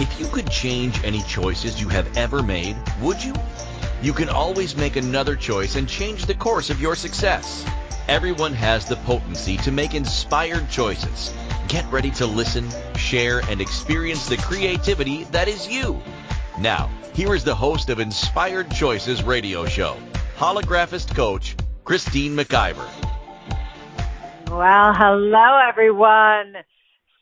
If 0.00 0.20
you 0.20 0.26
could 0.28 0.48
change 0.48 1.02
any 1.02 1.22
choices 1.22 1.80
you 1.80 1.88
have 1.88 2.16
ever 2.16 2.40
made, 2.40 2.76
would 3.00 3.22
you? 3.22 3.34
You 4.00 4.12
can 4.12 4.28
always 4.28 4.76
make 4.76 4.94
another 4.94 5.34
choice 5.34 5.74
and 5.74 5.88
change 5.88 6.26
the 6.26 6.34
course 6.34 6.70
of 6.70 6.80
your 6.80 6.94
success. 6.94 7.64
Everyone 8.06 8.52
has 8.52 8.86
the 8.86 8.94
potency 8.96 9.56
to 9.58 9.72
make 9.72 9.94
inspired 9.94 10.70
choices. 10.70 11.34
Get 11.66 11.84
ready 11.90 12.12
to 12.12 12.26
listen, 12.26 12.68
share, 12.96 13.40
and 13.50 13.60
experience 13.60 14.28
the 14.28 14.36
creativity 14.36 15.24
that 15.32 15.48
is 15.48 15.68
you. 15.68 16.00
Now, 16.60 16.88
here 17.12 17.34
is 17.34 17.42
the 17.42 17.56
host 17.56 17.90
of 17.90 17.98
Inspired 17.98 18.70
Choices 18.70 19.24
radio 19.24 19.66
show, 19.66 19.96
holographist 20.36 21.12
coach, 21.16 21.56
Christine 21.82 22.36
McIver. 22.36 22.88
Well, 24.48 24.94
hello 24.94 25.58
everyone. 25.68 26.54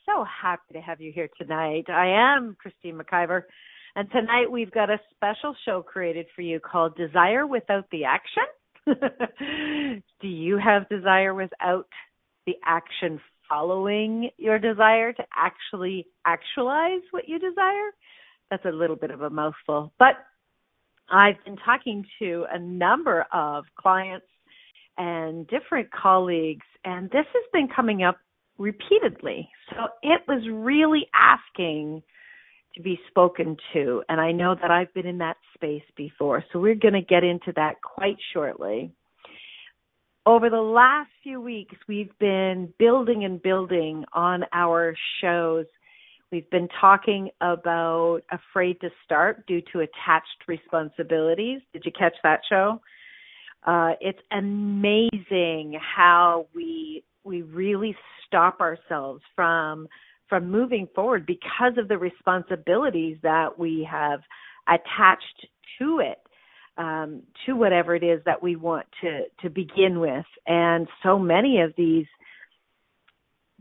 So 0.09 0.23
happy 0.23 0.73
to 0.73 0.79
have 0.79 1.01
you 1.01 1.11
here 1.11 1.27
tonight. 1.37 1.89
I 1.89 2.07
am 2.07 2.55
Christine 2.61 2.97
McIver, 2.97 3.41
and 3.93 4.09
tonight 4.09 4.49
we've 4.49 4.71
got 4.71 4.89
a 4.89 4.99
special 5.13 5.53
show 5.65 5.81
created 5.81 6.27
for 6.33 6.43
you 6.43 6.61
called 6.61 6.95
Desire 6.95 7.45
Without 7.45 7.85
the 7.91 8.05
Action. 8.05 8.43
Do 10.21 10.27
you 10.27 10.57
have 10.57 10.87
desire 10.87 11.33
without 11.33 11.89
the 12.45 12.53
action 12.65 13.19
following 13.49 14.29
your 14.37 14.59
desire 14.59 15.11
to 15.11 15.23
actually 15.35 16.07
actualize 16.25 17.01
what 17.11 17.27
you 17.27 17.37
desire? 17.37 17.89
That's 18.49 18.63
a 18.63 18.71
little 18.71 18.95
bit 18.95 19.11
of 19.11 19.23
a 19.23 19.29
mouthful, 19.29 19.91
but 19.99 20.15
I've 21.09 21.43
been 21.43 21.57
talking 21.57 22.05
to 22.19 22.45
a 22.49 22.57
number 22.57 23.25
of 23.33 23.65
clients 23.77 24.27
and 24.97 25.45
different 25.47 25.91
colleagues, 25.91 26.65
and 26.85 27.09
this 27.09 27.25
has 27.25 27.43
been 27.51 27.67
coming 27.67 28.03
up 28.03 28.17
repeatedly. 28.57 29.49
So 29.71 29.87
it 30.01 30.21
was 30.27 30.43
really 30.51 31.07
asking 31.13 32.01
to 32.75 32.81
be 32.81 32.99
spoken 33.07 33.57
to, 33.73 34.03
and 34.07 34.21
I 34.21 34.31
know 34.31 34.55
that 34.61 34.71
I've 34.71 34.93
been 34.93 35.07
in 35.07 35.17
that 35.17 35.37
space 35.55 35.83
before, 35.95 36.43
so 36.51 36.59
we're 36.59 36.75
going 36.75 36.93
to 36.93 37.01
get 37.01 37.23
into 37.23 37.51
that 37.55 37.81
quite 37.81 38.17
shortly. 38.33 38.91
Over 40.25 40.49
the 40.49 40.57
last 40.57 41.09
few 41.23 41.41
weeks, 41.41 41.75
we've 41.87 42.11
been 42.19 42.71
building 42.77 43.23
and 43.23 43.41
building 43.41 44.03
on 44.13 44.43
our 44.53 44.95
shows. 45.21 45.65
We've 46.31 46.49
been 46.49 46.67
talking 46.81 47.29
about 47.39 48.19
Afraid 48.31 48.79
to 48.81 48.89
Start 49.05 49.47
due 49.47 49.61
to 49.71 49.79
attached 49.79 50.43
responsibilities. 50.47 51.61
Did 51.71 51.83
you 51.85 51.91
catch 51.97 52.15
that 52.23 52.41
show? 52.49 52.81
Uh, 53.65 53.93
it's 54.01 54.19
amazing 54.31 55.79
how 55.95 56.47
we 56.53 57.03
we 57.27 57.43
really 57.43 57.95
stop 58.25 58.61
ourselves 58.61 59.21
from 59.35 59.87
from 60.29 60.51
moving 60.51 60.87
forward 60.93 61.25
because 61.25 61.77
of 61.77 61.87
the 61.87 61.97
responsibilities 61.97 63.17
that 63.23 63.57
we 63.57 63.87
have 63.89 64.19
attached 64.67 65.47
to 65.79 65.99
it 65.99 66.19
um, 66.77 67.23
to 67.45 67.53
whatever 67.53 67.95
it 67.95 68.03
is 68.03 68.21
that 68.25 68.41
we 68.41 68.55
want 68.55 68.85
to 69.01 69.23
to 69.41 69.49
begin 69.49 69.99
with. 69.99 70.25
And 70.45 70.87
so 71.03 71.19
many 71.19 71.61
of 71.61 71.73
these 71.77 72.05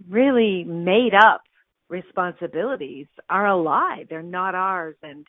really 0.09 0.65
made 0.65 1.15
up 1.15 1.43
responsibilities 1.89 3.07
are 3.31 3.47
a 3.47 3.57
lie. 3.57 4.05
They're 4.11 4.23
not 4.23 4.55
ours. 4.55 4.97
And 5.03 5.27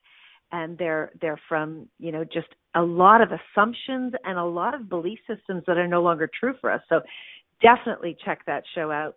and 0.52 0.78
they're 0.78 1.12
they're 1.22 1.40
from 1.50 1.88
you 2.00 2.12
know 2.12 2.24
just 2.24 2.48
a 2.76 2.82
lot 2.82 3.22
of 3.22 3.30
assumptions 3.32 4.14
and 4.24 4.38
a 4.38 4.44
lot 4.46 4.74
of 4.74 4.90
belief 4.90 5.20
systems 5.28 5.64
that 5.68 5.78
are 5.78 5.88
no 5.88 6.02
longer 6.02 6.30
true 6.40 6.54
for 6.62 6.72
us. 6.72 6.82
So 6.90 7.02
definitely 7.61 8.17
check 8.23 8.45
that 8.45 8.63
show 8.75 8.91
out. 8.91 9.16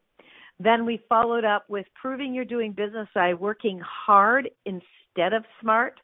Then 0.58 0.84
we 0.84 1.00
followed 1.08 1.44
up 1.44 1.64
with 1.68 1.86
proving 2.00 2.34
you're 2.34 2.44
doing 2.44 2.72
business 2.72 3.08
by 3.14 3.32
working 3.32 3.80
hard 3.80 4.50
instead 4.66 5.32
of 5.32 5.44
smart. 5.60 5.98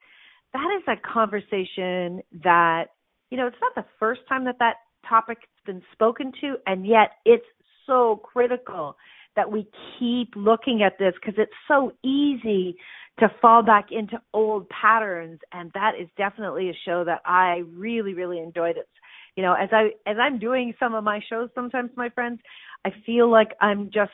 That 0.54 0.68
is 0.78 0.82
a 0.88 0.96
conversation 1.12 2.22
that 2.42 2.86
you 3.30 3.36
know 3.36 3.46
it's 3.46 3.56
not 3.60 3.74
the 3.74 3.84
first 3.98 4.22
time 4.28 4.44
that 4.46 4.58
that 4.60 4.76
topic's 5.06 5.42
been 5.66 5.82
spoken 5.92 6.32
to 6.40 6.56
and 6.66 6.86
yet 6.86 7.12
it's 7.24 7.44
so 7.86 8.20
critical 8.24 8.96
that 9.36 9.50
we 9.50 9.68
keep 9.98 10.30
looking 10.34 10.82
at 10.82 10.98
this 10.98 11.12
because 11.20 11.34
it's 11.36 11.52
so 11.68 11.92
easy 12.02 12.76
to 13.18 13.28
fall 13.42 13.62
back 13.62 13.88
into 13.90 14.20
old 14.32 14.66
patterns 14.70 15.38
and 15.52 15.70
that 15.74 15.92
is 16.00 16.08
definitely 16.16 16.70
a 16.70 16.78
show 16.86 17.04
that 17.04 17.20
I 17.26 17.62
really 17.74 18.14
really 18.14 18.38
enjoyed. 18.38 18.78
It 18.78 18.88
you 19.36 19.42
know 19.42 19.54
as 19.54 19.68
I 19.72 19.90
as 20.08 20.16
I'm 20.20 20.38
doing 20.38 20.74
some 20.78 20.94
of 20.94 21.04
my 21.04 21.20
shows 21.28 21.50
sometimes 21.54 21.90
my 21.96 22.08
friends 22.10 22.40
I 22.84 22.90
feel 23.04 23.30
like 23.30 23.50
I'm 23.60 23.90
just 23.92 24.12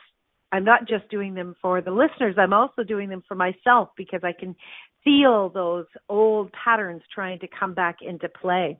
I'm 0.51 0.63
not 0.63 0.87
just 0.87 1.09
doing 1.09 1.33
them 1.33 1.55
for 1.61 1.81
the 1.81 1.91
listeners 1.91 2.35
I'm 2.37 2.53
also 2.53 2.83
doing 2.83 3.09
them 3.09 3.23
for 3.27 3.35
myself 3.35 3.89
because 3.97 4.21
I 4.23 4.33
can 4.37 4.55
feel 5.03 5.49
those 5.49 5.85
old 6.09 6.51
patterns 6.51 7.01
trying 7.13 7.39
to 7.39 7.47
come 7.59 7.73
back 7.73 7.97
into 8.01 8.29
play 8.29 8.79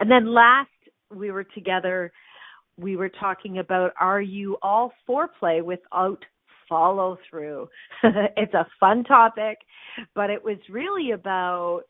and 0.00 0.10
then 0.10 0.32
last 0.32 0.70
we 1.14 1.30
were 1.30 1.44
together 1.44 2.12
we 2.78 2.96
were 2.96 3.08
talking 3.08 3.58
about 3.58 3.92
are 4.00 4.20
you 4.20 4.58
all 4.62 4.92
foreplay 5.08 5.62
without 5.62 6.22
follow 6.68 7.18
through. 7.28 7.68
it's 8.02 8.54
a 8.54 8.66
fun 8.78 9.04
topic, 9.04 9.58
but 10.14 10.30
it 10.30 10.42
was 10.44 10.58
really 10.70 11.12
about 11.12 11.82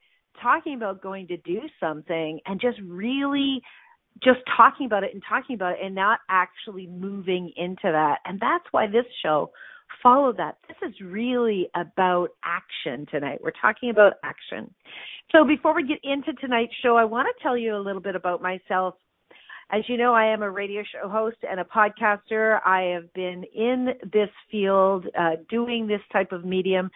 talking 0.42 0.74
about 0.74 1.02
going 1.02 1.26
to 1.28 1.36
do 1.38 1.60
something 1.80 2.41
and 2.47 2.60
just 2.60 2.78
really 2.86 3.62
just 4.22 4.38
talking 4.56 4.86
about 4.86 5.04
it 5.04 5.12
and 5.12 5.22
talking 5.28 5.54
about 5.54 5.72
it 5.74 5.78
and 5.84 5.94
not 5.94 6.20
actually 6.30 6.86
moving 6.86 7.52
into 7.56 7.82
that. 7.84 8.19
And 8.24 8.41
that's 8.41 8.64
why 8.70 8.86
this 8.86 9.04
show 9.22 9.50
followed 10.02 10.38
that. 10.38 10.56
This 10.69 10.88
is 10.88 10.94
really 11.02 11.69
about 11.74 12.28
action 12.44 13.06
tonight. 13.10 13.41
We're 13.42 13.52
talking 13.60 13.91
about 13.91 14.14
action. 14.24 14.72
So 15.32 15.44
before 15.44 15.74
we 15.74 15.86
get 15.86 15.98
into 16.02 16.32
tonight's 16.34 16.72
show, 16.82 16.97
I 16.97 17.04
want 17.04 17.28
to 17.28 17.42
tell 17.42 17.58
you 17.58 17.76
a 17.76 17.78
little 17.78 18.00
bit 18.00 18.16
about 18.16 18.41
myself 18.41 18.94
as 19.70 19.82
you 19.88 19.97
know, 19.97 20.14
I 20.14 20.26
am 20.26 20.42
a 20.42 20.50
radio 20.50 20.82
show 20.82 21.08
host 21.08 21.38
and 21.48 21.58
a 21.58 21.64
podcaster. 21.64 22.60
I 22.64 22.94
have 22.94 23.12
been 23.14 23.42
in 23.54 23.88
this 24.12 24.28
field, 24.50 25.06
uh, 25.18 25.36
doing 25.50 25.88
this 25.88 26.00
type 26.12 26.30
of 26.30 26.44
medium 26.44 26.88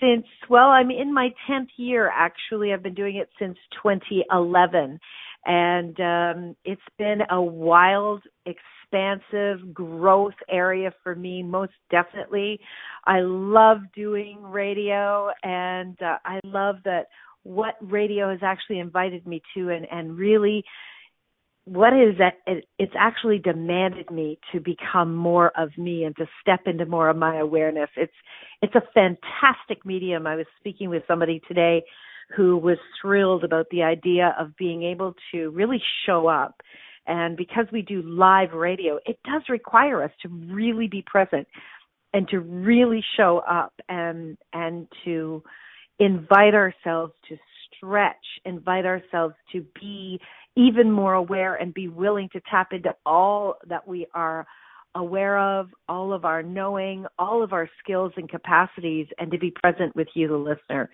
since, 0.00 0.26
well, 0.48 0.68
I'm 0.68 0.90
in 0.90 1.12
my 1.12 1.30
10th 1.48 1.68
year 1.76 2.10
actually. 2.10 2.72
I've 2.72 2.82
been 2.82 2.94
doing 2.94 3.16
it 3.16 3.28
since 3.38 3.56
2011. 3.82 4.98
And 5.46 6.00
um, 6.00 6.56
it's 6.64 6.80
been 6.98 7.20
a 7.30 7.40
wild, 7.40 8.22
expansive 8.46 9.74
growth 9.74 10.34
area 10.48 10.92
for 11.02 11.14
me, 11.14 11.42
most 11.42 11.72
definitely. 11.90 12.60
I 13.04 13.20
love 13.20 13.78
doing 13.94 14.42
radio, 14.42 15.30
and 15.42 16.00
uh, 16.00 16.16
I 16.24 16.40
love 16.44 16.76
that 16.84 17.08
what 17.42 17.74
radio 17.80 18.30
has 18.30 18.40
actually 18.42 18.78
invited 18.78 19.26
me 19.26 19.42
to 19.54 19.68
and, 19.68 19.86
and 19.90 20.16
really 20.16 20.64
what 21.66 21.94
is 21.94 22.18
that 22.18 22.34
it, 22.46 22.66
it's 22.78 22.92
actually 22.98 23.38
demanded 23.38 24.10
me 24.10 24.38
to 24.52 24.60
become 24.60 25.14
more 25.14 25.50
of 25.56 25.70
me 25.78 26.04
and 26.04 26.14
to 26.16 26.26
step 26.40 26.60
into 26.66 26.84
more 26.84 27.08
of 27.08 27.16
my 27.16 27.38
awareness. 27.38 27.88
It's 27.96 28.12
it's 28.60 28.74
a 28.74 28.82
fantastic 28.92 29.84
medium. 29.84 30.26
I 30.26 30.36
was 30.36 30.46
speaking 30.58 30.90
with 30.90 31.02
somebody 31.08 31.40
today 31.48 31.82
who 32.36 32.56
was 32.56 32.78
thrilled 33.00 33.44
about 33.44 33.66
the 33.70 33.82
idea 33.82 34.34
of 34.38 34.56
being 34.56 34.82
able 34.82 35.14
to 35.32 35.50
really 35.50 35.82
show 36.06 36.26
up. 36.26 36.60
And 37.06 37.36
because 37.36 37.66
we 37.72 37.82
do 37.82 38.02
live 38.02 38.52
radio 38.52 38.98
it 39.06 39.18
does 39.24 39.42
require 39.48 40.02
us 40.02 40.12
to 40.22 40.28
really 40.28 40.88
be 40.88 41.02
present 41.06 41.46
and 42.12 42.28
to 42.28 42.40
really 42.40 43.02
show 43.16 43.42
up 43.48 43.72
and 43.88 44.36
and 44.52 44.86
to 45.04 45.42
invite 45.98 46.54
ourselves 46.54 47.12
to 47.28 47.36
stretch 47.76 48.16
invite 48.44 48.84
ourselves 48.84 49.34
to 49.52 49.64
be 49.80 50.18
even 50.56 50.90
more 50.90 51.14
aware 51.14 51.54
and 51.56 51.74
be 51.74 51.88
willing 51.88 52.28
to 52.32 52.40
tap 52.50 52.72
into 52.72 52.94
all 53.04 53.56
that 53.68 53.86
we 53.86 54.06
are 54.14 54.46
aware 54.94 55.38
of, 55.38 55.70
all 55.88 56.12
of 56.12 56.24
our 56.24 56.42
knowing, 56.42 57.04
all 57.18 57.42
of 57.42 57.52
our 57.52 57.68
skills 57.82 58.12
and 58.16 58.28
capacities, 58.28 59.06
and 59.18 59.30
to 59.30 59.38
be 59.38 59.50
present 59.50 59.94
with 59.96 60.08
you, 60.14 60.28
the 60.28 60.36
listener. 60.36 60.88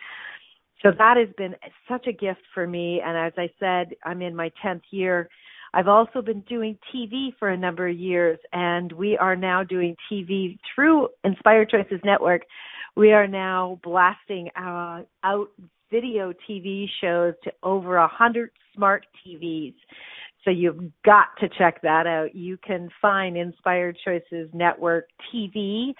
So 0.82 0.90
that 0.96 1.16
has 1.18 1.28
been 1.36 1.54
such 1.88 2.06
a 2.06 2.12
gift 2.12 2.40
for 2.54 2.66
me. 2.66 3.02
And 3.04 3.16
as 3.16 3.32
I 3.36 3.50
said, 3.60 3.94
I'm 4.04 4.22
in 4.22 4.34
my 4.34 4.50
10th 4.64 4.82
year. 4.90 5.28
I've 5.74 5.88
also 5.88 6.22
been 6.22 6.40
doing 6.42 6.78
TV 6.92 7.34
for 7.38 7.50
a 7.50 7.56
number 7.56 7.86
of 7.86 7.96
years, 7.96 8.38
and 8.52 8.90
we 8.92 9.16
are 9.18 9.36
now 9.36 9.62
doing 9.62 9.94
TV 10.10 10.58
through 10.74 11.08
Inspired 11.22 11.70
Choices 11.70 12.00
Network. 12.04 12.42
We 12.96 13.12
are 13.12 13.28
now 13.28 13.78
blasting 13.84 14.48
uh, 14.56 15.02
out 15.22 15.48
video 15.90 16.32
TV 16.48 16.86
shows 17.00 17.34
to 17.44 17.52
over 17.62 17.96
a 17.96 18.08
hundred 18.08 18.50
smart 18.74 19.06
TVs. 19.26 19.74
So 20.44 20.50
you've 20.50 20.92
got 21.04 21.26
to 21.40 21.48
check 21.58 21.82
that 21.82 22.06
out. 22.06 22.34
You 22.34 22.56
can 22.58 22.88
find 23.00 23.36
Inspired 23.36 23.98
Choices 24.04 24.48
Network 24.54 25.06
TV 25.32 25.94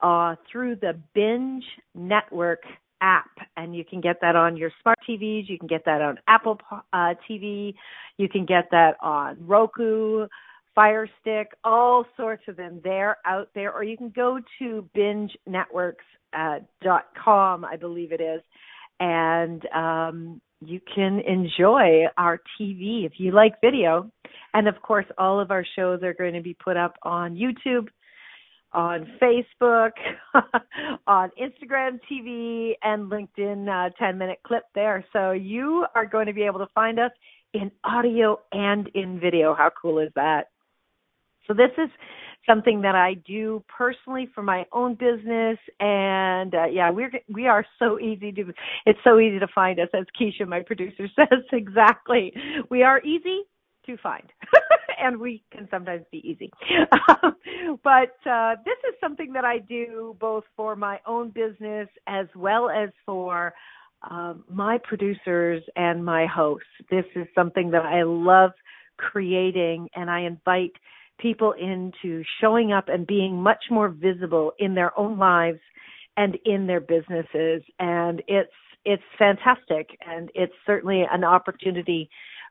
uh, 0.00 0.34
through 0.50 0.76
the 0.76 0.98
Binge 1.14 1.64
Network 1.94 2.62
app, 3.00 3.30
and 3.56 3.76
you 3.76 3.84
can 3.84 4.00
get 4.00 4.16
that 4.22 4.36
on 4.36 4.56
your 4.56 4.70
smart 4.82 4.98
TVs. 5.08 5.48
You 5.48 5.58
can 5.58 5.68
get 5.68 5.84
that 5.84 6.00
on 6.00 6.18
Apple 6.28 6.58
uh, 6.92 7.14
TV. 7.28 7.74
You 8.16 8.28
can 8.28 8.44
get 8.44 8.68
that 8.70 8.96
on 9.00 9.36
Roku, 9.40 10.26
Fire 10.74 11.08
Stick, 11.20 11.52
all 11.64 12.04
sorts 12.16 12.42
of 12.48 12.56
them. 12.56 12.80
They're 12.82 13.18
out 13.24 13.50
there, 13.54 13.72
or 13.72 13.84
you 13.84 13.96
can 13.96 14.10
go 14.10 14.40
to 14.58 14.88
bingenetworks.com, 14.96 17.64
uh, 17.64 17.66
I 17.66 17.76
believe 17.76 18.12
it 18.12 18.20
is, 18.20 18.42
and 19.00 19.66
um, 19.74 20.40
you 20.60 20.80
can 20.94 21.20
enjoy 21.20 22.04
our 22.16 22.40
TV 22.58 23.04
if 23.04 23.12
you 23.18 23.32
like 23.32 23.60
video. 23.60 24.10
And 24.54 24.68
of 24.68 24.80
course, 24.80 25.06
all 25.18 25.40
of 25.40 25.50
our 25.50 25.64
shows 25.76 26.02
are 26.02 26.14
going 26.14 26.34
to 26.34 26.40
be 26.40 26.54
put 26.54 26.76
up 26.76 26.96
on 27.02 27.34
YouTube, 27.36 27.88
on 28.72 29.06
Facebook, 29.20 29.92
on 31.06 31.30
Instagram 31.40 31.98
TV, 32.10 32.72
and 32.82 33.10
LinkedIn 33.10 33.68
uh, 33.68 33.90
10 33.98 34.18
minute 34.18 34.38
clip 34.46 34.64
there. 34.74 35.04
So 35.12 35.32
you 35.32 35.86
are 35.94 36.06
going 36.06 36.26
to 36.26 36.32
be 36.32 36.42
able 36.44 36.60
to 36.60 36.68
find 36.74 36.98
us 36.98 37.10
in 37.52 37.70
audio 37.84 38.38
and 38.52 38.88
in 38.94 39.20
video. 39.20 39.54
How 39.54 39.70
cool 39.80 39.98
is 39.98 40.10
that? 40.14 40.48
So 41.46 41.54
this 41.54 41.70
is 41.78 41.90
something 42.46 42.82
that 42.82 42.94
I 42.94 43.14
do 43.14 43.62
personally 43.68 44.28
for 44.34 44.42
my 44.42 44.64
own 44.72 44.94
business, 44.94 45.58
and 45.80 46.54
uh, 46.54 46.66
yeah, 46.66 46.90
we're 46.90 47.10
we 47.28 47.46
are 47.46 47.64
so 47.78 47.98
easy 47.98 48.32
to 48.32 48.52
it's 48.86 48.98
so 49.04 49.18
easy 49.18 49.38
to 49.38 49.48
find 49.54 49.78
us, 49.80 49.88
as 49.94 50.04
Keisha, 50.20 50.46
my 50.46 50.62
producer, 50.62 51.08
says 51.16 51.42
exactly. 51.52 52.32
We 52.70 52.82
are 52.82 53.00
easy 53.02 53.42
to 53.86 53.96
find, 53.98 54.24
and 54.98 55.18
we 55.18 55.42
can 55.52 55.68
sometimes 55.70 56.04
be 56.10 56.18
easy. 56.18 56.50
but 57.84 58.16
uh, 58.30 58.56
this 58.64 58.78
is 58.88 58.94
something 59.00 59.32
that 59.32 59.44
I 59.44 59.58
do 59.58 60.16
both 60.20 60.44
for 60.56 60.76
my 60.76 61.00
own 61.06 61.30
business 61.30 61.88
as 62.06 62.26
well 62.34 62.68
as 62.70 62.90
for 63.04 63.54
uh, 64.10 64.34
my 64.50 64.78
producers 64.84 65.62
and 65.76 66.04
my 66.04 66.26
hosts. 66.26 66.66
This 66.90 67.04
is 67.14 67.26
something 67.34 67.70
that 67.70 67.84
I 67.84 68.02
love 68.02 68.52
creating, 68.98 69.88
and 69.94 70.10
I 70.10 70.20
invite 70.20 70.72
people 71.18 71.52
into 71.52 72.24
showing 72.40 72.72
up 72.72 72.88
and 72.88 73.06
being 73.06 73.40
much 73.40 73.64
more 73.70 73.88
visible 73.88 74.52
in 74.58 74.74
their 74.74 74.98
own 74.98 75.18
lives 75.18 75.60
and 76.16 76.36
in 76.44 76.66
their 76.66 76.80
businesses. 76.80 77.62
And 77.78 78.22
it's 78.26 78.50
it's 78.84 79.04
fantastic. 79.18 79.88
And 80.06 80.30
it's 80.34 80.52
certainly 80.64 81.04
an 81.10 81.24
opportunity 81.24 82.08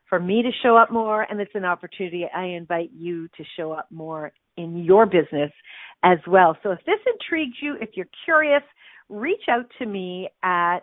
for 0.08 0.20
me 0.20 0.42
to 0.42 0.50
show 0.62 0.76
up 0.76 0.92
more. 0.92 1.22
And 1.22 1.40
it's 1.40 1.54
an 1.54 1.64
opportunity 1.64 2.26
I 2.34 2.44
invite 2.44 2.90
you 2.94 3.28
to 3.28 3.44
show 3.56 3.72
up 3.72 3.86
more 3.90 4.32
in 4.56 4.84
your 4.84 5.06
business 5.06 5.50
as 6.02 6.18
well. 6.26 6.56
So 6.62 6.72
if 6.72 6.80
this 6.84 7.00
intrigues 7.06 7.56
you, 7.62 7.76
if 7.80 7.90
you're 7.94 8.04
curious, 8.24 8.62
reach 9.08 9.48
out 9.48 9.64
to 9.78 9.86
me 9.86 10.28
at 10.42 10.80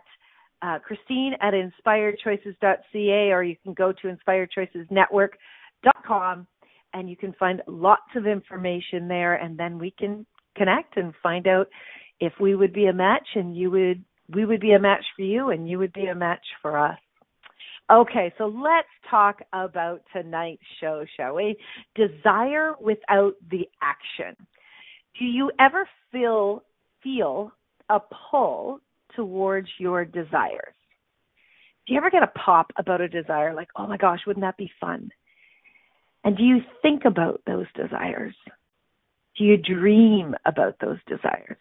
uh, 0.61 0.79
Christine 0.79 1.33
at 1.41 1.53
inspiredchoices.ca 1.53 3.31
or 3.31 3.43
you 3.43 3.57
can 3.63 3.73
go 3.73 3.91
to 3.91 4.07
inspiredchoicesnetwork.com 4.07 6.47
and 6.93 7.09
you 7.09 7.15
can 7.15 7.33
find 7.33 7.61
lots 7.67 8.15
of 8.15 8.27
information 8.27 9.07
there 9.07 9.35
and 9.35 9.57
then 9.57 9.79
we 9.79 9.91
can 9.91 10.25
connect 10.55 10.97
and 10.97 11.13
find 11.21 11.47
out 11.47 11.67
if 12.19 12.33
we 12.39 12.55
would 12.55 12.73
be 12.73 12.85
a 12.85 12.93
match 12.93 13.27
and 13.35 13.55
you 13.55 13.71
would 13.71 14.03
we 14.33 14.45
would 14.45 14.61
be 14.61 14.71
a 14.71 14.79
match 14.79 15.03
for 15.15 15.23
you 15.23 15.49
and 15.49 15.67
you 15.67 15.77
would 15.77 15.93
be 15.93 16.05
a 16.05 16.15
match 16.15 16.45
for 16.61 16.77
us. 16.77 16.97
Okay, 17.91 18.33
so 18.37 18.45
let's 18.45 18.87
talk 19.09 19.41
about 19.51 20.01
tonight's 20.13 20.63
show, 20.79 21.03
shall 21.17 21.35
we? 21.35 21.57
Desire 21.95 22.73
without 22.79 23.33
the 23.51 23.67
action. 23.81 24.35
Do 25.19 25.25
you 25.25 25.51
ever 25.59 25.87
feel 26.11 26.63
feel 27.03 27.51
a 27.89 27.99
pull 28.31 28.79
towards 29.15 29.67
your 29.77 30.05
desires? 30.05 30.73
Do 31.85 31.93
you 31.93 31.97
ever 31.99 32.09
get 32.09 32.23
a 32.23 32.27
pop 32.27 32.71
about 32.77 33.01
a 33.01 33.09
desire 33.09 33.53
like, 33.53 33.69
"Oh 33.75 33.85
my 33.85 33.97
gosh, 33.97 34.25
wouldn't 34.25 34.43
that 34.43 34.57
be 34.57 34.71
fun?" 34.79 35.11
And 36.23 36.37
do 36.37 36.43
you 36.43 36.59
think 36.81 37.03
about 37.05 37.41
those 37.45 37.65
desires? 37.75 38.35
Do 39.37 39.43
you 39.43 39.57
dream 39.57 40.35
about 40.45 40.75
those 40.79 40.99
desires? 41.07 41.57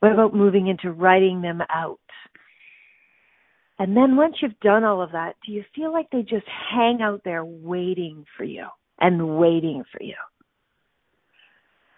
What 0.00 0.12
about 0.12 0.34
moving 0.34 0.66
into 0.66 0.90
writing 0.90 1.42
them 1.42 1.60
out? 1.70 2.00
And 3.78 3.96
then 3.96 4.16
once 4.16 4.36
you've 4.40 4.58
done 4.60 4.84
all 4.84 5.02
of 5.02 5.12
that, 5.12 5.34
do 5.46 5.52
you 5.52 5.64
feel 5.74 5.92
like 5.92 6.08
they 6.10 6.22
just 6.22 6.46
hang 6.70 7.00
out 7.02 7.22
there 7.24 7.44
waiting 7.44 8.24
for 8.36 8.44
you 8.44 8.66
and 9.00 9.38
waiting 9.38 9.84
for 9.92 10.02
you? 10.02 10.16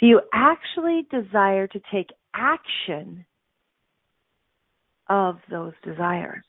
Do 0.00 0.06
you 0.06 0.20
actually 0.32 1.06
desire 1.10 1.66
to 1.68 1.80
take 1.92 2.10
action 2.34 3.24
of 5.08 5.36
those 5.50 5.72
desires? 5.84 6.44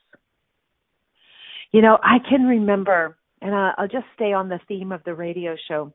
You 1.72 1.82
know, 1.82 1.98
I 2.02 2.18
can 2.28 2.44
remember 2.44 3.16
and 3.40 3.54
I'll 3.54 3.88
just 3.88 4.06
stay 4.14 4.32
on 4.32 4.48
the 4.48 4.58
theme 4.66 4.92
of 4.92 5.04
the 5.04 5.14
radio 5.14 5.56
show. 5.68 5.92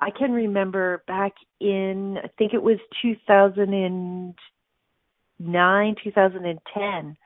I 0.00 0.10
can 0.10 0.32
remember 0.32 1.02
back 1.06 1.34
in, 1.60 2.18
I 2.22 2.28
think 2.38 2.54
it 2.54 2.62
was 2.62 2.78
2009, 3.02 5.96
2010, 6.04 7.16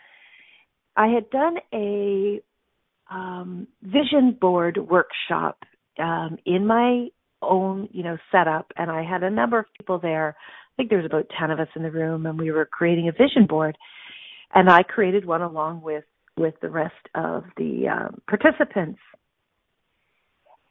I 0.96 1.06
had 1.06 1.30
done 1.30 1.56
a 1.72 2.40
um, 3.10 3.68
vision 3.82 4.36
board 4.40 4.78
workshop 4.78 5.58
um, 5.98 6.38
in 6.46 6.66
my 6.66 7.08
own, 7.42 7.88
you 7.92 8.02
know, 8.02 8.16
setup, 8.30 8.72
and 8.76 8.90
I 8.90 9.02
had 9.02 9.22
a 9.22 9.30
number 9.30 9.58
of 9.58 9.66
people 9.76 9.98
there. 9.98 10.36
I 10.38 10.72
think 10.76 10.88
there 10.88 10.98
was 10.98 11.06
about 11.06 11.30
10 11.38 11.50
of 11.50 11.60
us 11.60 11.68
in 11.76 11.82
the 11.82 11.90
room, 11.90 12.26
and 12.26 12.38
we 12.38 12.50
were 12.50 12.64
creating 12.64 13.08
a 13.08 13.12
vision 13.12 13.46
board. 13.46 13.76
And 14.54 14.70
I 14.70 14.82
created 14.82 15.24
one 15.24 15.42
along 15.42 15.82
with 15.82 16.04
with 16.42 16.54
the 16.60 16.68
rest 16.68 16.94
of 17.14 17.44
the 17.56 17.88
um, 17.88 18.20
participants. 18.28 18.98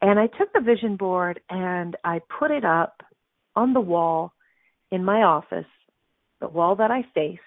And 0.01 0.19
I 0.19 0.27
took 0.27 0.51
the 0.53 0.61
vision 0.61 0.97
board 0.97 1.39
and 1.49 1.95
I 2.03 2.19
put 2.39 2.51
it 2.51 2.65
up 2.65 3.01
on 3.55 3.73
the 3.73 3.79
wall 3.79 4.33
in 4.91 5.05
my 5.05 5.23
office, 5.23 5.71
the 6.41 6.49
wall 6.49 6.75
that 6.75 6.91
I 6.91 7.05
faced, 7.15 7.41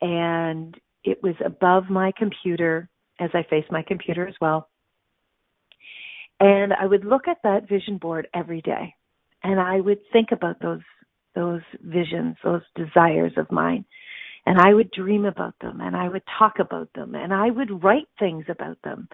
and 0.00 0.76
it 1.04 1.22
was 1.22 1.36
above 1.44 1.84
my 1.88 2.12
computer 2.18 2.88
as 3.20 3.30
I 3.34 3.46
faced 3.48 3.70
my 3.70 3.84
computer 3.86 4.26
as 4.26 4.34
well. 4.40 4.68
And 6.40 6.72
I 6.72 6.86
would 6.86 7.04
look 7.04 7.28
at 7.28 7.38
that 7.44 7.68
vision 7.68 7.98
board 7.98 8.26
every 8.34 8.62
day 8.62 8.94
and 9.42 9.60
I 9.60 9.80
would 9.80 10.00
think 10.12 10.32
about 10.32 10.60
those 10.60 10.82
those 11.34 11.62
visions, 11.80 12.36
those 12.42 12.62
desires 12.74 13.32
of 13.36 13.52
mine 13.52 13.84
and 14.48 14.58
I 14.58 14.72
would 14.72 14.90
dream 14.90 15.26
about 15.26 15.54
them 15.60 15.82
and 15.82 15.94
I 15.94 16.08
would 16.08 16.22
talk 16.38 16.58
about 16.58 16.88
them 16.94 17.14
and 17.14 17.34
I 17.34 17.50
would 17.50 17.84
write 17.84 18.08
things 18.18 18.46
about 18.48 18.78
them. 18.82 19.06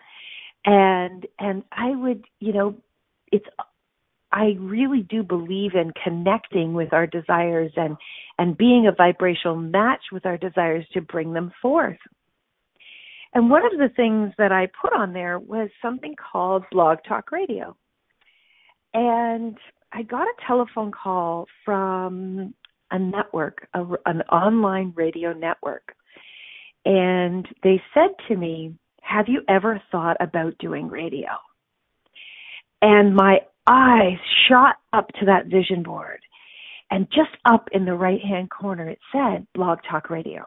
And 0.64 1.26
and 1.40 1.64
I 1.72 1.90
would, 1.90 2.24
you 2.38 2.52
know, 2.52 2.76
it's 3.32 3.48
I 4.30 4.54
really 4.60 5.02
do 5.02 5.24
believe 5.24 5.74
in 5.74 5.92
connecting 6.04 6.72
with 6.72 6.92
our 6.92 7.08
desires 7.08 7.72
and 7.74 7.96
and 8.38 8.56
being 8.56 8.86
a 8.86 8.92
vibrational 8.92 9.56
match 9.56 10.02
with 10.12 10.24
our 10.24 10.36
desires 10.36 10.86
to 10.92 11.00
bring 11.00 11.32
them 11.32 11.50
forth. 11.60 11.98
And 13.34 13.50
one 13.50 13.66
of 13.66 13.72
the 13.72 13.92
things 13.96 14.32
that 14.38 14.52
I 14.52 14.68
put 14.80 14.92
on 14.92 15.12
there 15.12 15.40
was 15.40 15.68
something 15.82 16.14
called 16.14 16.62
Blog 16.70 16.98
Talk 17.08 17.32
Radio. 17.32 17.76
And 18.92 19.58
I 19.92 20.02
got 20.02 20.28
a 20.28 20.46
telephone 20.46 20.92
call 20.92 21.48
from 21.64 22.54
a 22.90 22.98
network, 22.98 23.66
a, 23.74 23.84
an 24.06 24.22
online 24.22 24.92
radio 24.96 25.32
network. 25.32 25.94
And 26.84 27.46
they 27.62 27.80
said 27.92 28.10
to 28.28 28.36
me, 28.36 28.74
Have 29.02 29.26
you 29.28 29.42
ever 29.48 29.80
thought 29.90 30.16
about 30.20 30.58
doing 30.58 30.88
radio? 30.88 31.28
And 32.82 33.14
my 33.16 33.38
eyes 33.66 34.18
shot 34.48 34.76
up 34.92 35.08
to 35.20 35.26
that 35.26 35.46
vision 35.46 35.82
board. 35.82 36.20
And 36.90 37.06
just 37.08 37.30
up 37.46 37.68
in 37.72 37.86
the 37.86 37.94
right 37.94 38.20
hand 38.20 38.50
corner, 38.50 38.88
it 38.88 38.98
said 39.10 39.46
Blog 39.54 39.78
Talk 39.90 40.10
Radio. 40.10 40.44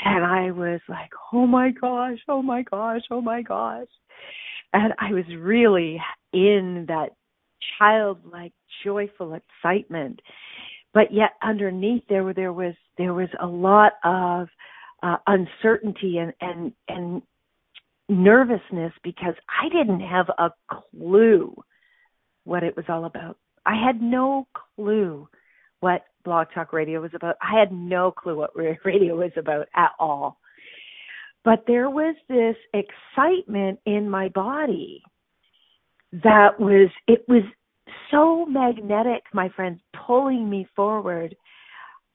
And 0.00 0.24
I 0.24 0.50
was 0.50 0.80
like, 0.88 1.10
oh 1.32 1.46
my 1.46 1.70
gosh, 1.70 2.18
oh 2.28 2.42
my 2.42 2.62
gosh, 2.62 3.00
oh 3.10 3.20
my 3.20 3.42
gosh. 3.42 3.86
And 4.72 4.92
I 4.98 5.12
was 5.12 5.24
really 5.38 6.00
in 6.32 6.84
that 6.88 7.10
childlike, 7.78 8.52
joyful 8.84 9.34
excitement 9.34 10.20
but 10.96 11.12
yet 11.12 11.32
underneath 11.42 12.04
there 12.08 12.32
there 12.32 12.54
was 12.54 12.72
there 12.96 13.12
was 13.12 13.28
a 13.38 13.46
lot 13.46 13.92
of 14.02 14.48
uh, 15.02 15.18
uncertainty 15.26 16.16
and 16.16 16.32
and 16.40 16.72
and 16.88 17.20
nervousness 18.08 18.94
because 19.04 19.34
I 19.46 19.68
didn't 19.68 20.00
have 20.00 20.30
a 20.38 20.48
clue 20.70 21.54
what 22.44 22.62
it 22.62 22.74
was 22.76 22.86
all 22.88 23.04
about. 23.04 23.36
I 23.66 23.74
had 23.74 24.00
no 24.00 24.48
clue 24.74 25.28
what 25.80 26.06
Blog 26.24 26.46
Talk 26.54 26.72
Radio 26.72 27.02
was 27.02 27.10
about. 27.12 27.36
I 27.42 27.58
had 27.58 27.72
no 27.72 28.10
clue 28.10 28.38
what 28.38 28.56
radio 28.56 29.16
was 29.16 29.32
about 29.36 29.66
at 29.74 29.90
all. 29.98 30.38
But 31.44 31.64
there 31.66 31.90
was 31.90 32.16
this 32.26 32.56
excitement 32.72 33.80
in 33.84 34.08
my 34.08 34.30
body 34.30 35.02
that 36.22 36.58
was 36.58 36.88
it 37.06 37.26
was 37.28 37.42
so 38.10 38.46
magnetic, 38.46 39.22
my 39.32 39.48
friends, 39.50 39.80
pulling 40.06 40.48
me 40.48 40.66
forward. 40.74 41.36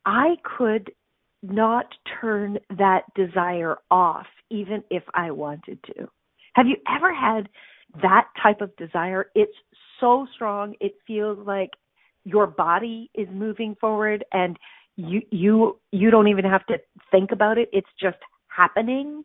I 0.06 0.36
could 0.58 0.92
not 1.44 1.86
turn 2.20 2.58
that 2.78 3.04
desire 3.16 3.78
off, 3.90 4.28
even 4.50 4.84
if 4.90 5.04
I 5.14 5.32
wanted 5.32 5.80
to. 5.86 6.08
Have 6.54 6.68
you 6.68 6.76
ever 6.88 7.14
had 7.14 7.48
that 8.02 8.28
type 8.42 8.62
of 8.62 8.76
desire, 8.78 9.28
it's 9.36 9.56
so 10.00 10.28
strong. 10.34 10.76
It 10.80 10.94
feels 11.06 11.46
like 11.46 11.72
your 12.24 12.48
body 12.48 13.10
is 13.16 13.28
moving 13.32 13.76
forward 13.80 14.24
and 14.32 14.58
you 14.96 15.22
you 15.32 15.80
you 15.92 16.12
don't 16.12 16.28
even 16.28 16.46
have 16.46 16.66
to 16.68 16.78
think 17.10 17.32
about 17.32 17.58
it. 17.58 17.70
It's 17.74 17.90
just 18.00 18.18
happening. 18.48 19.24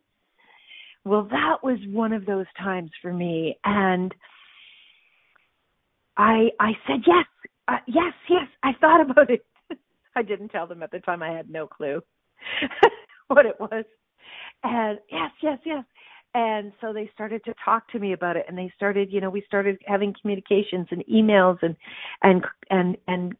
Well, 1.05 1.27
that 1.29 1.57
was 1.63 1.77
one 1.87 2.11
of 2.11 2.25
those 2.25 2.47
times 2.57 2.91
for 3.01 3.13
me 3.13 3.57
and 3.63 4.13
I 6.17 6.49
I 6.59 6.71
said 6.87 7.01
yes. 7.05 7.25
Uh, 7.67 7.77
yes, 7.87 8.13
yes. 8.29 8.47
I 8.63 8.71
thought 8.79 9.01
about 9.09 9.29
it. 9.29 9.45
I 10.15 10.23
didn't 10.23 10.49
tell 10.49 10.67
them 10.67 10.83
at 10.83 10.91
the 10.91 10.99
time. 10.99 11.21
I 11.23 11.31
had 11.31 11.49
no 11.49 11.67
clue 11.67 12.01
what 13.27 13.45
it 13.45 13.59
was. 13.59 13.85
And 14.63 14.99
yes, 15.11 15.31
yes, 15.41 15.59
yes. 15.65 15.83
And 16.33 16.71
so 16.81 16.93
they 16.93 17.09
started 17.13 17.43
to 17.45 17.53
talk 17.63 17.89
to 17.91 17.99
me 17.99 18.13
about 18.13 18.37
it 18.37 18.45
and 18.47 18.57
they 18.57 18.71
started, 18.75 19.11
you 19.11 19.21
know, 19.21 19.29
we 19.29 19.43
started 19.47 19.77
having 19.85 20.13
communications 20.21 20.87
and 20.91 21.03
emails 21.07 21.57
and 21.61 21.75
and 22.23 22.45
and 22.69 22.97
and 23.07 23.33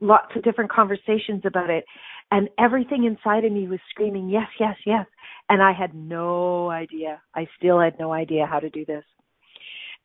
lots 0.00 0.34
of 0.36 0.42
different 0.42 0.70
conversations 0.70 1.42
about 1.44 1.70
it 1.70 1.84
and 2.30 2.48
everything 2.58 3.04
inside 3.04 3.44
of 3.44 3.52
me 3.52 3.66
was 3.68 3.80
screaming 3.90 4.28
yes 4.28 4.48
yes 4.60 4.76
yes 4.86 5.06
and 5.48 5.62
i 5.62 5.72
had 5.72 5.94
no 5.94 6.70
idea 6.70 7.20
i 7.34 7.46
still 7.58 7.80
had 7.80 7.98
no 7.98 8.12
idea 8.12 8.46
how 8.46 8.60
to 8.60 8.70
do 8.70 8.84
this 8.84 9.04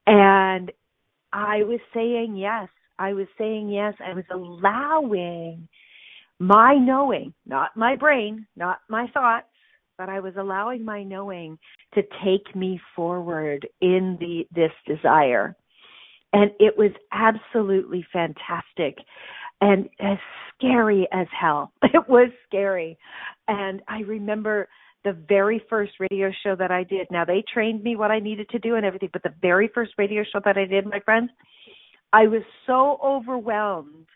and 0.08 0.72
i 1.34 1.64
was 1.64 1.80
saying 1.94 2.36
yes 2.36 2.70
i 3.00 3.14
was 3.14 3.28
saying 3.38 3.70
yes 3.70 3.94
i 4.06 4.14
was 4.14 4.26
allowing 4.32 5.68
my 6.40 6.76
knowing 6.76 7.34
not 7.46 7.76
my 7.76 7.96
brain 7.96 8.46
not 8.56 8.80
my 8.90 9.08
thoughts 9.14 9.48
but 9.98 10.10
i 10.10 10.20
was 10.20 10.34
allowing 10.38 10.86
my 10.86 11.04
knowing 11.04 11.58
to 11.94 12.02
take 12.24 12.56
me 12.56 12.80
forward 12.96 13.68
in 13.82 14.18
the 14.20 14.48
this 14.56 14.72
desire 14.88 15.56
and 16.34 16.52
it 16.60 16.78
was 16.78 16.92
absolutely 17.12 18.06
fantastic 18.12 18.98
and 19.62 19.88
as 20.00 20.18
scary 20.58 21.08
as 21.12 21.28
hell. 21.40 21.72
It 21.84 22.10
was 22.10 22.30
scary. 22.48 22.98
And 23.48 23.82
I 23.88 24.00
remember 24.02 24.68
the 25.04 25.14
very 25.28 25.62
first 25.70 25.94
radio 26.00 26.32
show 26.44 26.56
that 26.56 26.72
I 26.72 26.84
did. 26.84 27.08
Now 27.12 27.26
they 27.26 27.44
trained 27.54 27.84
me 27.84 27.96
what 27.96 28.12
I 28.12 28.20
needed 28.20 28.50
to 28.50 28.60
do 28.60 28.76
and 28.76 28.86
everything, 28.86 29.10
but 29.12 29.24
the 29.24 29.34
very 29.42 29.70
first 29.74 29.94
radio 29.98 30.24
show 30.24 30.40
that 30.46 30.58
I 30.58 30.66
did, 30.66 30.86
my 30.86 31.00
friends, 31.00 31.30
I 32.14 32.28
was 32.28 32.44
so 32.68 33.00
overwhelmed 33.04 34.08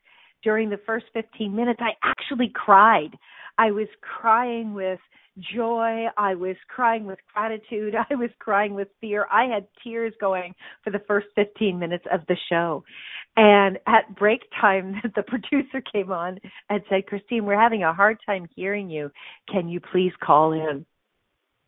during 0.43 0.69
the 0.69 0.79
first 0.85 1.05
15 1.13 1.55
minutes. 1.55 1.79
I 1.81 1.91
actually 2.03 2.51
cried. 2.53 3.17
I 3.57 3.71
was 3.71 3.87
crying 4.01 4.73
with 4.73 4.99
joy. 5.53 6.05
I 6.17 6.35
was 6.35 6.55
crying 6.67 7.05
with 7.05 7.19
gratitude. 7.33 7.95
I 8.09 8.15
was 8.15 8.29
crying 8.39 8.73
with 8.73 8.87
fear. 9.01 9.27
I 9.31 9.45
had 9.45 9.67
tears 9.83 10.13
going 10.19 10.53
for 10.83 10.91
the 10.91 11.01
first 11.07 11.27
15 11.35 11.77
minutes 11.77 12.05
of 12.11 12.21
the 12.27 12.37
show. 12.49 12.83
And 13.35 13.77
at 13.87 14.15
break 14.15 14.41
time, 14.59 14.95
the 15.15 15.23
producer 15.23 15.81
came 15.91 16.11
on 16.11 16.39
and 16.69 16.81
said, 16.89 17.05
Christine, 17.07 17.45
we're 17.45 17.59
having 17.59 17.83
a 17.83 17.93
hard 17.93 18.17
time 18.25 18.47
hearing 18.55 18.89
you. 18.89 19.11
Can 19.51 19.67
you 19.67 19.79
please 19.79 20.13
call 20.23 20.53
in 20.53 20.85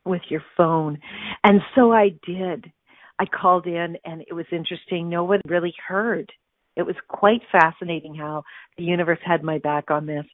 with 0.06 0.22
your 0.30 0.44
phone? 0.58 1.00
And 1.44 1.62
so 1.76 1.92
I 1.92 2.10
did. 2.26 2.72
I 3.20 3.26
called 3.26 3.68
in 3.68 3.98
and 4.06 4.22
it 4.22 4.34
was 4.34 4.46
interesting. 4.52 5.10
No 5.10 5.26
one 5.26 5.42
really 5.46 5.74
heard. 5.88 6.32
It 6.76 6.84
was 6.84 6.96
quite 7.10 7.42
fascinating 7.52 8.16
how 8.16 8.44
the 8.78 8.86
universe 8.86 9.20
had 9.26 9.44
my 9.44 9.58
back 9.58 9.92
on 9.92 10.06
this 10.06 10.26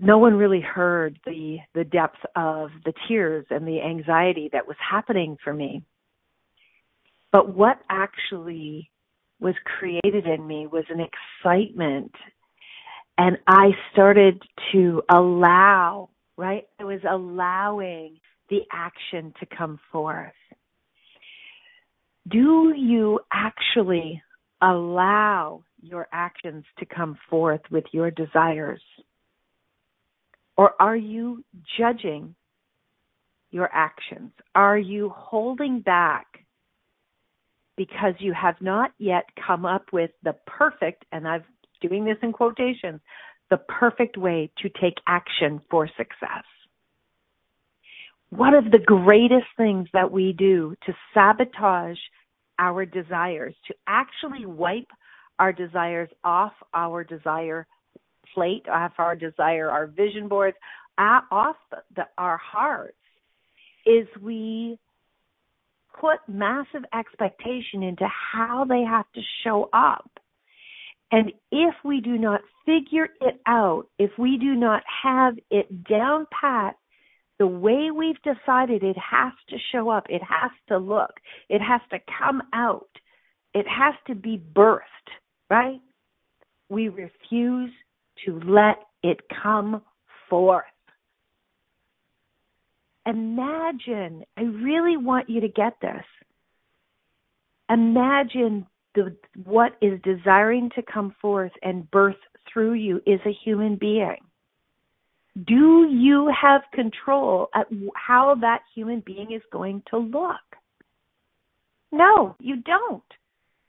no 0.00 0.18
one 0.18 0.34
really 0.34 0.60
heard 0.60 1.18
the 1.26 1.58
the 1.74 1.84
depth 1.84 2.18
of 2.34 2.70
the 2.84 2.92
tears 3.06 3.46
and 3.50 3.66
the 3.66 3.80
anxiety 3.80 4.48
that 4.52 4.66
was 4.66 4.76
happening 4.78 5.36
for 5.42 5.52
me. 5.52 5.82
But 7.32 7.54
what 7.54 7.78
actually 7.88 8.90
was 9.40 9.54
created 9.64 10.26
in 10.26 10.46
me 10.46 10.66
was 10.66 10.84
an 10.90 11.00
excitement 11.00 12.12
and 13.16 13.38
i 13.46 13.70
started 13.90 14.42
to 14.70 15.02
allow 15.10 16.10
right? 16.40 16.66
I 16.78 16.84
was 16.84 17.00
allowing 17.08 18.18
the 18.48 18.60
action 18.72 19.34
to 19.40 19.46
come 19.56 19.78
forth. 19.92 20.32
Do 22.28 22.72
you 22.74 23.20
actually 23.30 24.22
allow 24.62 25.62
your 25.82 26.08
actions 26.12 26.64
to 26.78 26.86
come 26.86 27.18
forth 27.28 27.60
with 27.70 27.84
your 27.92 28.10
desires 28.10 28.80
or 30.60 30.74
are 30.78 30.94
you 30.94 31.42
judging 31.78 32.34
your 33.50 33.70
actions? 33.72 34.30
Are 34.54 34.76
you 34.76 35.08
holding 35.08 35.80
back 35.80 36.26
because 37.78 38.12
you 38.18 38.34
have 38.34 38.56
not 38.60 38.92
yet 38.98 39.24
come 39.46 39.64
up 39.64 39.86
with 39.90 40.10
the 40.22 40.34
perfect, 40.46 41.06
and 41.12 41.26
I'm 41.26 41.44
doing 41.80 42.04
this 42.04 42.18
in 42.22 42.34
quotations, 42.34 43.00
the 43.48 43.56
perfect 43.56 44.18
way 44.18 44.50
to 44.58 44.68
take 44.78 44.98
action 45.06 45.62
for 45.70 45.88
success? 45.96 46.44
One 48.28 48.52
of 48.52 48.70
the 48.70 48.84
greatest 48.84 49.46
things 49.56 49.88
that 49.94 50.12
we 50.12 50.34
do 50.34 50.76
to 50.84 50.92
sabotage 51.14 51.96
our 52.58 52.84
desires, 52.84 53.54
to 53.68 53.74
actually 53.86 54.44
wipe 54.44 54.90
our 55.38 55.54
desires 55.54 56.10
off 56.22 56.52
our 56.74 57.02
desire 57.02 57.66
plate, 58.34 58.68
off 58.68 58.92
our 58.98 59.16
desire, 59.16 59.70
our 59.70 59.86
vision 59.86 60.28
boards, 60.28 60.56
off 60.98 61.56
the, 61.96 62.02
our 62.18 62.38
hearts, 62.38 62.96
is 63.86 64.06
we 64.22 64.78
put 66.00 66.18
massive 66.28 66.84
expectation 66.94 67.82
into 67.82 68.06
how 68.06 68.64
they 68.68 68.82
have 68.82 69.06
to 69.14 69.20
show 69.44 69.68
up. 69.72 70.10
And 71.12 71.32
if 71.50 71.74
we 71.84 72.00
do 72.00 72.16
not 72.18 72.40
figure 72.64 73.08
it 73.20 73.40
out, 73.46 73.86
if 73.98 74.10
we 74.18 74.38
do 74.38 74.54
not 74.54 74.82
have 75.02 75.34
it 75.50 75.84
down 75.84 76.26
pat, 76.30 76.76
the 77.38 77.46
way 77.46 77.90
we've 77.90 78.20
decided 78.22 78.82
it 78.82 78.96
has 78.98 79.32
to 79.48 79.56
show 79.72 79.88
up, 79.88 80.04
it 80.08 80.22
has 80.22 80.50
to 80.68 80.78
look, 80.78 81.14
it 81.48 81.60
has 81.60 81.80
to 81.90 81.98
come 82.18 82.42
out, 82.52 82.90
it 83.54 83.66
has 83.66 83.94
to 84.06 84.14
be 84.14 84.40
birthed, 84.54 84.82
right? 85.48 85.80
We 86.68 86.88
refuse 86.88 87.72
to 88.24 88.40
let 88.44 88.78
it 89.02 89.20
come 89.42 89.82
forth. 90.28 90.64
Imagine, 93.06 94.24
I 94.36 94.42
really 94.42 94.96
want 94.96 95.30
you 95.30 95.40
to 95.40 95.48
get 95.48 95.74
this. 95.80 96.04
Imagine 97.68 98.66
the, 98.94 99.16
what 99.44 99.72
is 99.80 100.00
desiring 100.02 100.70
to 100.74 100.82
come 100.82 101.14
forth 101.20 101.52
and 101.62 101.90
birth 101.90 102.16
through 102.52 102.74
you 102.74 103.00
is 103.06 103.20
a 103.24 103.36
human 103.44 103.76
being. 103.76 104.16
Do 105.46 105.88
you 105.88 106.30
have 106.40 106.62
control 106.74 107.48
at 107.54 107.66
how 107.94 108.34
that 108.40 108.62
human 108.74 109.00
being 109.06 109.32
is 109.32 109.42
going 109.52 109.82
to 109.90 109.98
look? 109.98 110.36
No, 111.92 112.36
you 112.40 112.56
don't. 112.56 113.02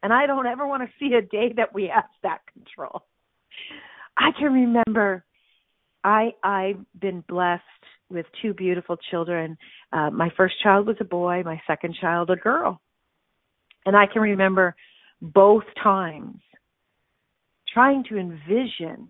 And 0.03 0.11
I 0.11 0.25
don't 0.25 0.47
ever 0.47 0.67
want 0.67 0.83
to 0.83 0.89
see 0.99 1.13
a 1.13 1.21
day 1.21 1.53
that 1.57 1.73
we 1.73 1.91
have 1.93 2.05
that 2.23 2.39
control. 2.51 3.03
I 4.21 4.31
can 4.37 4.53
remember 4.53 5.23
I 6.03 6.31
I've 6.43 6.83
been 6.99 7.23
blessed 7.27 7.63
with 8.09 8.25
two 8.41 8.53
beautiful 8.53 8.97
children. 9.09 9.57
Uh, 9.91 10.09
my 10.11 10.29
first 10.37 10.55
child 10.61 10.85
was 10.87 10.97
a 10.99 11.05
boy, 11.05 11.41
my 11.43 11.59
second 11.65 11.95
child 11.99 12.29
a 12.29 12.35
girl. 12.35 12.79
And 13.85 13.95
I 13.95 14.05
can 14.11 14.21
remember 14.21 14.75
both 15.21 15.63
times 15.81 16.39
trying 17.73 18.03
to 18.09 18.17
envision 18.17 19.09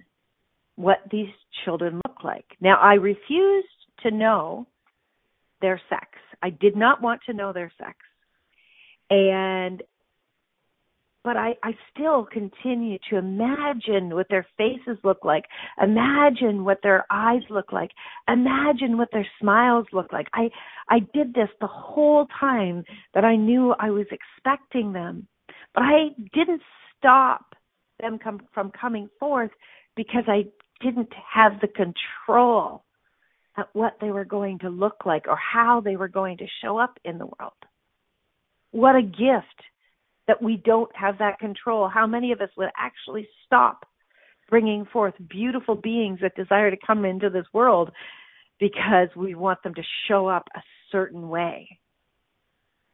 what 0.76 1.00
these 1.12 1.30
children 1.66 2.00
look 2.08 2.24
like. 2.24 2.46
Now 2.62 2.78
I 2.80 2.94
refused 2.94 3.68
to 4.04 4.12
know 4.12 4.68
their 5.62 5.82
sex. 5.90 6.08
I 6.42 6.52
did 6.52 6.76
not 6.76 7.02
want 7.02 7.22
to 7.28 7.34
know 7.34 7.52
their 7.54 7.72
sex. 7.78 7.98
And 9.10 9.84
but 11.24 11.38
I, 11.38 11.56
I 11.64 11.72
still 11.94 12.26
continue 12.26 12.98
to 13.10 13.18
imagine 13.18 14.16
what 14.16 14.28
their 14.30 14.48
faces 14.58 14.98
look 15.04 15.24
like, 15.24 15.46
imagine 15.82 16.66
what 16.66 16.80
their 16.82 17.06
eyes 17.12 17.44
look 17.50 17.72
like, 17.72 17.92
imagine 18.28 18.98
what 18.98 19.10
their 19.12 19.28
smiles 19.40 19.86
look 19.94 20.12
like. 20.12 20.28
I 20.34 20.50
I 20.90 21.00
did 21.14 21.34
this 21.34 21.50
the 21.60 21.68
whole 21.68 22.28
time 22.40 22.84
that 23.14 23.24
I 23.24 23.36
knew 23.36 23.74
I 23.80 23.92
was 23.92 24.08
expecting 24.12 24.94
them, 24.94 25.28
but 25.74 25.84
I 25.84 26.10
didn't 26.34 26.62
stop 26.98 27.56
them 28.00 28.18
come, 28.18 28.42
from 28.54 28.72
coming 28.72 29.10
forth 29.20 29.52
because 29.96 30.24
I 30.28 30.46
didn't 30.84 31.12
have 31.34 31.54
the 31.62 31.68
control 31.68 32.84
at 33.58 33.68
what 33.74 33.98
they 34.02 34.10
were 34.10 34.26
going 34.26 34.60
to 34.60 34.70
look 34.70 35.06
like 35.06 35.28
or 35.28 35.38
how 35.38 35.82
they 35.82 35.96
were 35.96 36.08
going 36.08 36.38
to 36.38 36.46
show 36.64 36.78
up 36.78 36.98
in 37.04 37.18
the 37.18 37.26
world. 37.26 37.54
What 38.72 38.96
a 38.96 39.02
gift 39.02 39.62
that 40.28 40.42
we 40.42 40.58
don't 40.58 40.94
have 40.96 41.18
that 41.20 41.40
control. 41.40 41.90
How 41.90 42.08
many 42.08 42.32
of 42.32 42.42
us 42.42 42.50
would 42.58 42.70
actually 42.78 43.28
stop 43.46 43.86
bringing 44.50 44.86
forth 44.92 45.14
beautiful 45.30 45.76
beings 45.76 46.20
that 46.22 46.36
desire 46.36 46.72
to 46.72 46.78
come 46.86 47.06
into 47.06 47.30
this 47.30 47.46
world 47.54 47.92
because 48.60 49.08
we 49.16 49.36
want 49.36 49.64
them 49.64 49.74
to 49.74 49.84
show 50.08 50.28
up 50.28 50.48
a 50.56 50.62
certain 50.92 51.30
way? 51.30 51.68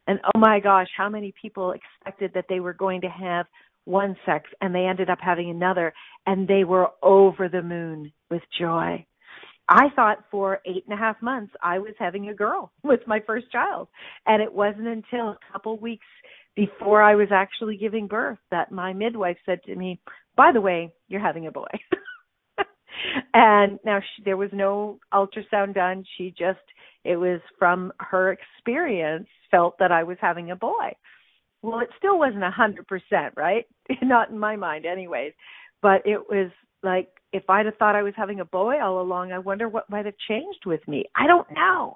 And 0.07 0.19
oh 0.34 0.39
my 0.39 0.60
gosh, 0.60 0.88
how 0.96 1.10
many 1.10 1.34
people 1.39 1.74
expected 1.74 2.31
that 2.34 2.46
they 2.48 2.62
were 2.62 2.74
going 2.74 3.01
to 3.01 3.10
have 3.10 3.46
one 3.88 4.15
sex 4.25 4.50
and 4.62 4.75
they 4.75 4.86
ended 4.86 5.10
up 5.10 5.19
having 5.22 5.50
another 5.50 5.93
and 6.25 6.48
they 6.48 6.63
were 6.63 6.89
over 7.01 7.50
the 7.50 7.62
moon 7.62 8.12
with 8.29 8.41
joy. 8.60 9.05
I 9.70 9.90
thought 9.96 10.24
for 10.32 10.60
eight 10.66 10.86
and 10.88 10.94
a 10.94 11.02
half 11.02 11.22
months 11.22 11.54
I 11.62 11.80
was 11.80 11.94
having 12.00 12.30
a 12.30 12.34
girl 12.34 12.72
with 12.84 13.02
my 13.08 13.20
first 13.26 13.52
child. 13.52 13.88
And 14.26 14.42
it 14.42 14.54
wasn't 14.54 14.88
until 14.88 15.30
a 15.30 15.40
couple 15.52 15.78
weeks 15.78 16.06
before 16.56 17.04
I 17.04 17.16
was 17.16 17.28
actually 17.32 17.78
giving 17.78 18.08
birth 18.08 18.40
that 18.52 18.72
my 18.72 18.94
midwife 18.94 19.38
said 19.46 19.62
to 19.66 19.76
me, 19.76 20.00
by 20.36 20.52
the 20.52 20.62
way, 20.62 20.92
you're 21.08 21.22
having 21.22 21.48
a 21.48 21.52
boy. 21.52 21.68
and 23.34 23.80
now 23.86 24.00
she, 24.00 24.24
there 24.24 24.38
was 24.38 24.50
no 24.54 25.00
ultrasound 25.14 25.76
done. 25.76 26.04
She 26.18 26.34
just, 26.38 26.60
it 27.04 27.16
was 27.16 27.42
from 27.60 27.92
her 28.00 28.34
experience, 28.34 29.28
felt 29.52 29.78
that 29.80 29.92
I 29.92 30.04
was 30.04 30.18
having 30.20 30.52
a 30.52 30.56
boy. 30.56 30.96
Well, 31.62 31.80
it 31.80 31.90
still 31.98 32.18
wasn't 32.18 32.44
a 32.44 32.52
hundred 32.52 32.88
percent, 32.88 33.34
right? 33.36 33.66
Not 34.02 34.30
in 34.30 34.40
my 34.40 34.56
mind, 34.56 34.86
anyways. 34.86 35.34
But 35.82 36.06
it 36.06 36.20
was 36.30 36.50
like 36.84 37.10
if 37.34 37.50
I'd 37.50 37.65
have 37.65 37.77
thought 37.77 37.96
I 37.96 38.03
was 38.03 38.13
having 38.15 38.39
a 38.39 38.46
boy 38.46 38.81
all 38.81 39.01
along, 39.01 39.31
I 39.31 39.39
wonder 39.39 39.67
what 39.67 39.89
might 39.89 40.05
have 40.05 40.15
changed 40.27 40.65
with 40.65 40.86
me. 40.88 41.05
I 41.15 41.27
don't 41.27 41.50
know. 41.51 41.96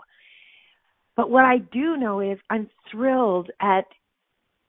But 1.16 1.30
what 1.30 1.46
I 1.46 1.58
do 1.58 1.98
know 1.98 2.20
is 2.20 2.38
I'm 2.50 2.70
thrilled 2.92 3.50
at 3.60 3.86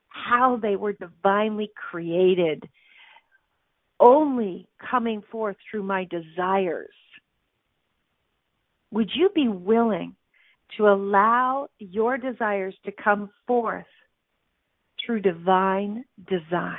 how 0.09 0.59
they 0.61 0.77
were 0.77 0.93
divinely 0.93 1.71
created, 1.91 2.69
only 3.99 4.69
coming 4.91 5.23
forth 5.31 5.57
through 5.71 5.85
my 5.85 6.05
desires. 6.05 6.95
Would 8.91 9.11
you 9.15 9.31
be 9.35 9.49
willing 9.49 10.15
to 10.77 10.89
allow 10.89 11.69
your 11.79 12.19
desires 12.19 12.75
to 12.85 12.93
come 12.93 13.31
forth 13.47 13.87
through 15.05 15.21
divine 15.21 16.05
design. 16.29 16.79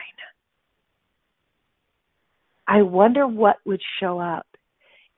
I 2.67 2.81
wonder 2.81 3.27
what 3.27 3.57
would 3.65 3.81
show 3.99 4.19
up 4.19 4.47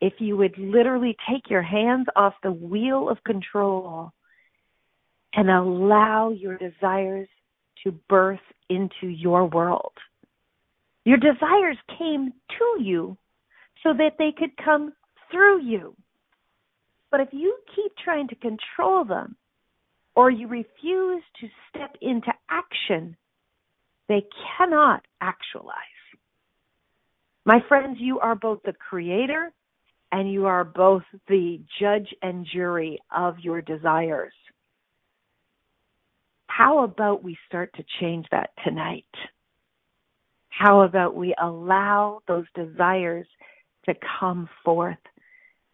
if 0.02 0.14
you 0.20 0.38
would 0.38 0.58
literally 0.58 1.16
take 1.30 1.50
your 1.50 1.62
hands 1.62 2.08
off 2.16 2.34
the 2.44 2.52
wheel 2.52 3.10
of 3.10 3.24
control 3.24 4.12
and 5.34 5.50
allow 5.50 6.32
your 6.32 6.58
desires 6.58 7.28
to 7.84 7.92
birth 8.10 8.40
into 8.70 9.08
your 9.08 9.46
world. 9.46 9.94
Your 11.04 11.18
desires 11.18 11.78
came 12.00 12.34
to 12.58 12.84
you 12.84 13.18
so 13.84 13.94
that 13.94 14.14
they 14.18 14.32
could 14.36 14.58
come 14.58 14.94
through 15.32 15.62
you. 15.62 15.96
But 17.12 17.20
if 17.22 17.30
you 17.32 17.58
keep 17.76 17.92
trying 18.04 18.28
to 18.30 18.36
control 18.36 19.06
them, 19.06 19.36
or 20.16 20.32
you 20.32 20.48
refuse 20.48 21.24
to 21.42 21.48
step 21.70 21.96
into 22.02 22.32
action, 22.50 23.16
they 24.08 24.26
cannot 24.58 25.04
actualize. 25.22 25.76
My 27.46 27.60
friends, 27.68 27.98
you 28.00 28.20
are 28.20 28.36
both 28.36 28.60
the 28.66 28.74
creator 28.74 29.54
and 30.12 30.32
you 30.32 30.48
are 30.48 30.64
both 30.64 31.04
the 31.28 31.62
judge 31.80 32.08
and 32.22 32.46
jury 32.52 33.00
of 33.16 33.40
your 33.40 33.62
desires. 33.62 34.34
How 36.48 36.84
about 36.84 37.24
we 37.24 37.38
start 37.48 37.72
to 37.76 37.84
change 38.00 38.26
that 38.32 38.50
tonight? 38.64 39.06
How 40.50 40.82
about 40.82 41.16
we 41.16 41.36
allow 41.40 42.22
those 42.28 42.46
desires 42.56 43.28
to 43.86 43.94
come 44.20 44.50
forth 44.64 44.98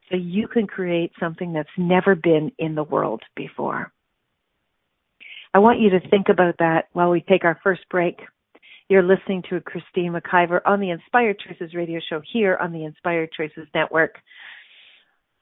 so 0.10 0.18
you 0.18 0.48
can 0.48 0.68
create 0.68 1.12
something 1.20 1.54
that's 1.54 1.70
never 1.78 2.16
been 2.16 2.52
in 2.58 2.76
the 2.76 2.84
world 2.84 3.22
before? 3.36 3.94
I 5.54 5.60
want 5.60 5.80
you 5.80 5.92
to 5.92 6.10
think 6.10 6.30
about 6.30 6.56
that 6.60 6.86
while 6.94 7.12
we 7.12 7.22
take 7.22 7.46
our 7.46 7.60
first 7.64 7.82
break. 7.90 8.20
You're 8.92 9.04
listening 9.04 9.42
to 9.50 9.62
Christine 9.62 10.12
McIver 10.12 10.60
on 10.66 10.82
the 10.82 10.90
Inspired 10.90 11.38
Choices 11.40 11.74
radio 11.74 12.02
show 12.10 12.22
here 12.34 12.58
on 12.60 12.74
the 12.74 12.84
Inspired 12.84 13.30
Choices 13.32 13.66
Network. 13.74 14.16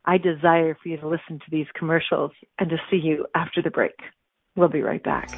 I 0.06 0.20
desire 0.20 0.78
for 0.80 0.88
you 0.88 0.98
to 0.98 1.08
listen 1.08 1.40
to 1.40 1.46
these 1.50 1.66
commercials 1.74 2.30
and 2.60 2.70
to 2.70 2.78
see 2.92 2.98
you 2.98 3.26
after 3.34 3.64
the 3.64 3.72
break. 3.72 3.96
We'll 4.56 4.70
be 4.70 4.84
right 4.84 5.04
back. 5.04 5.32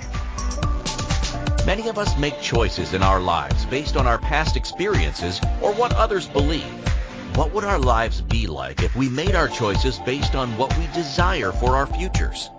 Many 1.65 1.87
of 1.87 1.97
us 1.97 2.19
make 2.19 2.37
choices 2.41 2.93
in 2.93 3.01
our 3.01 3.21
lives 3.21 3.65
based 3.67 3.95
on 3.95 4.05
our 4.07 4.17
past 4.17 4.57
experiences 4.57 5.39
or 5.61 5.73
what 5.73 5.93
others 5.93 6.27
believe. 6.27 6.65
What 7.37 7.53
would 7.53 7.63
our 7.63 7.79
lives 7.79 8.19
be 8.19 8.45
like 8.45 8.83
if 8.83 8.93
we 8.93 9.07
made 9.07 9.35
our 9.35 9.47
choices 9.47 9.99
based 9.99 10.35
on 10.35 10.57
what 10.57 10.77
we 10.77 10.85
desire 10.87 11.53
for 11.53 11.77
our 11.77 11.87
futures? 11.87 12.49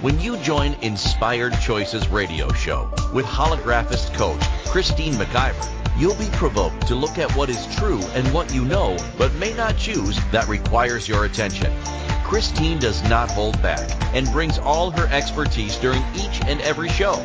When 0.00 0.18
you 0.18 0.38
join 0.38 0.72
Inspired 0.80 1.60
Choices 1.60 2.08
radio 2.08 2.50
show 2.54 2.90
with 3.12 3.26
holographist 3.26 4.14
coach 4.14 4.40
Christine 4.64 5.12
McIver, 5.12 5.68
you'll 6.00 6.14
be 6.14 6.30
provoked 6.32 6.86
to 6.86 6.94
look 6.94 7.18
at 7.18 7.30
what 7.36 7.50
is 7.50 7.66
true 7.76 8.00
and 8.14 8.26
what 8.32 8.54
you 8.54 8.64
know 8.64 8.96
but 9.18 9.34
may 9.34 9.52
not 9.52 9.76
choose 9.76 10.18
that 10.32 10.48
requires 10.48 11.06
your 11.06 11.26
attention. 11.26 11.70
Christine 12.24 12.78
does 12.78 13.02
not 13.10 13.30
hold 13.30 13.60
back 13.60 13.90
and 14.14 14.26
brings 14.32 14.58
all 14.58 14.90
her 14.90 15.06
expertise 15.08 15.76
during 15.76 16.02
each 16.14 16.40
and 16.46 16.62
every 16.62 16.88
show. 16.88 17.16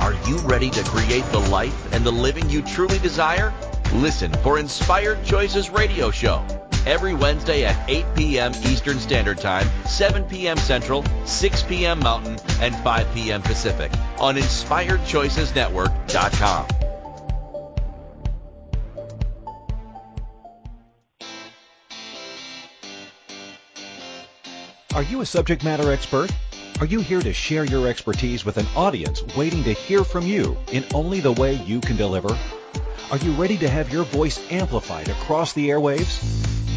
Are 0.00 0.14
you 0.26 0.38
ready 0.38 0.70
to 0.70 0.82
create 0.84 1.26
the 1.32 1.40
life 1.50 1.92
and 1.92 2.02
the 2.02 2.12
living 2.12 2.48
you 2.48 2.62
truly 2.62 2.98
desire? 3.00 3.52
Listen 3.92 4.32
for 4.42 4.58
Inspired 4.58 5.22
Choices 5.22 5.68
radio 5.68 6.10
show 6.10 6.42
every 6.86 7.14
Wednesday 7.14 7.64
at 7.64 7.90
8 7.90 8.04
p.m. 8.14 8.52
Eastern 8.64 8.98
Standard 8.98 9.38
Time, 9.38 9.66
7 9.86 10.24
p.m. 10.24 10.56
Central, 10.56 11.04
6 11.24 11.62
p.m. 11.64 11.98
Mountain, 11.98 12.38
and 12.60 12.74
5 12.76 13.14
p.m. 13.14 13.42
Pacific 13.42 13.92
on 14.18 14.36
InspiredChoicesNetwork.com. 14.36 16.66
Are 24.94 25.02
you 25.02 25.20
a 25.20 25.26
subject 25.26 25.62
matter 25.62 25.92
expert? 25.92 26.32
Are 26.80 26.86
you 26.86 27.00
here 27.00 27.20
to 27.20 27.32
share 27.32 27.64
your 27.64 27.86
expertise 27.86 28.46
with 28.46 28.56
an 28.56 28.66
audience 28.74 29.22
waiting 29.36 29.62
to 29.64 29.74
hear 29.74 30.04
from 30.04 30.26
you 30.26 30.56
in 30.72 30.84
only 30.94 31.20
the 31.20 31.32
way 31.32 31.54
you 31.54 31.82
can 31.82 31.96
deliver? 31.96 32.34
Are 33.10 33.18
you 33.18 33.32
ready 33.32 33.58
to 33.58 33.68
have 33.68 33.92
your 33.92 34.04
voice 34.04 34.40
amplified 34.50 35.10
across 35.10 35.52
the 35.52 35.68
airwaves? 35.68 36.55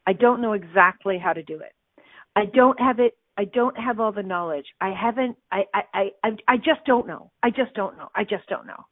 I 0.06 0.12
don't 0.14 0.40
know 0.40 0.54
exactly 0.54 1.18
how 1.18 1.34
to 1.34 1.42
do 1.42 1.60
it. 1.60 1.72
I 2.38 2.44
don't 2.44 2.80
have 2.80 3.00
it 3.00 3.16
I 3.36 3.44
don't 3.44 3.76
have 3.78 4.00
all 4.00 4.12
the 4.12 4.22
knowledge. 4.22 4.66
I 4.80 4.90
haven't 4.90 5.36
I 5.50 5.64
I 5.74 6.10
I 6.22 6.28
I 6.46 6.56
just 6.56 6.84
don't 6.86 7.06
know. 7.06 7.30
I 7.42 7.50
just 7.50 7.74
don't 7.74 7.96
know. 7.96 8.08
I 8.14 8.22
just 8.22 8.46
don't 8.48 8.66
know. 8.66 8.84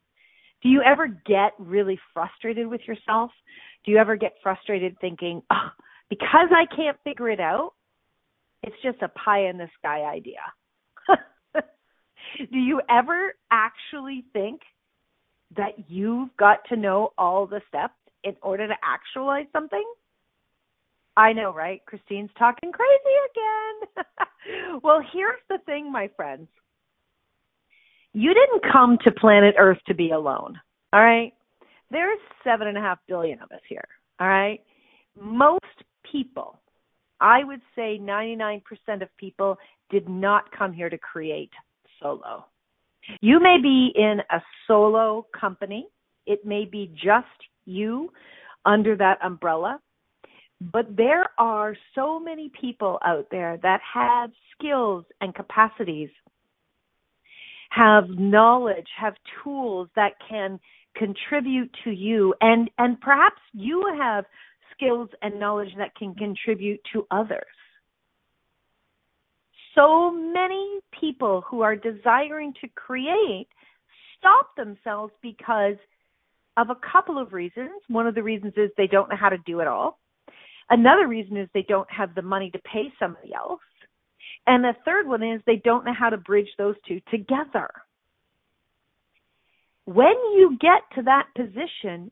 Do 0.61 0.69
you 0.69 0.81
ever 0.81 1.07
get 1.07 1.53
really 1.57 1.99
frustrated 2.13 2.67
with 2.67 2.81
yourself? 2.87 3.31
Do 3.85 3.91
you 3.91 3.97
ever 3.99 4.15
get 4.17 4.33
frustrated 4.43 4.97
thinking, 4.99 5.41
oh, 5.49 5.69
because 6.09 6.49
I 6.51 6.65
can't 6.75 6.97
figure 7.03 7.29
it 7.29 7.39
out, 7.39 7.73
it's 8.63 8.75
just 8.83 9.01
a 9.01 9.07
pie 9.09 9.47
in 9.47 9.57
the 9.57 9.69
sky 9.79 10.01
idea? 10.01 10.41
Do 12.51 12.57
you 12.57 12.81
ever 12.89 13.33
actually 13.51 14.25
think 14.33 14.61
that 15.55 15.73
you've 15.87 16.35
got 16.37 16.59
to 16.69 16.75
know 16.75 17.13
all 17.17 17.45
the 17.45 17.61
steps 17.69 17.93
in 18.23 18.35
order 18.41 18.67
to 18.67 18.75
actualize 18.83 19.45
something? 19.53 19.85
I 21.17 21.33
know, 21.33 21.51
right? 21.51 21.83
Christine's 21.87 22.29
talking 22.37 22.71
crazy 22.71 23.15
again. 23.31 24.79
well, 24.83 25.01
here's 25.11 25.41
the 25.49 25.57
thing, 25.65 25.91
my 25.91 26.09
friends. 26.15 26.47
You 28.13 28.33
didn't 28.35 28.71
come 28.71 28.99
to 29.03 29.11
planet 29.11 29.55
Earth 29.57 29.79
to 29.87 29.95
be 29.95 30.11
alone. 30.11 30.59
All 30.93 31.01
right. 31.03 31.33
There's 31.89 32.19
seven 32.43 32.67
and 32.67 32.77
a 32.77 32.81
half 32.81 32.99
billion 33.07 33.41
of 33.41 33.51
us 33.51 33.61
here. 33.67 33.87
All 34.19 34.27
right. 34.27 34.59
Most 35.19 35.65
people, 36.09 36.59
I 37.19 37.43
would 37.43 37.61
say 37.75 37.97
99% 37.99 38.61
of 39.01 39.09
people, 39.17 39.57
did 39.89 40.07
not 40.07 40.51
come 40.55 40.71
here 40.71 40.89
to 40.89 40.97
create 40.99 41.51
solo. 41.99 42.45
You 43.21 43.39
may 43.39 43.57
be 43.61 43.91
in 43.95 44.19
a 44.29 44.41
solo 44.67 45.25
company. 45.37 45.87
It 46.27 46.45
may 46.45 46.65
be 46.65 46.91
just 46.93 47.25
you 47.65 48.11
under 48.65 48.95
that 48.97 49.17
umbrella. 49.23 49.79
But 50.59 50.95
there 50.95 51.29
are 51.37 51.75
so 51.93 52.19
many 52.19 52.51
people 52.59 52.99
out 53.05 53.27
there 53.29 53.57
that 53.61 53.79
have 53.93 54.31
skills 54.57 55.05
and 55.21 55.33
capacities, 55.35 56.09
have 57.69 58.09
knowledge, 58.09 58.87
have 58.99 59.13
tools 59.43 59.89
that 59.95 60.13
can 60.27 60.59
contribute 60.95 61.69
to 61.83 61.91
you 61.91 62.33
and 62.41 62.71
and 62.79 62.99
perhaps 62.99 63.39
you 63.53 63.85
have 63.99 64.25
skills 64.73 65.09
and 65.21 65.39
knowledge 65.39 65.69
that 65.77 65.95
can 65.95 66.15
contribute 66.15 66.79
to 66.91 67.05
others. 67.11 67.43
So 69.75 70.09
many 70.09 70.79
people 70.99 71.43
who 71.47 71.61
are 71.61 71.75
desiring 71.75 72.53
to 72.61 72.67
create 72.69 73.47
stop 74.17 74.55
themselves 74.55 75.13
because 75.21 75.75
of 76.57 76.71
a 76.71 76.75
couple 76.91 77.19
of 77.19 77.33
reasons. 77.33 77.69
One 77.87 78.07
of 78.07 78.15
the 78.15 78.23
reasons 78.23 78.53
is 78.57 78.71
they 78.75 78.87
don't 78.87 79.09
know 79.09 79.15
how 79.15 79.29
to 79.29 79.37
do 79.45 79.59
it 79.59 79.67
all. 79.67 79.99
Another 80.69 81.07
reason 81.07 81.37
is 81.37 81.47
they 81.53 81.65
don't 81.67 81.89
have 81.91 82.13
the 82.15 82.21
money 82.21 82.51
to 82.51 82.59
pay 82.59 82.91
somebody 82.99 83.33
else. 83.33 83.61
And 84.45 84.63
the 84.63 84.73
third 84.85 85.07
one 85.07 85.23
is 85.23 85.41
they 85.45 85.61
don't 85.63 85.85
know 85.85 85.93
how 85.97 86.09
to 86.09 86.17
bridge 86.17 86.49
those 86.57 86.75
two 86.87 87.01
together. 87.11 87.69
When 89.85 90.15
you 90.35 90.57
get 90.59 90.81
to 90.95 91.03
that 91.03 91.27
position, 91.35 92.11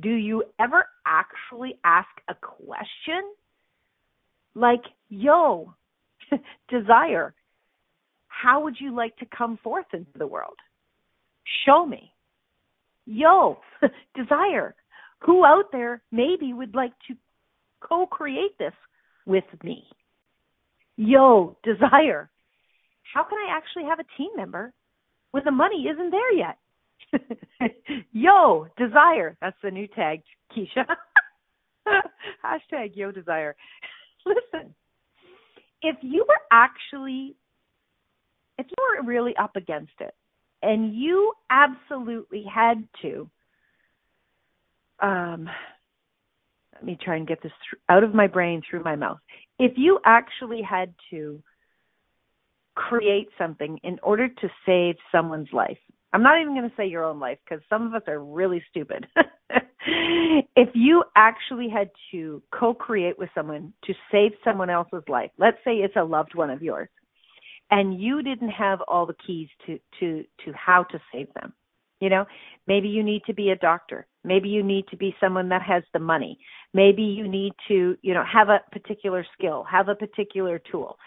do 0.00 0.10
you 0.10 0.44
ever 0.60 0.86
actually 1.06 1.78
ask 1.84 2.08
a 2.28 2.34
question? 2.34 3.22
Like, 4.54 4.82
yo, 5.08 5.74
desire, 6.68 7.34
how 8.28 8.62
would 8.64 8.76
you 8.78 8.94
like 8.94 9.16
to 9.16 9.26
come 9.36 9.58
forth 9.62 9.86
into 9.92 10.18
the 10.18 10.26
world? 10.26 10.56
Show 11.64 11.86
me. 11.86 12.12
Yo, 13.06 13.58
desire, 14.14 14.74
who 15.20 15.44
out 15.44 15.72
there 15.72 16.02
maybe 16.12 16.52
would 16.52 16.74
like 16.74 16.92
to 17.08 17.16
co 17.80 18.06
create 18.06 18.58
this 18.58 18.74
with 19.26 19.44
me. 19.62 19.84
Yo, 20.96 21.56
desire. 21.62 22.30
How 23.14 23.24
can 23.24 23.38
I 23.38 23.56
actually 23.56 23.84
have 23.84 24.00
a 24.00 24.16
team 24.16 24.30
member 24.36 24.72
when 25.30 25.44
the 25.44 25.50
money 25.50 25.86
isn't 25.92 26.10
there 26.10 26.32
yet? 26.32 26.58
yo, 28.12 28.66
desire. 28.76 29.36
That's 29.40 29.56
the 29.62 29.70
new 29.70 29.86
tag, 29.88 30.22
Keisha. 30.54 30.84
Hashtag 32.44 32.92
yo 32.94 33.12
desire. 33.12 33.54
Listen, 34.24 34.74
if 35.82 35.96
you 36.00 36.24
were 36.26 36.40
actually, 36.50 37.36
if 38.58 38.66
you 38.66 38.76
were 38.78 39.06
really 39.06 39.36
up 39.36 39.56
against 39.56 39.92
it 40.00 40.14
and 40.62 40.94
you 40.94 41.32
absolutely 41.50 42.44
had 42.52 42.88
to, 43.02 43.30
um, 45.00 45.48
let 46.76 46.84
me 46.84 46.98
try 47.02 47.16
and 47.16 47.26
get 47.26 47.42
this 47.42 47.52
out 47.88 48.04
of 48.04 48.14
my 48.14 48.26
brain 48.26 48.62
through 48.68 48.82
my 48.82 48.96
mouth. 48.96 49.18
If 49.58 49.72
you 49.76 49.98
actually 50.04 50.60
had 50.62 50.94
to 51.10 51.42
create 52.74 53.28
something 53.38 53.78
in 53.82 53.98
order 54.02 54.28
to 54.28 54.48
save 54.66 54.96
someone's 55.10 55.48
life, 55.52 55.78
I'm 56.12 56.22
not 56.22 56.40
even 56.40 56.54
going 56.54 56.68
to 56.68 56.76
say 56.76 56.86
your 56.86 57.04
own 57.04 57.18
life 57.18 57.38
because 57.44 57.64
some 57.68 57.86
of 57.86 57.94
us 57.94 58.02
are 58.08 58.22
really 58.22 58.62
stupid. 58.70 59.06
if 59.86 60.68
you 60.74 61.04
actually 61.16 61.68
had 61.70 61.90
to 62.12 62.42
co 62.52 62.74
create 62.74 63.18
with 63.18 63.30
someone 63.34 63.72
to 63.84 63.94
save 64.12 64.32
someone 64.44 64.68
else's 64.68 65.04
life, 65.08 65.30
let's 65.38 65.58
say 65.64 65.76
it's 65.76 65.96
a 65.96 66.04
loved 66.04 66.34
one 66.34 66.50
of 66.50 66.62
yours, 66.62 66.88
and 67.70 67.98
you 67.98 68.22
didn't 68.22 68.50
have 68.50 68.80
all 68.86 69.06
the 69.06 69.16
keys 69.26 69.48
to, 69.66 69.78
to, 70.00 70.24
to 70.44 70.52
how 70.52 70.82
to 70.84 71.00
save 71.12 71.32
them, 71.34 71.54
you 72.00 72.10
know, 72.10 72.24
maybe 72.66 72.88
you 72.88 73.02
need 73.02 73.22
to 73.26 73.34
be 73.34 73.50
a 73.50 73.56
doctor. 73.56 74.06
Maybe 74.24 74.48
you 74.48 74.62
need 74.62 74.86
to 74.88 74.96
be 74.96 75.14
someone 75.20 75.48
that 75.50 75.62
has 75.62 75.82
the 75.92 75.98
money. 75.98 76.38
Maybe 76.74 77.02
you 77.02 77.28
need 77.28 77.52
to, 77.68 77.96
you 78.02 78.14
know, 78.14 78.24
have 78.30 78.48
a 78.48 78.60
particular 78.72 79.24
skill, 79.36 79.64
have 79.64 79.88
a 79.88 79.94
particular 79.94 80.60
tool. 80.70 80.98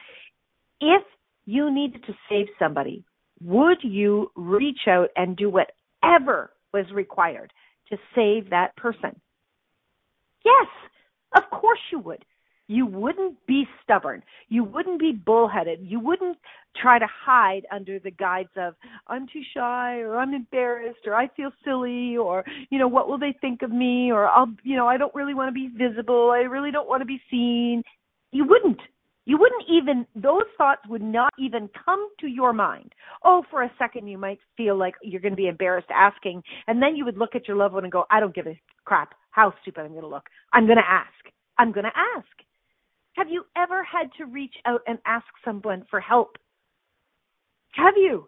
If 0.81 1.03
you 1.45 1.71
needed 1.71 2.03
to 2.05 2.13
save 2.29 2.47
somebody, 2.57 3.03
would 3.41 3.77
you 3.83 4.31
reach 4.35 4.87
out 4.87 5.09
and 5.15 5.35
do 5.35 5.49
whatever 5.49 6.51
was 6.73 6.85
required 6.93 7.51
to 7.89 7.97
save 8.15 8.49
that 8.49 8.75
person? 8.75 9.19
Yes, 10.45 10.67
of 11.35 11.43
course 11.51 11.79
you 11.91 11.99
would 11.99 12.23
you 12.69 12.85
wouldn't 12.85 13.35
be 13.47 13.67
stubborn. 13.83 14.21
You 14.47 14.63
wouldn't 14.63 14.99
be 14.99 15.11
bullheaded. 15.11 15.79
You 15.81 15.99
wouldn't 15.99 16.37
try 16.79 16.99
to 16.99 17.07
hide 17.07 17.63
under 17.71 17.97
the 17.97 18.11
guise 18.11 18.45
of 18.55 18.75
I'm 19.07 19.25
too 19.25 19.41
shy 19.55 19.97
or 20.01 20.17
I'm 20.17 20.35
embarrassed 20.35 21.07
or 21.07 21.15
I 21.15 21.29
feel 21.29 21.49
silly 21.65 22.15
or 22.15 22.45
you 22.69 22.77
know 22.77 22.87
what 22.87 23.09
will 23.09 23.17
they 23.17 23.35
think 23.41 23.63
of 23.63 23.71
me 23.71 24.11
or 24.11 24.27
I'll 24.27 24.53
you 24.63 24.77
know 24.77 24.87
I 24.87 24.97
don't 24.97 25.13
really 25.15 25.33
want 25.33 25.49
to 25.49 25.51
be 25.51 25.67
visible. 25.75 26.29
I 26.29 26.41
really 26.41 26.69
don't 26.69 26.87
want 26.87 27.01
to 27.01 27.07
be 27.07 27.19
seen. 27.31 27.81
You 28.31 28.45
wouldn't. 28.47 28.79
You 29.25 29.39
wouldn't 29.39 29.63
even 29.67 30.05
those 30.15 30.45
thoughts 30.55 30.81
would 30.87 31.01
not 31.01 31.33
even 31.39 31.71
come 31.83 32.07
to 32.19 32.27
your 32.27 32.53
mind. 32.53 32.93
Oh, 33.23 33.43
for 33.49 33.63
a 33.63 33.71
second 33.79 34.07
you 34.07 34.19
might 34.19 34.39
feel 34.55 34.77
like 34.77 34.93
you're 35.01 35.21
going 35.21 35.33
to 35.33 35.41
be 35.41 35.47
embarrassed 35.47 35.89
asking 35.91 36.43
and 36.67 36.79
then 36.79 36.95
you 36.95 37.03
would 37.03 37.17
look 37.17 37.33
at 37.33 37.47
your 37.47 37.57
loved 37.57 37.73
one 37.73 37.83
and 37.83 37.91
go, 37.91 38.05
I 38.11 38.19
don't 38.19 38.35
give 38.35 38.45
a 38.45 38.59
crap 38.85 39.15
how 39.31 39.55
stupid 39.63 39.81
I'm 39.81 39.91
going 39.91 40.01
to 40.01 40.07
look. 40.07 40.27
I'm 40.53 40.67
going 40.67 40.77
to 40.77 40.87
ask. 40.87 41.33
I'm 41.57 41.71
going 41.71 41.85
to 41.85 41.97
ask 42.15 42.27
have 43.15 43.29
you 43.29 43.43
ever 43.57 43.83
had 43.83 44.09
to 44.17 44.25
reach 44.25 44.55
out 44.65 44.81
and 44.87 44.97
ask 45.05 45.25
someone 45.43 45.85
for 45.89 45.99
help? 45.99 46.37
Have 47.73 47.95
you? 47.97 48.27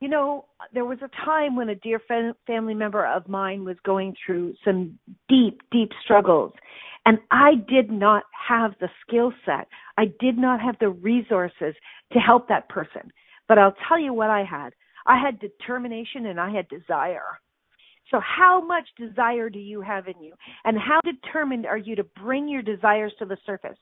You 0.00 0.08
know, 0.08 0.46
there 0.72 0.86
was 0.86 0.98
a 1.02 1.24
time 1.24 1.56
when 1.56 1.68
a 1.68 1.74
dear 1.74 2.00
family 2.46 2.74
member 2.74 3.04
of 3.04 3.28
mine 3.28 3.64
was 3.64 3.76
going 3.84 4.14
through 4.24 4.54
some 4.64 4.98
deep, 5.28 5.60
deep 5.70 5.90
struggles. 6.02 6.52
And 7.04 7.18
I 7.30 7.52
did 7.68 7.90
not 7.90 8.24
have 8.48 8.72
the 8.80 8.88
skill 9.06 9.32
set. 9.44 9.68
I 9.98 10.06
did 10.20 10.38
not 10.38 10.60
have 10.60 10.76
the 10.80 10.88
resources 10.90 11.74
to 12.12 12.18
help 12.18 12.48
that 12.48 12.68
person. 12.68 13.10
But 13.46 13.58
I'll 13.58 13.74
tell 13.88 13.98
you 13.98 14.14
what 14.14 14.30
I 14.30 14.44
had. 14.44 14.72
I 15.06 15.20
had 15.20 15.38
determination 15.40 16.26
and 16.26 16.40
I 16.40 16.50
had 16.50 16.68
desire. 16.68 17.40
So, 18.10 18.20
how 18.20 18.64
much 18.64 18.88
desire 18.98 19.50
do 19.50 19.58
you 19.58 19.80
have 19.80 20.08
in 20.08 20.20
you? 20.22 20.34
And 20.64 20.76
how 20.78 21.00
determined 21.04 21.66
are 21.66 21.78
you 21.78 21.96
to 21.96 22.04
bring 22.04 22.48
your 22.48 22.62
desires 22.62 23.12
to 23.18 23.24
the 23.24 23.36
surface? 23.46 23.78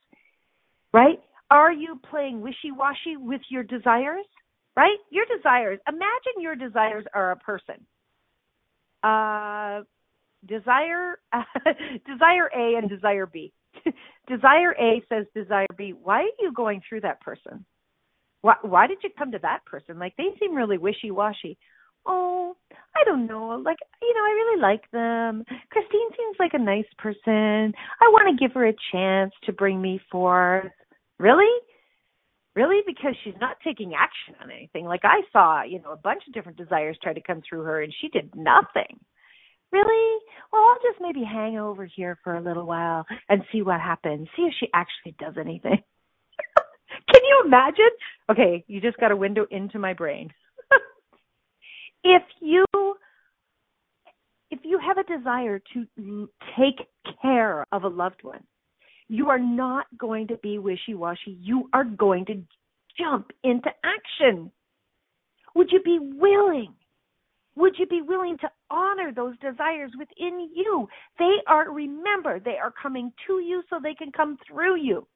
Right? 0.93 1.21
Are 1.51 1.73
you 1.73 1.99
playing 2.11 2.41
wishy 2.43 2.71
washy 2.71 3.17
with 3.17 3.41
your 3.49 3.63
desires? 3.63 4.27
Right? 4.77 4.99
Your 5.11 5.25
desires. 5.35 5.81
Imagine 5.89 6.41
your 6.41 6.57
desires 6.57 7.05
are 7.15 7.33
a 7.33 7.37
person. 7.37 7.87
Uh, 9.03 9.83
desire, 10.47 11.19
desire 12.07 12.51
A 12.55 12.79
and 12.79 12.89
desire 12.89 13.27
B. 13.27 13.53
desire 14.29 14.73
A 14.79 15.03
says 15.09 15.27
desire 15.35 15.67
B. 15.77 15.95
Why 16.01 16.21
are 16.21 16.39
you 16.39 16.53
going 16.53 16.83
through 16.87 17.01
that 17.03 17.21
person? 17.23 17.65
Why, 18.43 18.55
why 18.63 18.87
did 18.87 18.99
you 19.03 19.11
come 19.19 19.33
to 19.33 19.39
that 19.43 19.65
person? 19.65 19.99
Like 19.99 20.15
they 20.17 20.29
seem 20.39 20.55
really 20.55 20.79
wishy 20.79 21.11
washy 21.11 21.59
oh, 22.07 22.57
I 22.97 23.05
don't 23.05 23.27
know, 23.27 23.61
like, 23.65 23.79
you 24.03 24.15
know, 24.15 24.21
I 24.21 24.31
really 24.31 24.61
like 24.61 24.91
them. 24.91 25.45
Christine 25.71 26.11
seems 26.17 26.37
like 26.39 26.55
a 26.55 26.59
nice 26.59 26.89
person. 26.99 27.73
I 28.01 28.09
want 28.09 28.37
to 28.37 28.43
give 28.43 28.55
her 28.55 28.67
a 28.67 28.75
chance 28.93 29.33
to 29.45 29.53
bring 29.53 29.81
me 29.81 30.01
forth. 30.11 30.73
Really? 31.19 31.53
Really? 32.57 32.81
Because 32.87 33.15
she's 33.23 33.35
not 33.41 33.57
taking 33.63 33.93
action 33.95 34.35
on 34.43 34.51
anything. 34.51 34.85
Like 34.85 35.03
I 35.05 35.21
saw, 35.33 35.63
you 35.63 35.81
know, 35.81 35.93
a 35.93 35.97
bunch 35.97 36.23
of 36.27 36.35
different 36.35 36.59
desires 36.59 36.99
try 37.01 37.13
to 37.13 37.21
come 37.21 37.41
through 37.49 37.63
her 37.63 37.83
and 37.83 37.95
she 38.01 38.09
did 38.09 38.35
nothing. 38.35 38.99
Really? 39.71 40.19
Well, 40.53 40.63
I'll 40.63 40.91
just 40.91 41.01
maybe 41.01 41.23
hang 41.25 41.59
over 41.59 41.85
here 41.85 42.19
for 42.25 42.35
a 42.35 42.43
little 42.43 42.67
while 42.67 43.05
and 43.29 43.43
see 43.53 43.63
what 43.63 43.81
happens. 43.81 44.29
See 44.35 44.43
if 44.43 44.55
she 44.59 44.69
actually 44.75 45.15
does 45.19 45.35
anything. 45.39 45.83
Can 47.13 47.23
you 47.23 47.43
imagine? 47.45 47.91
Okay, 48.31 48.65
you 48.67 48.81
just 48.81 48.99
got 48.99 49.13
a 49.13 49.17
window 49.17 49.47
into 49.51 49.79
my 49.79 49.93
brain. 49.93 50.31
If 52.05 52.23
you 52.41 52.65
if 54.51 54.61
you 54.63 54.79
have 54.79 54.97
a 54.97 55.05
desire 55.05 55.61
to 55.75 56.29
take 56.59 56.87
care 57.21 57.67
of 57.71 57.85
a 57.85 57.89
loved 57.89 58.23
one, 58.23 58.43
you 59.09 59.29
are 59.29 59.39
not 59.39 59.87
going 59.99 60.27
to 60.29 60.37
be 60.39 60.59
wishy-washy. 60.59 61.39
You 61.41 61.69
are 61.73 61.85
going 61.85 62.25
to 62.27 62.43
jump 62.99 63.31
into 63.45 63.69
action. 63.85 64.51
Would 65.55 65.71
you 65.71 65.83
be 65.83 65.99
willing? 66.01 66.73
Would 67.57 67.75
you 67.79 67.87
be 67.87 68.01
willing 68.01 68.39
to 68.39 68.51
honor 68.71 69.13
those 69.15 69.37
desires 69.39 69.91
within 69.99 70.49
you? 70.55 70.89
They 71.19 71.37
are, 71.47 71.71
remember, 71.71 72.39
they 72.39 72.57
are 72.63 72.73
coming 72.83 73.13
to 73.27 73.41
you 73.41 73.63
so 73.69 73.81
they 73.83 73.95
can 73.95 74.13
come 74.13 74.39
through 74.47 74.77
you. 74.81 75.07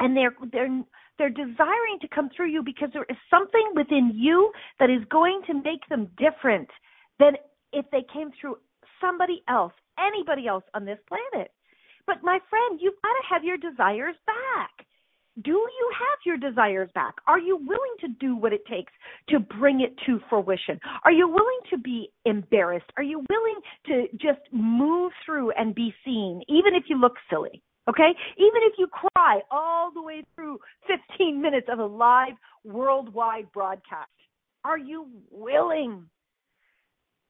And 0.00 0.16
they're, 0.16 0.34
they're, 0.52 0.82
they're 1.18 1.30
desiring 1.30 1.98
to 2.00 2.08
come 2.08 2.30
through 2.34 2.50
you 2.50 2.62
because 2.62 2.90
there 2.92 3.06
is 3.08 3.16
something 3.30 3.72
within 3.74 4.12
you 4.14 4.50
that 4.80 4.90
is 4.90 5.02
going 5.10 5.42
to 5.46 5.54
make 5.54 5.86
them 5.88 6.08
different 6.18 6.68
than 7.18 7.34
if 7.72 7.86
they 7.92 8.04
came 8.12 8.30
through 8.40 8.56
somebody 9.00 9.42
else, 9.48 9.72
anybody 9.98 10.46
else 10.46 10.64
on 10.74 10.84
this 10.84 10.98
planet. 11.08 11.50
But 12.06 12.22
my 12.22 12.38
friend, 12.50 12.80
you've 12.82 13.00
got 13.02 13.12
to 13.12 13.34
have 13.34 13.44
your 13.44 13.56
desires 13.56 14.16
back. 14.26 14.86
Do 15.42 15.50
you 15.50 15.90
have 15.98 16.18
your 16.24 16.36
desires 16.36 16.90
back? 16.94 17.14
Are 17.26 17.40
you 17.40 17.56
willing 17.56 17.96
to 18.02 18.08
do 18.20 18.36
what 18.36 18.52
it 18.52 18.64
takes 18.66 18.92
to 19.30 19.40
bring 19.40 19.80
it 19.80 19.92
to 20.06 20.20
fruition? 20.28 20.78
Are 21.04 21.10
you 21.10 21.26
willing 21.26 21.60
to 21.70 21.78
be 21.78 22.10
embarrassed? 22.24 22.86
Are 22.96 23.02
you 23.02 23.24
willing 23.28 23.60
to 23.86 24.06
just 24.16 24.40
move 24.52 25.10
through 25.26 25.50
and 25.52 25.74
be 25.74 25.92
seen, 26.04 26.40
even 26.48 26.74
if 26.74 26.84
you 26.88 27.00
look 27.00 27.14
silly? 27.28 27.62
Okay? 27.88 28.14
Even 28.36 28.60
if 28.62 28.74
you 28.78 28.88
cry 28.88 29.40
all 29.50 29.90
the 29.92 30.02
way 30.02 30.22
through 30.34 30.58
15 30.86 31.40
minutes 31.40 31.68
of 31.70 31.78
a 31.78 31.84
live 31.84 32.34
worldwide 32.64 33.50
broadcast, 33.52 34.10
are 34.64 34.78
you 34.78 35.06
willing? 35.30 36.04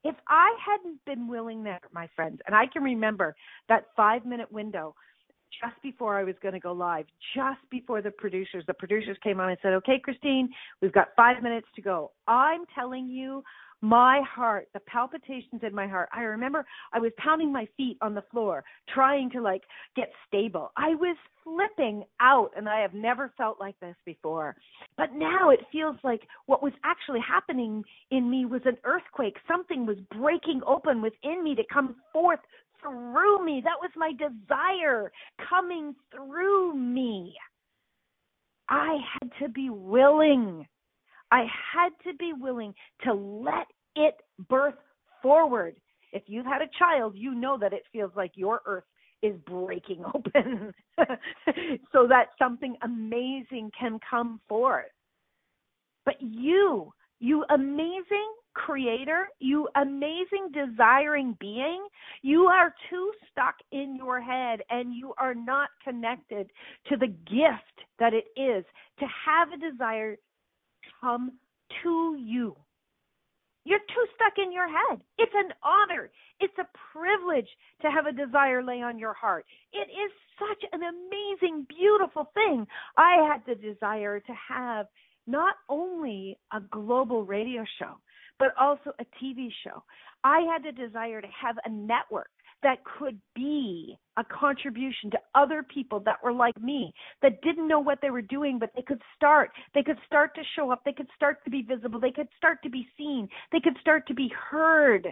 If 0.04 0.14
I 0.28 0.54
hadn't 0.64 1.00
been 1.06 1.28
willing 1.28 1.64
there, 1.64 1.80
my 1.92 2.08
friends, 2.14 2.40
and 2.46 2.54
I 2.54 2.66
can 2.66 2.82
remember 2.82 3.34
that 3.68 3.86
five 3.96 4.24
minute 4.24 4.52
window 4.52 4.94
just 5.62 5.80
before 5.82 6.18
I 6.18 6.24
was 6.24 6.34
going 6.42 6.54
to 6.54 6.60
go 6.60 6.72
live, 6.72 7.06
just 7.34 7.60
before 7.70 8.02
the 8.02 8.10
producers, 8.10 8.64
the 8.66 8.74
producers 8.74 9.16
came 9.22 9.40
on 9.40 9.50
and 9.50 9.58
said, 9.62 9.72
okay, 9.74 9.98
Christine, 10.02 10.48
we've 10.82 10.92
got 10.92 11.08
five 11.16 11.42
minutes 11.42 11.68
to 11.76 11.82
go. 11.82 12.10
I'm 12.26 12.64
telling 12.74 13.08
you, 13.08 13.42
my 13.84 14.22
heart, 14.26 14.66
the 14.72 14.80
palpitations 14.80 15.60
in 15.62 15.74
my 15.74 15.86
heart. 15.86 16.08
I 16.10 16.22
remember 16.22 16.64
I 16.94 16.98
was 16.98 17.12
pounding 17.18 17.52
my 17.52 17.68
feet 17.76 17.98
on 18.00 18.14
the 18.14 18.24
floor, 18.32 18.64
trying 18.94 19.28
to 19.32 19.42
like 19.42 19.60
get 19.94 20.10
stable. 20.26 20.72
I 20.74 20.94
was 20.94 21.18
flipping 21.42 22.04
out, 22.18 22.50
and 22.56 22.66
I 22.66 22.80
have 22.80 22.94
never 22.94 23.30
felt 23.36 23.60
like 23.60 23.78
this 23.80 23.94
before. 24.06 24.56
But 24.96 25.10
now 25.14 25.50
it 25.50 25.60
feels 25.70 25.96
like 26.02 26.22
what 26.46 26.62
was 26.62 26.72
actually 26.82 27.20
happening 27.20 27.84
in 28.10 28.30
me 28.30 28.46
was 28.46 28.62
an 28.64 28.78
earthquake. 28.84 29.36
Something 29.46 29.84
was 29.84 29.98
breaking 30.18 30.62
open 30.66 31.02
within 31.02 31.44
me 31.44 31.54
to 31.54 31.62
come 31.70 31.96
forth 32.10 32.40
through 32.80 33.44
me. 33.44 33.62
That 33.62 33.82
was 33.82 33.90
my 33.96 34.12
desire 34.12 35.12
coming 35.50 35.94
through 36.10 36.74
me. 36.74 37.34
I 38.70 38.96
had 39.20 39.30
to 39.42 39.50
be 39.50 39.68
willing. 39.68 40.66
I 41.30 41.46
had 41.72 41.90
to 42.04 42.16
be 42.16 42.32
willing 42.32 42.74
to 43.04 43.12
let 43.12 43.66
it 43.96 44.16
birth 44.48 44.74
forward. 45.22 45.76
If 46.12 46.22
you've 46.26 46.46
had 46.46 46.62
a 46.62 46.68
child, 46.78 47.14
you 47.16 47.34
know 47.34 47.58
that 47.58 47.72
it 47.72 47.82
feels 47.92 48.12
like 48.16 48.32
your 48.34 48.60
earth 48.66 48.84
is 49.22 49.34
breaking 49.46 50.04
open 50.14 50.72
so 51.92 52.06
that 52.08 52.26
something 52.38 52.76
amazing 52.82 53.70
can 53.78 53.98
come 54.08 54.40
forth. 54.48 54.86
But 56.04 56.16
you, 56.20 56.92
you 57.20 57.44
amazing 57.50 58.34
creator, 58.54 59.28
you 59.40 59.68
amazing 59.76 60.50
desiring 60.52 61.36
being, 61.40 61.86
you 62.22 62.44
are 62.44 62.74
too 62.90 63.10
stuck 63.30 63.54
in 63.72 63.96
your 63.96 64.20
head 64.20 64.60
and 64.70 64.94
you 64.94 65.12
are 65.18 65.34
not 65.34 65.70
connected 65.82 66.50
to 66.88 66.96
the 66.96 67.08
gift 67.08 67.88
that 67.98 68.12
it 68.14 68.26
is 68.40 68.64
to 69.00 69.06
have 69.26 69.48
a 69.52 69.70
desire 69.70 70.16
come 71.00 71.32
to 71.82 72.16
you. 72.18 72.56
You're 73.64 73.78
too 73.78 74.06
stuck 74.14 74.34
in 74.36 74.52
your 74.52 74.68
head. 74.68 75.00
It's 75.16 75.32
an 75.34 75.50
honor. 75.62 76.10
It's 76.38 76.56
a 76.58 76.68
privilege 76.92 77.48
to 77.80 77.90
have 77.90 78.06
a 78.06 78.12
desire 78.12 78.62
lay 78.62 78.82
on 78.82 78.98
your 78.98 79.14
heart. 79.14 79.46
It 79.72 79.88
is 79.90 80.12
such 80.38 80.70
an 80.72 80.80
amazing, 80.82 81.66
beautiful 81.68 82.30
thing. 82.34 82.66
I 82.98 83.26
had 83.26 83.42
the 83.46 83.54
desire 83.54 84.20
to 84.20 84.32
have 84.48 84.86
not 85.26 85.54
only 85.70 86.38
a 86.52 86.60
global 86.60 87.24
radio 87.24 87.64
show, 87.78 87.96
but 88.38 88.48
also 88.60 88.92
a 88.98 89.04
TV 89.22 89.48
show. 89.64 89.82
I 90.22 90.40
had 90.40 90.62
the 90.62 90.72
desire 90.72 91.22
to 91.22 91.28
have 91.28 91.56
a 91.64 91.70
network 91.70 92.28
that 92.62 92.78
could 92.98 93.18
contribution 94.44 95.10
to 95.10 95.18
other 95.34 95.62
people 95.62 96.00
that 96.00 96.22
were 96.22 96.32
like 96.32 96.60
me 96.60 96.92
that 97.22 97.40
didn't 97.40 97.66
know 97.66 97.80
what 97.80 97.98
they 98.02 98.10
were 98.10 98.28
doing 98.36 98.58
but 98.58 98.70
they 98.76 98.82
could 98.82 99.00
start 99.16 99.50
they 99.74 99.82
could 99.82 99.98
start 100.06 100.34
to 100.34 100.42
show 100.54 100.70
up 100.70 100.82
they 100.84 100.92
could 100.92 101.08
start 101.16 101.42
to 101.44 101.50
be 101.50 101.62
visible 101.62 101.98
they 101.98 102.10
could 102.10 102.28
start 102.36 102.58
to 102.62 102.68
be 102.68 102.86
seen 102.98 103.26
they 103.52 103.60
could 103.60 103.76
start 103.80 104.06
to 104.06 104.14
be 104.14 104.30
heard 104.50 105.06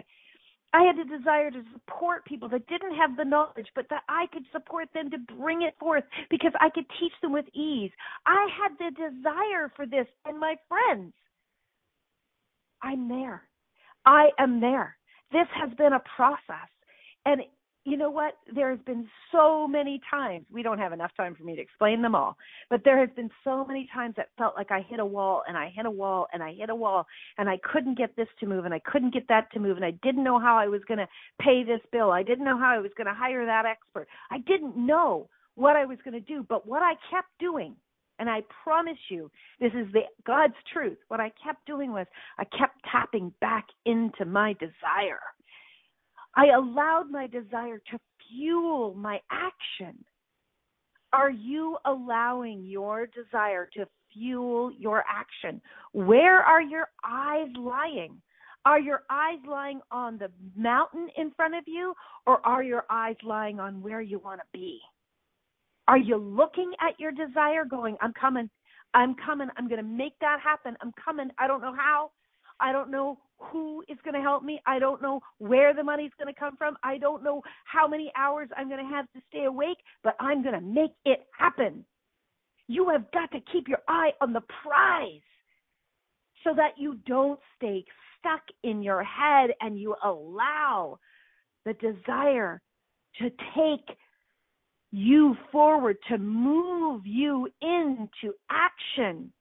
I 0.75 0.81
had 0.83 0.97
a 0.97 1.17
desire 1.17 1.51
to 1.51 1.63
support 1.71 2.25
people 2.25 2.49
that 2.49 2.65
didn't 2.65 2.95
have 2.95 3.15
the 3.15 3.23
knowledge, 3.23 3.67
but 3.75 3.85
that 3.91 4.01
I 4.09 4.25
could 4.33 4.45
support 4.51 4.89
them 4.91 5.11
to 5.11 5.19
bring 5.37 5.61
it 5.61 5.75
forth 5.79 6.03
because 6.31 6.51
I 6.59 6.69
could 6.73 6.85
teach 6.99 7.11
them 7.21 7.31
with 7.31 7.45
ease. 7.53 7.91
I 8.25 8.47
had 8.59 8.71
the 8.79 8.89
desire 8.89 9.71
for 9.75 9.85
this, 9.85 10.07
and 10.25 10.39
my 10.39 10.55
friends, 10.67 11.13
I'm 12.81 13.07
there. 13.07 13.43
I 14.03 14.29
am 14.39 14.59
there. 14.59 14.97
This 15.31 15.47
has 15.53 15.69
been 15.77 15.93
a 15.93 16.01
process. 16.15 16.69
And 17.25 17.41
you 17.85 17.97
know 17.97 18.09
what? 18.09 18.37
There 18.53 18.69
has 18.69 18.79
been 18.85 19.07
so 19.31 19.67
many 19.67 19.99
times, 20.09 20.45
we 20.51 20.63
don't 20.63 20.77
have 20.77 20.93
enough 20.93 21.11
time 21.17 21.35
for 21.35 21.43
me 21.43 21.55
to 21.55 21.61
explain 21.61 22.01
them 22.01 22.15
all, 22.15 22.37
but 22.69 22.81
there 22.85 22.97
has 22.99 23.09
been 23.15 23.29
so 23.43 23.65
many 23.65 23.89
times 23.93 24.15
that 24.15 24.29
felt 24.37 24.55
like 24.55 24.71
I 24.71 24.85
hit 24.87 24.99
a 24.99 25.05
wall 25.05 25.43
and 25.47 25.57
I 25.57 25.71
hit 25.75 25.85
a 25.85 25.91
wall 25.91 26.27
and 26.31 26.41
I 26.41 26.53
hit 26.53 26.69
a 26.69 26.75
wall 26.75 27.05
and 27.37 27.49
I 27.49 27.57
couldn't 27.57 27.97
get 27.97 28.15
this 28.15 28.29
to 28.39 28.45
move 28.45 28.65
and 28.65 28.73
I 28.73 28.79
couldn't 28.79 29.13
get 29.13 29.27
that 29.27 29.51
to 29.53 29.59
move 29.59 29.75
and 29.75 29.85
I 29.85 29.91
didn't 30.01 30.23
know 30.23 30.39
how 30.39 30.57
I 30.57 30.67
was 30.67 30.81
going 30.87 30.99
to 30.99 31.07
pay 31.41 31.63
this 31.63 31.81
bill. 31.91 32.11
I 32.11 32.23
didn't 32.23 32.45
know 32.45 32.57
how 32.57 32.73
I 32.73 32.79
was 32.79 32.91
going 32.95 33.07
to 33.07 33.13
hire 33.13 33.45
that 33.45 33.65
expert. 33.65 34.07
I 34.31 34.37
didn't 34.39 34.77
know 34.77 35.29
what 35.55 35.75
I 35.75 35.85
was 35.85 35.97
going 36.05 36.13
to 36.13 36.21
do, 36.21 36.45
but 36.47 36.65
what 36.65 36.81
I 36.81 36.93
kept 37.11 37.29
doing 37.39 37.75
and 38.19 38.29
I 38.29 38.41
promise 38.63 38.97
you, 39.09 39.29
this 39.59 39.71
is 39.73 39.91
the 39.91 40.01
God's 40.25 40.53
truth. 40.71 40.97
What 41.07 41.19
I 41.19 41.31
kept 41.43 41.65
doing 41.65 41.91
was 41.91 42.05
I 42.37 42.45
kept 42.45 42.77
tapping 42.89 43.33
back 43.41 43.65
into 43.85 44.25
my 44.25 44.53
desire. 44.53 45.19
I 46.35 46.47
allowed 46.47 47.11
my 47.11 47.27
desire 47.27 47.79
to 47.91 47.99
fuel 48.27 48.93
my 48.95 49.19
action. 49.31 50.03
Are 51.11 51.29
you 51.29 51.77
allowing 51.85 52.65
your 52.65 53.07
desire 53.07 53.69
to 53.73 53.85
fuel 54.11 54.71
your 54.77 55.03
action? 55.07 55.61
Where 55.91 56.41
are 56.41 56.61
your 56.61 56.87
eyes 57.05 57.49
lying? 57.57 58.19
Are 58.65 58.79
your 58.79 59.03
eyes 59.09 59.39
lying 59.47 59.81
on 59.91 60.17
the 60.17 60.31
mountain 60.55 61.09
in 61.17 61.31
front 61.35 61.53
of 61.53 61.65
you, 61.67 61.93
or 62.25 62.43
are 62.45 62.63
your 62.63 62.85
eyes 62.89 63.17
lying 63.23 63.59
on 63.59 63.81
where 63.81 64.01
you 64.01 64.19
want 64.19 64.39
to 64.39 64.45
be? 64.53 64.79
Are 65.87 65.97
you 65.97 66.15
looking 66.15 66.71
at 66.79 66.97
your 66.99 67.11
desire 67.11 67.65
going, 67.65 67.97
I'm 68.01 68.13
coming, 68.13 68.49
I'm 68.93 69.15
coming, 69.15 69.49
I'm 69.57 69.67
going 69.67 69.81
to 69.81 69.87
make 69.87 70.17
that 70.21 70.39
happen, 70.41 70.77
I'm 70.81 70.93
coming, 71.03 71.29
I 71.37 71.45
don't 71.45 71.61
know 71.61 71.75
how, 71.75 72.11
I 72.61 72.71
don't 72.71 72.89
know 72.89 73.19
who 73.51 73.83
is 73.87 73.97
going 74.03 74.15
to 74.15 74.21
help 74.21 74.43
me, 74.43 74.61
I 74.65 74.79
don't 74.79 75.01
know 75.01 75.21
where 75.37 75.73
the 75.73 75.83
money's 75.83 76.11
going 76.17 76.33
to 76.33 76.39
come 76.39 76.55
from, 76.57 76.75
I 76.83 76.97
don't 76.97 77.23
know 77.23 77.41
how 77.65 77.87
many 77.87 78.11
hours 78.15 78.49
I'm 78.55 78.69
going 78.69 78.85
to 78.85 78.93
have 78.93 79.05
to 79.13 79.21
stay 79.29 79.45
awake, 79.45 79.77
but 80.03 80.15
I'm 80.19 80.43
going 80.43 80.55
to 80.55 80.61
make 80.61 80.91
it 81.05 81.27
happen. 81.37 81.85
You 82.67 82.89
have 82.89 83.11
got 83.11 83.31
to 83.31 83.39
keep 83.51 83.67
your 83.67 83.81
eye 83.87 84.11
on 84.21 84.33
the 84.33 84.41
prize 84.63 85.21
so 86.43 86.53
that 86.55 86.71
you 86.77 86.97
don't 87.05 87.39
stay 87.57 87.85
stuck 88.19 88.41
in 88.63 88.81
your 88.81 89.03
head 89.03 89.51
and 89.61 89.79
you 89.79 89.95
allow 90.03 90.97
the 91.65 91.73
desire 91.73 92.61
to 93.19 93.29
take 93.55 93.97
you 94.91 95.35
forward, 95.51 95.97
to 96.09 96.17
move 96.17 97.05
you 97.05 97.49
into 97.61 98.33
action. 98.49 99.31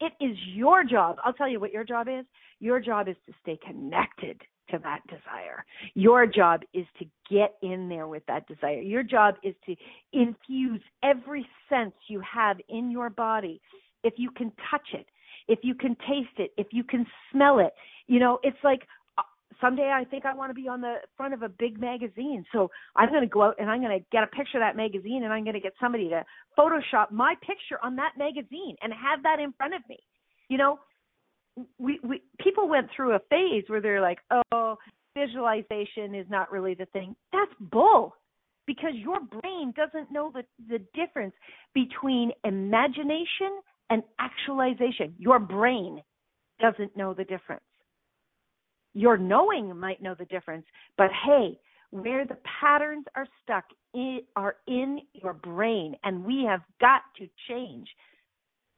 It 0.00 0.12
is 0.20 0.36
your 0.54 0.84
job. 0.84 1.16
I'll 1.24 1.32
tell 1.32 1.48
you 1.48 1.58
what 1.58 1.72
your 1.72 1.84
job 1.84 2.06
is. 2.08 2.24
Your 2.60 2.80
job 2.80 3.08
is 3.08 3.16
to 3.26 3.32
stay 3.42 3.58
connected 3.64 4.40
to 4.70 4.78
that 4.78 5.00
desire. 5.06 5.64
Your 5.94 6.26
job 6.26 6.62
is 6.74 6.86
to 6.98 7.06
get 7.30 7.54
in 7.62 7.88
there 7.88 8.06
with 8.06 8.24
that 8.26 8.46
desire. 8.46 8.80
Your 8.80 9.02
job 9.02 9.36
is 9.42 9.54
to 9.66 9.76
infuse 10.12 10.80
every 11.02 11.46
sense 11.68 11.92
you 12.08 12.20
have 12.20 12.58
in 12.68 12.90
your 12.90 13.10
body. 13.10 13.60
If 14.04 14.14
you 14.16 14.30
can 14.30 14.52
touch 14.70 14.88
it, 14.92 15.06
if 15.48 15.60
you 15.62 15.74
can 15.74 15.96
taste 16.06 16.38
it, 16.38 16.52
if 16.56 16.68
you 16.72 16.84
can 16.84 17.06
smell 17.32 17.58
it, 17.58 17.72
you 18.06 18.20
know, 18.20 18.38
it's 18.42 18.58
like 18.62 18.82
uh, 19.16 19.22
someday 19.60 19.90
I 19.90 20.04
think 20.04 20.26
I 20.26 20.34
want 20.34 20.50
to 20.50 20.54
be 20.54 20.68
on 20.68 20.80
the 20.80 20.96
front 21.16 21.34
of 21.34 21.42
a 21.42 21.48
big 21.48 21.80
magazine. 21.80 22.44
So 22.52 22.70
I'm 22.94 23.08
going 23.08 23.22
to 23.22 23.26
go 23.26 23.42
out 23.42 23.54
and 23.58 23.70
I'm 23.70 23.80
going 23.80 23.98
to 23.98 24.04
get 24.12 24.22
a 24.22 24.26
picture 24.26 24.58
of 24.58 24.62
that 24.62 24.76
magazine 24.76 25.24
and 25.24 25.32
I'm 25.32 25.44
going 25.44 25.54
to 25.54 25.60
get 25.60 25.72
somebody 25.80 26.08
to 26.10 26.24
Photoshop 26.58 27.10
my 27.10 27.34
picture 27.40 27.78
on 27.82 27.96
that 27.96 28.12
magazine 28.18 28.76
and 28.82 28.92
have 28.92 29.22
that 29.22 29.40
in 29.40 29.52
front 29.52 29.74
of 29.74 29.80
me. 29.88 29.98
You 30.48 30.58
know, 30.58 30.78
we, 31.78 32.00
we 32.02 32.22
people 32.40 32.68
went 32.68 32.88
through 32.94 33.14
a 33.14 33.20
phase 33.30 33.64
where 33.68 33.80
they're 33.80 34.00
like, 34.00 34.18
oh, 34.52 34.76
visualization 35.16 36.14
is 36.14 36.26
not 36.28 36.50
really 36.52 36.74
the 36.74 36.86
thing. 36.86 37.16
That's 37.32 37.52
bull 37.60 38.14
because 38.66 38.92
your 38.94 39.20
brain 39.20 39.72
doesn't 39.76 40.12
know 40.12 40.30
the, 40.32 40.42
the 40.68 40.78
difference 40.94 41.34
between 41.74 42.32
imagination 42.44 43.60
and 43.90 44.02
actualization. 44.18 45.14
Your 45.18 45.38
brain 45.38 46.02
doesn't 46.60 46.96
know 46.96 47.14
the 47.14 47.24
difference. 47.24 47.62
Your 48.94 49.16
knowing 49.16 49.76
might 49.78 50.02
know 50.02 50.14
the 50.18 50.26
difference, 50.26 50.66
but 50.96 51.10
hey, 51.24 51.58
where 51.90 52.26
the 52.26 52.36
patterns 52.60 53.06
are 53.16 53.26
stuck 53.42 53.64
in, 53.94 54.20
are 54.36 54.56
in 54.66 55.00
your 55.14 55.32
brain, 55.32 55.94
and 56.04 56.24
we 56.24 56.44
have 56.46 56.60
got 56.80 57.02
to 57.18 57.26
change 57.48 57.88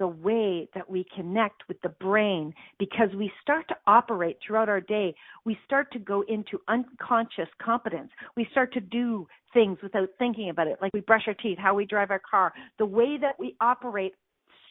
the 0.01 0.09
way 0.09 0.67
that 0.75 0.91
we 0.91 1.07
connect 1.15 1.69
with 1.69 1.81
the 1.83 1.91
brain 1.91 2.53
because 2.79 3.11
we 3.17 3.31
start 3.43 3.69
to 3.69 3.77
operate 3.87 4.39
throughout 4.45 4.69
our 4.69 4.81
day. 4.81 5.15
We 5.45 5.57
start 5.67 5.93
to 5.93 5.99
go 5.99 6.23
into 6.23 6.59
unconscious 6.69 7.49
competence. 7.63 8.11
We 8.35 8.49
start 8.51 8.73
to 8.73 8.81
do 8.81 9.29
things 9.53 9.79
without 9.83 10.09
thinking 10.19 10.49
about 10.49 10.67
it, 10.67 10.79
like 10.81 10.93
we 10.95 11.01
brush 11.01 11.25
our 11.27 11.35
teeth, 11.35 11.59
how 11.59 11.75
we 11.75 11.85
drive 11.85 12.11
our 12.11 12.23
car, 12.29 12.53
the 12.79 12.87
way 12.87 13.19
that 13.21 13.39
we 13.39 13.55
operate 13.61 14.15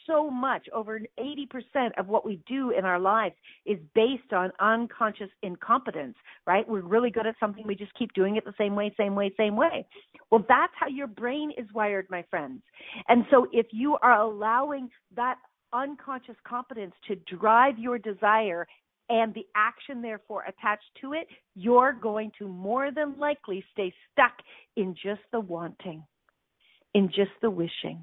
so 0.09 0.29
much. 0.29 0.67
Over 0.73 0.99
80% 1.17 1.91
of 1.97 2.07
what 2.07 2.25
we 2.25 2.41
do 2.47 2.71
in 2.71 2.83
our 2.83 2.99
lives 2.99 3.35
is 3.65 3.77
based 3.93 4.33
on 4.33 4.51
unconscious 4.59 5.29
incompetence 5.43 6.15
right? 6.49 6.67
We're 6.67 6.81
really 6.81 7.11
good 7.11 7.27
at 7.27 7.35
something. 7.39 7.65
We 7.65 7.75
just 7.75 7.93
keep 7.93 8.11
doing 8.13 8.35
it 8.35 8.43
the 8.43 8.55
same 8.57 8.75
way 8.75 8.93
same 8.97 9.13
way 9.13 9.31
same 9.37 9.55
way. 9.55 9.85
Well 10.31 10.43
that's 10.49 10.73
how 10.79 10.87
your 10.87 11.05
brain 11.05 11.51
is 11.57 11.67
wired 11.73 12.07
my 12.09 12.23
friends. 12.29 12.61
And 13.07 13.23
so 13.29 13.45
if 13.51 13.67
you 13.71 13.97
are 14.01 14.19
allowing 14.19 14.89
that 15.15 15.35
unconscious 15.73 16.35
competence 16.47 16.93
to 17.07 17.15
drive 17.37 17.77
your 17.77 17.99
desire 17.99 18.67
and 19.09 19.31
the 19.35 19.45
action 19.55 20.01
therefore 20.01 20.43
attached 20.47 20.89
to 21.01 21.13
it, 21.13 21.27
you're 21.55 21.93
going 21.93 22.31
to 22.39 22.47
more 22.47 22.89
than 22.91 23.17
likely 23.19 23.63
stay 23.71 23.93
stuck 24.11 24.33
in 24.75 24.95
just 24.95 25.21
the 25.31 25.39
wanting, 25.39 26.03
in 26.95 27.09
just 27.09 27.31
the 27.43 27.49
wishing. 27.49 28.01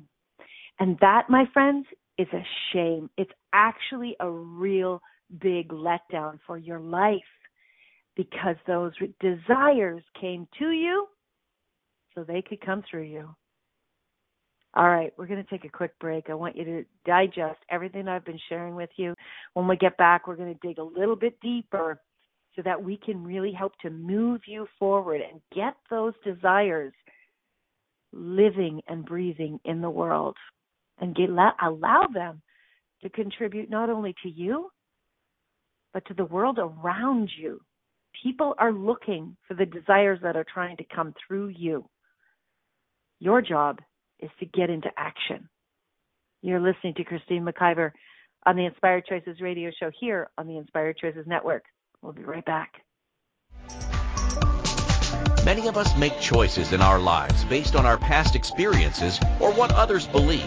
And 0.79 0.99
that, 1.01 1.29
my 1.29 1.45
friends, 1.53 1.87
is 2.19 2.29
a 2.33 2.45
shame. 2.73 3.11
It's 3.17 3.33
actually 3.53 4.17
a 4.21 4.31
real 4.31 5.01
big 5.41 5.69
letdown 5.69 6.39
for 6.47 6.59
your 6.59 6.81
life 6.81 7.21
because 8.17 8.57
those 8.67 8.93
desires 9.21 10.03
came 10.21 10.49
to 10.59 10.71
you 10.71 11.07
so 12.15 12.25
they 12.25 12.43
could 12.43 12.61
come 12.65 12.83
through 12.91 13.05
you. 13.05 13.29
All 14.75 14.89
right, 14.89 15.13
we're 15.17 15.27
going 15.27 15.43
to 15.43 15.51
take 15.51 15.65
a 15.65 15.71
quick 15.71 15.99
break. 15.99 16.29
I 16.29 16.35
want 16.35 16.57
you 16.57 16.65
to 16.65 16.85
digest 17.07 17.59
everything 17.71 18.09
I've 18.09 18.27
been 18.27 18.41
sharing 18.49 18.75
with 18.75 18.91
you. 18.97 19.15
When 19.55 19.67
we 19.67 19.77
get 19.77 19.97
back, 19.97 20.27
we're 20.27 20.37
going 20.37 20.53
to 20.53 20.67
dig 20.67 20.79
a 20.79 20.83
little 20.83 21.17
bit 21.17 21.39
deeper 21.41 21.99
so 22.55 22.63
that 22.63 22.83
we 22.83 22.99
can 22.99 23.25
really 23.25 23.53
help 23.53 23.73
to 23.83 23.91
move 23.91 24.43
you 24.47 24.67
forward 24.79 25.21
and 25.21 25.41
get 25.55 25.75
those 25.91 26.13
desires 26.25 26.93
living 28.13 28.83
and 28.89 29.05
breathing 29.05 29.59
in 29.65 29.81
the 29.81 29.91
world 29.91 30.37
and 30.99 31.15
get, 31.15 31.29
allow 31.31 32.07
them 32.13 32.43
to 33.03 33.11
contribute 33.11 33.71
not 33.71 33.91
only 33.91 34.15
to 34.23 34.29
you, 34.29 34.71
but 35.93 36.05
to 36.07 36.15
the 36.15 36.25
world 36.25 36.59
around 36.59 37.31
you. 37.39 37.61
People 38.23 38.55
are 38.59 38.73
looking 38.73 39.37
for 39.47 39.55
the 39.55 39.67
desires 39.67 40.19
that 40.23 40.37
are 40.37 40.47
trying 40.53 40.77
to 40.79 40.85
come 40.95 41.15
through 41.27 41.49
you. 41.49 41.89
Your 43.19 43.43
job 43.43 43.81
is 44.21 44.31
to 44.41 44.47
get 44.47 44.71
into 44.71 44.91
action. 44.97 45.49
You're 46.43 46.61
listening 46.61 46.95
to 46.95 47.05
Christine 47.05 47.45
McIver 47.45 47.93
on 48.47 48.57
the 48.57 48.65
Inspired 48.65 49.05
Choices 49.07 49.41
radio 49.41 49.71
show 49.79 49.91
here 49.99 50.31
on 50.39 50.47
the 50.47 50.57
Inspired 50.57 50.97
Choices 50.99 51.27
Network. 51.27 51.65
We'll 52.01 52.13
be 52.13 52.25
right 52.25 52.45
back. 52.45 52.73
Many 55.45 55.69
of 55.69 55.77
us 55.77 55.97
make 55.97 56.19
choices 56.21 56.73
in 56.73 56.83
our 56.83 56.99
lives 56.99 57.45
based 57.45 57.77
on 57.77 57.87
our 57.87 57.97
past 57.97 58.35
experiences 58.35 59.21
or 59.41 59.53
what 59.53 59.73
others 59.73 60.07
believe. 60.07 60.43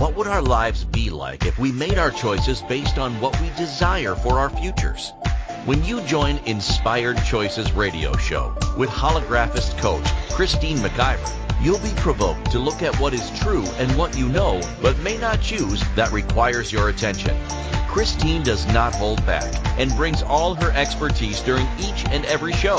What 0.00 0.16
would 0.16 0.28
our 0.28 0.40
lives 0.40 0.82
be 0.82 1.10
like 1.10 1.44
if 1.44 1.58
we 1.58 1.72
made 1.72 1.98
our 1.98 2.10
choices 2.10 2.62
based 2.62 2.96
on 2.96 3.20
what 3.20 3.38
we 3.38 3.50
desire 3.50 4.14
for 4.14 4.38
our 4.38 4.48
futures? 4.48 5.12
When 5.66 5.84
you 5.84 6.00
join 6.06 6.38
Inspired 6.46 7.22
Choices 7.22 7.70
radio 7.72 8.16
show 8.16 8.56
with 8.78 8.88
holographist 8.88 9.76
coach 9.76 10.08
Christine 10.30 10.78
McIver, 10.78 11.30
you'll 11.62 11.80
be 11.80 11.92
provoked 11.96 12.50
to 12.50 12.58
look 12.58 12.80
at 12.80 12.98
what 12.98 13.12
is 13.12 13.38
true 13.40 13.66
and 13.76 13.94
what 13.98 14.16
you 14.16 14.26
know 14.30 14.62
but 14.80 14.98
may 15.00 15.18
not 15.18 15.42
choose 15.42 15.84
that 15.96 16.10
requires 16.12 16.72
your 16.72 16.88
attention. 16.88 17.36
Christine 17.86 18.42
does 18.42 18.66
not 18.72 18.94
hold 18.94 19.24
back 19.26 19.54
and 19.78 19.94
brings 19.96 20.22
all 20.22 20.54
her 20.54 20.70
expertise 20.70 21.42
during 21.42 21.68
each 21.78 22.06
and 22.06 22.24
every 22.24 22.54
show. 22.54 22.78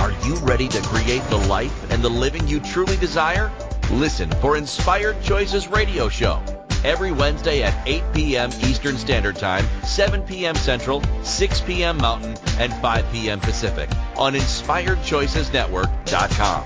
Are 0.00 0.10
you 0.26 0.34
ready 0.38 0.66
to 0.66 0.82
create 0.82 1.22
the 1.30 1.46
life 1.46 1.92
and 1.92 2.02
the 2.02 2.10
living 2.10 2.48
you 2.48 2.58
truly 2.58 2.96
desire? 2.96 3.52
Listen 3.92 4.30
for 4.30 4.56
Inspired 4.56 5.20
Choices 5.20 5.66
Radio 5.66 6.08
Show 6.08 6.40
every 6.84 7.10
Wednesday 7.10 7.64
at 7.64 7.74
8 7.88 8.04
p.m. 8.14 8.50
Eastern 8.62 8.96
Standard 8.96 9.34
Time, 9.36 9.66
7 9.82 10.22
p.m. 10.22 10.54
Central, 10.54 11.02
6 11.24 11.60
p.m. 11.62 11.96
Mountain, 11.98 12.36
and 12.58 12.72
5 12.74 13.12
p.m. 13.12 13.40
Pacific 13.40 13.90
on 14.16 14.34
InspiredChoicesNetwork.com. 14.34 16.64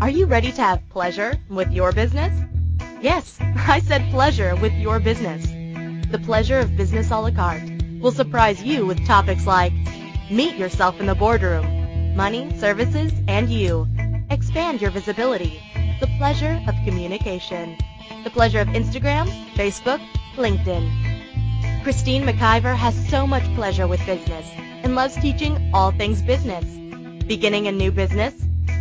Are 0.00 0.10
you 0.10 0.26
ready 0.26 0.52
to 0.52 0.62
have 0.62 0.88
pleasure 0.90 1.36
with 1.50 1.72
your 1.72 1.90
business? 1.90 2.40
Yes, 3.00 3.36
I 3.40 3.80
said 3.80 4.08
pleasure 4.10 4.54
with 4.56 4.72
your 4.74 5.00
business. 5.00 5.57
The 6.10 6.18
Pleasure 6.18 6.58
of 6.58 6.76
Business 6.76 7.10
a 7.10 7.18
la 7.18 7.30
carte 7.30 7.70
will 8.00 8.12
surprise 8.12 8.62
you 8.62 8.86
with 8.86 9.06
topics 9.06 9.46
like 9.46 9.72
Meet 10.30 10.56
yourself 10.56 11.00
in 11.00 11.06
the 11.06 11.14
boardroom, 11.14 12.14
money, 12.14 12.52
services, 12.58 13.12
and 13.28 13.48
you. 13.48 13.88
Expand 14.28 14.82
your 14.82 14.90
visibility. 14.90 15.58
The 16.00 16.06
pleasure 16.18 16.62
of 16.68 16.74
communication. 16.84 17.78
The 18.24 18.30
pleasure 18.30 18.60
of 18.60 18.68
Instagram, 18.68 19.28
Facebook, 19.54 20.00
LinkedIn. 20.36 21.82
Christine 21.82 22.24
McIver 22.24 22.76
has 22.76 23.08
so 23.08 23.26
much 23.26 23.44
pleasure 23.54 23.88
with 23.88 24.04
business 24.04 24.46
and 24.54 24.94
loves 24.94 25.16
teaching 25.16 25.70
all 25.72 25.92
things 25.92 26.20
business. 26.20 26.64
Beginning 27.24 27.68
a 27.68 27.72
new 27.72 27.90
business? 27.90 28.34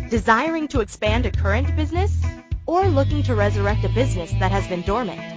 Desiring 0.09 0.67
to 0.69 0.81
expand 0.81 1.25
a 1.25 1.31
current 1.31 1.73
business? 1.77 2.21
Or 2.65 2.87
looking 2.87 3.23
to 3.23 3.35
resurrect 3.35 3.85
a 3.85 3.89
business 3.89 4.31
that 4.39 4.51
has 4.51 4.67
been 4.67 4.81
dormant? 4.81 5.36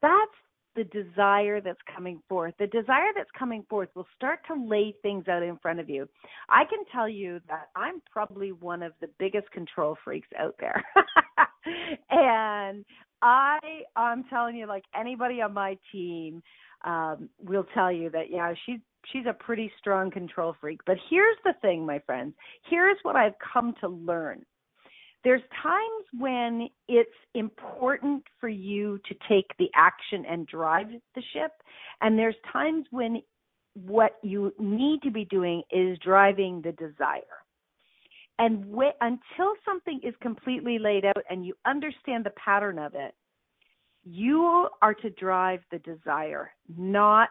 that's 0.00 0.32
the 0.74 0.84
desire 0.84 1.60
that's 1.60 1.80
coming 1.94 2.20
forth. 2.28 2.54
The 2.58 2.66
desire 2.66 3.12
that's 3.14 3.30
coming 3.38 3.64
forth 3.68 3.88
will 3.94 4.06
start 4.16 4.40
to 4.48 4.54
lay 4.54 4.94
things 5.02 5.28
out 5.28 5.42
in 5.42 5.58
front 5.58 5.80
of 5.80 5.88
you. 5.88 6.08
I 6.48 6.64
can 6.64 6.84
tell 6.92 7.08
you 7.08 7.40
that 7.48 7.68
I'm 7.76 8.02
probably 8.10 8.52
one 8.52 8.82
of 8.82 8.92
the 9.00 9.08
biggest 9.18 9.50
control 9.50 9.96
freaks 10.04 10.28
out 10.38 10.54
there. 10.58 10.82
and 12.10 12.84
I 13.22 13.58
I'm 13.96 14.24
telling 14.24 14.56
you 14.56 14.66
like 14.66 14.84
anybody 14.98 15.40
on 15.40 15.54
my 15.54 15.78
team 15.92 16.42
um 16.84 17.28
will 17.38 17.66
tell 17.74 17.92
you 17.92 18.10
that 18.10 18.30
yeah, 18.30 18.52
she's 18.66 18.80
she's 19.12 19.26
a 19.28 19.32
pretty 19.32 19.70
strong 19.78 20.10
control 20.10 20.56
freak. 20.60 20.80
But 20.86 20.96
here's 21.10 21.36
the 21.44 21.54
thing, 21.62 21.86
my 21.86 22.00
friends. 22.00 22.34
Here's 22.68 22.98
what 23.02 23.16
I've 23.16 23.34
come 23.52 23.74
to 23.80 23.88
learn 23.88 24.44
there's 25.24 25.42
times 25.62 26.04
when 26.18 26.68
it's 26.88 27.10
important 27.34 28.24
for 28.40 28.48
you 28.48 28.98
to 29.08 29.14
take 29.28 29.46
the 29.58 29.70
action 29.74 30.24
and 30.28 30.46
drive 30.46 30.88
the 31.14 31.22
ship 31.32 31.52
and 32.00 32.18
there's 32.18 32.34
times 32.52 32.86
when 32.90 33.22
what 33.74 34.18
you 34.22 34.52
need 34.58 35.00
to 35.02 35.10
be 35.10 35.24
doing 35.26 35.62
is 35.70 35.98
driving 36.04 36.60
the 36.62 36.72
desire. 36.72 37.22
And 38.38 38.64
wh- 38.74 38.96
until 39.00 39.54
something 39.64 40.00
is 40.02 40.14
completely 40.20 40.78
laid 40.78 41.04
out 41.04 41.22
and 41.30 41.46
you 41.46 41.54
understand 41.66 42.24
the 42.24 42.32
pattern 42.44 42.78
of 42.78 42.94
it 42.94 43.14
you 44.04 44.68
are 44.82 44.94
to 44.94 45.10
drive 45.10 45.60
the 45.70 45.78
desire 45.78 46.50
not 46.76 47.28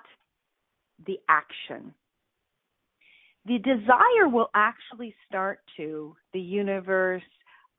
the 1.05 1.19
action. 1.29 1.93
The 3.45 3.57
desire 3.57 4.29
will 4.31 4.49
actually 4.53 5.15
start 5.27 5.59
to 5.77 6.15
the 6.33 6.39
universe 6.39 7.23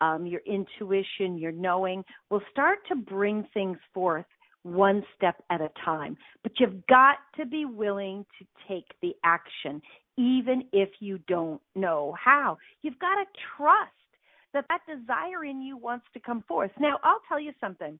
um, 0.02 0.26
your 0.26 0.40
intuition, 0.44 1.38
your 1.38 1.52
knowing 1.52 2.04
will 2.28 2.42
start 2.50 2.80
to 2.88 2.96
bring 2.96 3.46
things 3.54 3.78
forth 3.94 4.26
one 4.64 5.02
step 5.16 5.36
at 5.50 5.60
a 5.60 5.70
time. 5.84 6.16
But 6.42 6.52
you've 6.58 6.84
got 6.88 7.16
to 7.36 7.46
be 7.46 7.64
willing 7.64 8.26
to 8.38 8.46
take 8.68 8.86
the 9.00 9.14
action, 9.24 9.80
even 10.18 10.64
if 10.72 10.88
you 10.98 11.18
don't 11.28 11.60
know 11.76 12.14
how. 12.22 12.58
You've 12.82 12.98
got 12.98 13.14
to 13.14 13.24
trust 13.56 13.90
that 14.52 14.66
that 14.68 14.80
desire 14.86 15.44
in 15.44 15.62
you 15.62 15.76
wants 15.76 16.06
to 16.14 16.20
come 16.20 16.42
forth. 16.48 16.72
Now, 16.78 16.98
I'll 17.04 17.22
tell 17.28 17.40
you 17.40 17.52
something. 17.60 17.98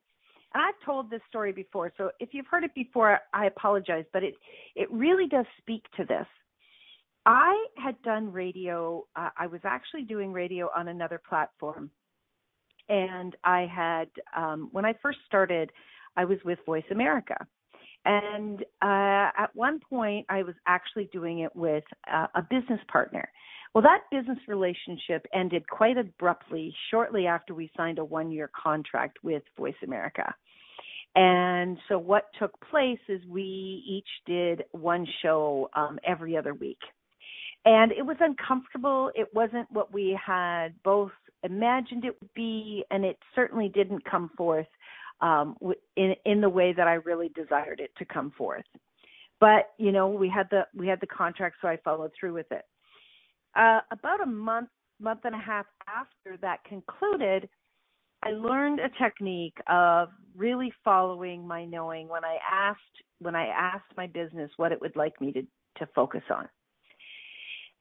And 0.54 0.62
I've 0.62 0.84
told 0.84 1.08
this 1.08 1.22
story 1.28 1.52
before, 1.52 1.92
so 1.96 2.10
if 2.20 2.30
you've 2.32 2.46
heard 2.46 2.64
it 2.64 2.74
before, 2.74 3.20
I 3.32 3.46
apologize, 3.46 4.04
but 4.12 4.22
it 4.22 4.34
it 4.74 4.90
really 4.90 5.26
does 5.26 5.46
speak 5.58 5.84
to 5.96 6.04
this. 6.04 6.26
I 7.24 7.66
had 7.76 8.00
done 8.02 8.32
radio. 8.32 9.06
Uh, 9.14 9.30
I 9.36 9.46
was 9.46 9.60
actually 9.64 10.02
doing 10.02 10.32
radio 10.32 10.68
on 10.76 10.88
another 10.88 11.20
platform, 11.28 11.90
and 12.88 13.36
I 13.44 13.66
had 13.72 14.08
um, 14.36 14.68
when 14.72 14.84
I 14.84 14.94
first 15.00 15.18
started, 15.26 15.70
I 16.16 16.24
was 16.24 16.38
with 16.44 16.58
Voice 16.66 16.84
America, 16.90 17.36
and 18.04 18.62
uh, 18.82 19.30
at 19.38 19.50
one 19.54 19.78
point 19.88 20.26
I 20.28 20.42
was 20.42 20.54
actually 20.66 21.08
doing 21.12 21.40
it 21.40 21.54
with 21.54 21.84
uh, 22.12 22.26
a 22.34 22.42
business 22.42 22.80
partner. 22.90 23.28
Well, 23.72 23.82
that 23.82 24.02
business 24.10 24.38
relationship 24.48 25.24
ended 25.32 25.66
quite 25.68 25.96
abruptly 25.96 26.74
shortly 26.90 27.26
after 27.26 27.54
we 27.54 27.70
signed 27.76 27.98
a 27.98 28.04
one-year 28.04 28.50
contract 28.60 29.18
with 29.22 29.42
Voice 29.56 29.74
America. 29.82 30.34
And 31.14 31.78
so 31.88 31.98
what 31.98 32.24
took 32.38 32.52
place 32.70 32.98
is 33.08 33.20
we 33.28 33.82
each 33.86 34.08
did 34.26 34.64
one 34.72 35.06
show 35.22 35.70
um, 35.74 35.98
every 36.06 36.36
other 36.36 36.52
week 36.52 36.78
and 37.64 37.92
it 37.92 38.04
was 38.04 38.16
uncomfortable. 38.20 39.10
It 39.14 39.28
wasn't 39.34 39.70
what 39.70 39.92
we 39.92 40.18
had 40.24 40.70
both 40.82 41.12
imagined 41.44 42.04
it 42.04 42.16
would 42.20 42.34
be, 42.34 42.84
and 42.90 43.04
it 43.04 43.18
certainly 43.34 43.68
didn't 43.68 44.04
come 44.04 44.30
forth 44.36 44.66
um, 45.20 45.56
in 45.96 46.14
in 46.24 46.40
the 46.40 46.48
way 46.48 46.72
that 46.72 46.88
I 46.88 46.94
really 46.94 47.30
desired 47.30 47.80
it 47.80 47.92
to 47.98 48.04
come 48.04 48.32
forth. 48.36 48.64
But 49.40 49.70
you 49.78 49.92
know, 49.92 50.08
we 50.08 50.28
had 50.28 50.48
the 50.50 50.66
we 50.74 50.88
had 50.88 51.00
the 51.00 51.06
contract, 51.06 51.56
so 51.62 51.68
I 51.68 51.78
followed 51.84 52.10
through 52.18 52.34
with 52.34 52.50
it. 52.50 52.64
Uh, 53.54 53.80
about 53.90 54.22
a 54.22 54.26
month 54.26 54.68
month 55.00 55.20
and 55.24 55.34
a 55.34 55.38
half 55.38 55.66
after 55.88 56.36
that 56.38 56.64
concluded, 56.64 57.48
I 58.24 58.30
learned 58.30 58.80
a 58.80 58.88
technique 59.02 59.58
of 59.68 60.08
really 60.36 60.72
following 60.84 61.46
my 61.46 61.64
knowing 61.64 62.08
when 62.08 62.24
I 62.24 62.38
asked 62.50 62.80
when 63.20 63.36
I 63.36 63.46
asked 63.46 63.96
my 63.96 64.06
business 64.06 64.50
what 64.56 64.72
it 64.72 64.80
would 64.80 64.96
like 64.96 65.20
me 65.20 65.32
to 65.32 65.42
to 65.78 65.86
focus 65.94 66.22
on. 66.30 66.48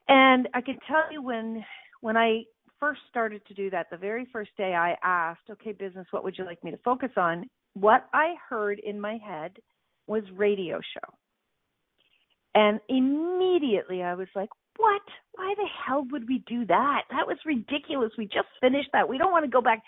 And 0.08 0.47
I 0.54 0.62
can 0.62 0.78
tell 0.88 1.12
you 1.12 1.22
when 1.22 1.66
when 2.02 2.18
I 2.18 2.43
first 2.80 3.02
started 3.10 3.45
to 3.45 3.54
do 3.54 3.70
that, 3.70 3.89
the 3.91 3.97
very 3.97 4.26
first 4.34 4.49
day 4.58 4.74
I 4.74 4.97
asked, 5.04 5.49
"Okay, 5.49 5.72
business, 5.72 6.08
what 6.12 6.24
would 6.24 6.38
you 6.38 6.45
like 6.45 6.64
me 6.64 6.72
to 6.72 6.78
focus 6.78 7.12
on?" 7.16 7.49
What 7.74 8.10
I 8.14 8.36
heard 8.49 8.80
in 8.80 8.99
my 8.99 9.18
head 9.18 9.58
was 10.08 10.24
radio 10.32 10.82
show. 10.82 11.14
And 12.54 12.82
immediately 12.89 14.04
I 14.04 14.16
was 14.16 14.28
like, 14.36 14.49
"What? 14.78 15.02
Why 15.34 15.54
the 15.56 15.68
hell 15.68 16.04
would 16.12 16.28
we 16.28 16.39
do 16.39 16.66
that? 16.66 17.06
That 17.12 17.28
was 17.28 17.38
ridiculous. 17.45 18.12
We 18.18 18.26
just 18.26 18.49
finished 18.60 18.89
that. 18.91 19.08
We 19.08 19.18
don't 19.18 19.32
want 19.32 19.45
to 19.45 19.52
go 19.52 19.62
back." 19.62 19.84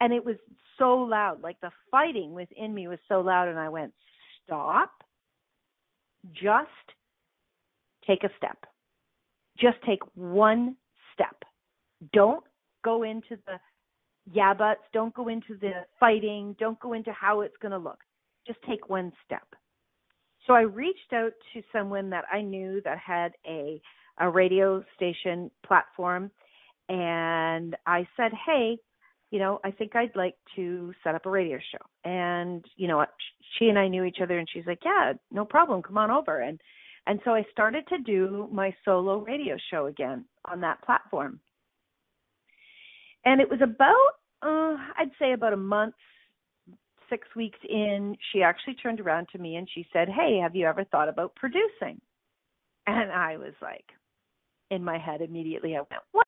And 0.00 0.12
it 0.12 0.24
was 0.24 0.36
so 0.78 0.96
loud, 0.96 1.42
like 1.42 1.60
the 1.60 1.72
fighting 1.90 2.32
within 2.32 2.74
me 2.74 2.88
was 2.88 3.00
so 3.08 3.20
loud 3.20 3.48
and 3.48 3.58
I 3.58 3.68
went, 3.68 3.94
"Stop. 4.42 5.04
Just 6.32 6.94
take 8.06 8.24
a 8.24 8.34
step." 8.36 8.64
Just 9.58 9.76
take 9.86 10.00
one 10.14 10.76
step. 11.14 11.36
Don't 12.12 12.44
go 12.84 13.02
into 13.02 13.36
the 13.46 13.58
yeah 14.32 14.54
buts, 14.54 14.82
don't 14.92 15.14
go 15.14 15.28
into 15.28 15.56
the 15.60 15.72
fighting, 15.98 16.54
don't 16.58 16.78
go 16.80 16.92
into 16.92 17.12
how 17.12 17.40
it's 17.40 17.56
going 17.60 17.72
to 17.72 17.78
look. 17.78 17.98
Just 18.46 18.60
take 18.66 18.88
one 18.88 19.12
step. 19.24 19.46
So 20.46 20.54
I 20.54 20.62
reached 20.62 21.12
out 21.12 21.32
to 21.52 21.62
someone 21.72 22.08
that 22.10 22.24
I 22.32 22.40
knew 22.40 22.80
that 22.84 22.98
had 22.98 23.32
a 23.46 23.80
a 24.20 24.28
radio 24.28 24.82
station 24.96 25.50
platform 25.64 26.30
and 26.88 27.76
I 27.86 28.06
said, 28.16 28.32
"Hey, 28.46 28.78
you 29.30 29.38
know, 29.38 29.60
I 29.62 29.70
think 29.70 29.94
I'd 29.94 30.16
like 30.16 30.34
to 30.56 30.92
set 31.04 31.14
up 31.14 31.26
a 31.26 31.30
radio 31.30 31.58
show." 31.58 32.10
And, 32.10 32.64
you 32.76 32.88
know, 32.88 33.04
she 33.58 33.68
and 33.68 33.78
I 33.78 33.88
knew 33.88 34.04
each 34.04 34.20
other 34.22 34.38
and 34.38 34.48
she's 34.50 34.66
like, 34.66 34.84
"Yeah, 34.84 35.12
no 35.30 35.44
problem. 35.44 35.82
Come 35.82 35.98
on 35.98 36.10
over." 36.10 36.40
And 36.40 36.60
and 37.06 37.20
so 37.24 37.32
I 37.32 37.44
started 37.50 37.86
to 37.88 37.98
do 37.98 38.48
my 38.52 38.74
solo 38.84 39.18
radio 39.20 39.56
show 39.70 39.86
again 39.86 40.24
on 40.44 40.60
that 40.60 40.82
platform. 40.82 41.40
And 43.24 43.40
it 43.40 43.50
was 43.50 43.60
about, 43.62 44.12
uh, 44.42 44.76
I'd 44.96 45.10
say 45.18 45.32
about 45.32 45.52
a 45.52 45.56
month, 45.56 45.94
six 47.10 47.26
weeks 47.34 47.58
in, 47.68 48.16
she 48.32 48.42
actually 48.42 48.74
turned 48.74 49.00
around 49.00 49.28
to 49.32 49.38
me 49.38 49.56
and 49.56 49.68
she 49.74 49.86
said, 49.92 50.08
Hey, 50.08 50.38
have 50.42 50.54
you 50.54 50.66
ever 50.66 50.84
thought 50.84 51.08
about 51.08 51.34
producing? 51.34 52.00
And 52.86 53.12
I 53.12 53.36
was 53.36 53.54
like, 53.60 53.84
in 54.70 54.84
my 54.84 54.98
head 54.98 55.20
immediately, 55.20 55.76
I 55.76 55.80
went, 55.80 56.02
What? 56.12 56.27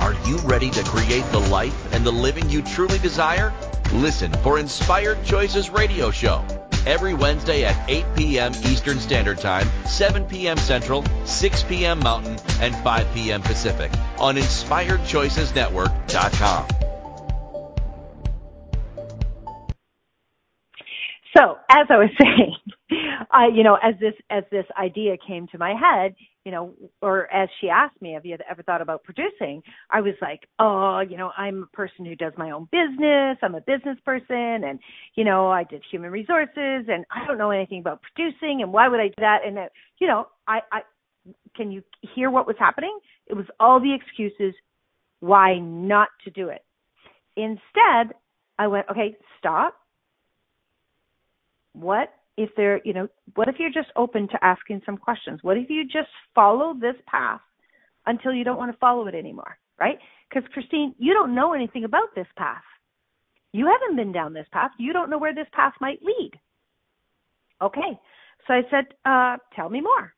Are 0.00 0.14
you 0.26 0.38
ready 0.38 0.70
to 0.70 0.82
create 0.84 1.24
the 1.32 1.40
life 1.40 1.92
and 1.92 2.04
the 2.04 2.12
living 2.12 2.48
you 2.50 2.62
truly 2.62 2.98
desire? 2.98 3.52
Listen 3.92 4.32
for 4.32 4.58
Inspired 4.58 5.24
Choices 5.24 5.70
Radio 5.70 6.10
Show 6.10 6.44
every 6.86 7.14
Wednesday 7.14 7.64
at 7.64 7.90
8 7.90 8.04
p.m. 8.16 8.52
Eastern 8.64 8.98
Standard 9.00 9.38
Time, 9.38 9.68
7 9.86 10.24
p.m. 10.24 10.56
Central, 10.56 11.04
6 11.24 11.62
p.m. 11.64 11.98
Mountain, 11.98 12.38
and 12.60 12.76
5 12.76 13.14
p.m. 13.14 13.42
Pacific 13.42 13.90
on 14.18 14.36
InspiredChoicesNetwork.com. 14.36 16.68
So, 21.36 21.58
as 21.68 21.86
I 21.90 21.96
was 21.96 22.08
saying, 22.22 22.56
you 23.54 23.62
know, 23.62 23.76
as 23.82 23.94
this 24.00 24.14
as 24.30 24.44
this 24.50 24.64
idea 24.78 25.18
came 25.18 25.48
to 25.48 25.58
my 25.58 25.74
head, 25.74 26.14
you 26.46 26.52
know, 26.52 26.72
or 27.02 27.28
as 27.34 27.48
she 27.60 27.68
asked 27.68 28.00
me, 28.00 28.12
have 28.12 28.24
you 28.24 28.38
ever 28.48 28.62
thought 28.62 28.80
about 28.80 29.02
producing? 29.02 29.64
I 29.90 30.00
was 30.00 30.14
like, 30.22 30.46
oh, 30.60 31.00
you 31.00 31.16
know, 31.16 31.32
I'm 31.36 31.64
a 31.64 31.76
person 31.76 32.04
who 32.04 32.14
does 32.14 32.34
my 32.38 32.52
own 32.52 32.68
business. 32.70 33.36
I'm 33.42 33.56
a 33.56 33.60
business 33.62 33.98
person, 34.04 34.62
and 34.62 34.78
you 35.16 35.24
know, 35.24 35.50
I 35.50 35.64
did 35.64 35.82
human 35.90 36.12
resources, 36.12 36.86
and 36.88 37.04
I 37.10 37.26
don't 37.26 37.36
know 37.36 37.50
anything 37.50 37.80
about 37.80 38.00
producing, 38.00 38.62
and 38.62 38.72
why 38.72 38.86
would 38.86 39.00
I 39.00 39.08
do 39.08 39.14
that? 39.18 39.38
And 39.44 39.58
uh, 39.58 39.62
you 39.98 40.06
know, 40.06 40.28
I, 40.46 40.60
I 40.70 40.80
can 41.56 41.72
you 41.72 41.82
hear 42.14 42.30
what 42.30 42.46
was 42.46 42.54
happening? 42.60 42.96
It 43.26 43.34
was 43.34 43.46
all 43.58 43.80
the 43.80 43.92
excuses 43.92 44.54
why 45.18 45.58
not 45.58 46.10
to 46.26 46.30
do 46.30 46.50
it. 46.50 46.64
Instead, 47.34 48.14
I 48.56 48.68
went, 48.68 48.86
okay, 48.88 49.16
stop. 49.40 49.74
What 51.72 52.14
if 52.36 52.50
they're, 52.56 52.80
you 52.84 52.92
know, 52.92 53.08
what 53.34 53.48
if 53.48 53.56
you're 53.58 53.70
just 53.70 53.88
open 53.96 54.28
to 54.28 54.44
asking 54.44 54.82
some 54.84 54.96
questions? 54.96 55.40
What 55.42 55.56
if 55.56 55.70
you 55.70 55.84
just 55.84 56.08
follow 56.34 56.74
this 56.78 56.96
path 57.06 57.40
until 58.06 58.32
you 58.32 58.44
don't 58.44 58.58
want 58.58 58.72
to 58.72 58.78
follow 58.78 59.06
it 59.06 59.14
anymore, 59.14 59.58
right? 59.78 59.98
Because 60.28 60.48
Christine, 60.52 60.94
you 60.98 61.14
don't 61.14 61.34
know 61.34 61.54
anything 61.54 61.84
about 61.84 62.14
this 62.14 62.26
path. 62.36 62.62
You 63.52 63.66
haven't 63.66 63.96
been 63.96 64.12
down 64.12 64.34
this 64.34 64.46
path. 64.52 64.70
You 64.78 64.92
don't 64.92 65.10
know 65.10 65.18
where 65.18 65.34
this 65.34 65.48
path 65.52 65.72
might 65.80 66.00
lead. 66.02 66.32
Okay. 67.62 67.98
So 68.46 68.54
I 68.54 68.62
said, 68.70 68.84
uh, 69.04 69.38
tell 69.54 69.70
me 69.70 69.80
more. 69.80 70.12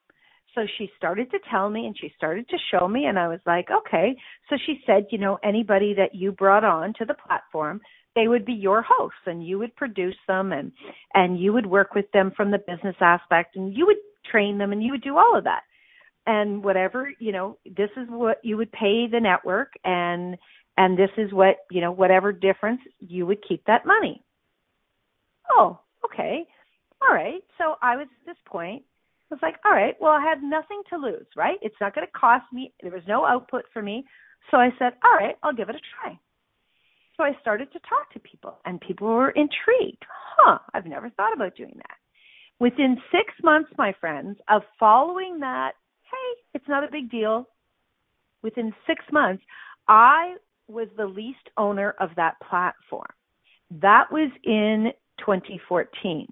So 0.55 0.63
she 0.77 0.91
started 0.97 1.31
to 1.31 1.39
tell 1.51 1.71
me 1.71 1.87
and 1.87 1.97
she 1.97 2.13
started 2.17 2.49
to 2.49 2.57
show 2.73 2.89
me 2.89 3.05
and 3.05 3.19
I 3.19 3.29
was 3.29 3.41
like, 3.47 3.69
okay. 3.71 4.17
So 4.51 4.57
she 4.67 4.81
said, 4.87 5.07
you 5.11 5.19
know, 5.19 5.39
anybody 5.45 5.95
that 5.95 6.15
you 6.15 6.33
brought 6.33 6.65
on 6.65 6.95
to 6.99 7.05
the 7.05 7.15
platform 7.15 7.81
they 8.19 8.27
would 8.27 8.45
be 8.45 8.53
your 8.53 8.83
hosts 8.83 9.21
and 9.27 9.47
you 9.47 9.61
would 9.61 9.75
produce 9.77 10.17
them 10.27 10.51
and 10.51 10.73
and 11.15 11.39
you 11.39 11.53
would 11.53 11.67
work 11.67 11.95
with 11.95 12.11
them 12.13 12.33
from 12.37 12.51
the 12.51 12.59
business 12.59 12.97
aspect 13.01 13.55
and 13.55 13.77
you 13.77 13.87
would 13.87 13.97
train 14.29 14.59
them 14.59 14.73
and 14.73 14.83
you 14.83 14.91
would 14.91 15.03
do 15.03 15.17
all 15.17 15.39
of 15.39 15.45
that. 15.45 15.63
And 16.27 16.65
whatever 16.65 17.13
you 17.21 17.31
know 17.31 17.59
this 17.65 17.91
is 17.97 18.09
what 18.09 18.39
you 18.43 18.57
would 18.57 18.73
pay 18.73 19.07
the 19.07 19.21
network 19.21 19.73
and 19.85 20.37
and 20.77 20.99
this 20.99 21.11
is 21.17 21.33
what 21.33 21.59
you 21.71 21.81
know 21.81 21.93
whatever 21.93 22.33
difference 22.33 22.81
you 22.99 23.25
would 23.25 23.39
keep 23.49 23.65
that 23.67 23.87
money. 23.87 24.25
Oh 25.57 25.79
okay. 26.05 26.45
All 27.01 27.15
right. 27.15 27.43
So 27.57 27.77
i 27.81 27.97
was 27.97 28.09
at 28.21 28.27
this 28.27 28.43
point 28.47 28.83
I 29.31 29.35
was 29.35 29.43
like 29.43 29.57
all 29.65 29.73
right 29.73 29.95
well 30.01 30.13
i 30.13 30.23
had 30.23 30.43
nothing 30.43 30.83
to 30.91 30.97
lose 30.97 31.27
right? 31.37 31.59
It's 31.63 31.81
not 31.81 31.95
going 31.95 32.07
to 32.07 32.19
cost 32.19 32.47
me 32.53 32.73
there 32.83 32.91
was 32.91 33.07
no 33.07 33.25
output 33.25 33.65
for 33.73 33.81
me. 33.81 34.05
So 34.51 34.57
i 34.57 34.71
said 34.77 34.95
all 35.05 35.15
right 35.15 35.37
i'll 35.45 35.55
give 35.55 35.69
it 35.69 35.77
a 35.77 35.87
try 35.95 36.19
so 37.19 37.25
I 37.25 37.33
started 37.41 37.71
to 37.73 37.81
talk 37.81 38.13
to 38.13 38.21
people, 38.21 38.59
and 38.65 38.81
people 38.81 39.09
were 39.09 39.31
intrigued. 39.31 40.05
Huh, 40.39 40.59
I've 40.73 40.87
never 40.87 41.11
thought 41.11 41.35
about 41.35 41.57
doing 41.57 41.75
that. 41.77 41.97
Within 42.61 42.97
six 43.11 43.35
months, 43.43 43.71
my 43.77 43.93
friends, 44.01 44.39
of 44.49 44.63
following 44.79 45.41
that, 45.41 45.73
hey, 46.05 46.43
it's 46.55 46.69
not 46.69 46.85
a 46.85 46.91
big 46.91 47.11
deal. 47.11 47.49
Within 48.43 48.73
six 48.87 49.05
months, 49.13 49.43
I 49.89 50.37
was 50.69 50.89
the 50.97 51.07
least 51.07 51.39
owner 51.57 51.95
of 51.99 52.11
that 52.17 52.35
platform. 52.49 53.11
That 53.83 54.05
was 54.13 54.31
in 54.45 54.93
2014. 55.19 56.27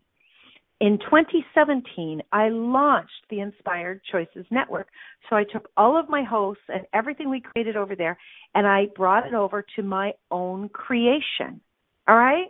In 0.81 0.99
2017, 0.99 2.21
I 2.33 2.51
launched 2.51 3.11
the 3.31 3.41
Inspired 3.41 4.03
Choices 4.13 4.45
Network. 4.51 4.89
So 5.29 5.37
I 5.37 5.45
took 5.45 5.71
all 5.77 5.99
of 5.99 6.11
my 6.11 6.23
hosts 6.23 6.65
and 6.69 6.83
everything 6.93 7.31
we 7.31 7.41
created 7.41 7.77
over 7.77 7.97
there 7.97 8.19
and 8.55 8.67
I 8.67 8.87
brought 8.95 9.27
it 9.27 9.33
over 9.33 9.65
to 9.77 9.83
my 9.83 10.13
own 10.31 10.69
creation. 10.69 11.61
All 12.07 12.17
right? 12.17 12.49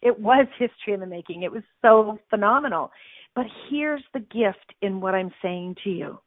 It 0.00 0.18
was 0.18 0.46
history 0.58 0.94
in 0.94 1.00
the 1.00 1.06
making. 1.06 1.42
It 1.42 1.52
was 1.52 1.62
so 1.82 2.18
phenomenal. 2.30 2.90
But 3.34 3.44
here's 3.68 4.02
the 4.14 4.20
gift 4.20 4.74
in 4.80 5.00
what 5.02 5.14
I'm 5.14 5.32
saying 5.42 5.76
to 5.84 5.90
you. 5.90 6.18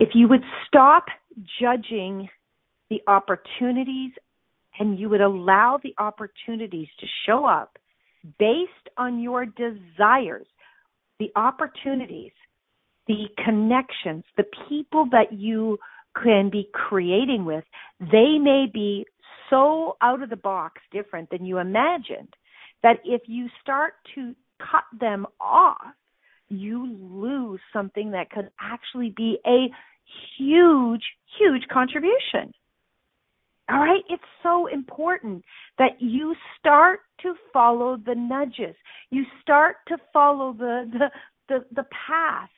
If 0.00 0.10
you 0.14 0.26
would 0.26 0.42
stop 0.66 1.04
judging 1.60 2.28
the 2.90 3.00
opportunities 3.06 4.10
and 4.80 4.98
you 4.98 5.08
would 5.08 5.20
allow 5.20 5.78
the 5.80 5.94
opportunities 5.98 6.88
to 6.98 7.06
show 7.26 7.46
up 7.46 7.78
based 8.38 8.88
on 8.96 9.20
your 9.20 9.46
desires, 9.46 10.46
the 11.18 11.30
opportunities, 11.36 12.32
the 13.06 13.26
connections, 13.44 14.24
the 14.36 14.44
people 14.68 15.06
that 15.10 15.32
you 15.32 15.78
can 16.22 16.50
be 16.50 16.68
creating 16.72 17.44
with, 17.44 17.64
they 18.00 18.38
may 18.40 18.66
be 18.72 19.06
so 19.50 19.96
out 20.00 20.22
of 20.22 20.30
the 20.30 20.36
box 20.36 20.80
different 20.92 21.30
than 21.30 21.44
you 21.44 21.58
imagined 21.58 22.34
that 22.82 22.98
if 23.04 23.22
you 23.26 23.48
start 23.60 23.94
to 24.14 24.34
cut 24.58 24.84
them 24.98 25.26
off, 25.40 25.94
you 26.48 26.86
lose 27.00 27.60
something 27.72 28.10
that 28.12 28.30
could 28.30 28.50
actually 28.60 29.12
be 29.16 29.38
a 29.46 29.68
huge, 30.38 31.02
huge 31.38 31.62
contribution. 31.72 32.52
All 33.72 33.80
right, 33.80 34.02
it's 34.10 34.22
so 34.42 34.66
important 34.68 35.44
that 35.78 35.92
you 36.00 36.34
start 36.60 37.00
to 37.22 37.34
follow 37.52 37.96
the 37.96 38.14
nudges. 38.14 38.76
You 39.10 39.24
start 39.42 39.76
to 39.88 39.96
follow 40.12 40.52
the 40.52 40.90
the 40.92 41.10
the, 41.48 41.64
the 41.74 41.84
path. 42.06 42.50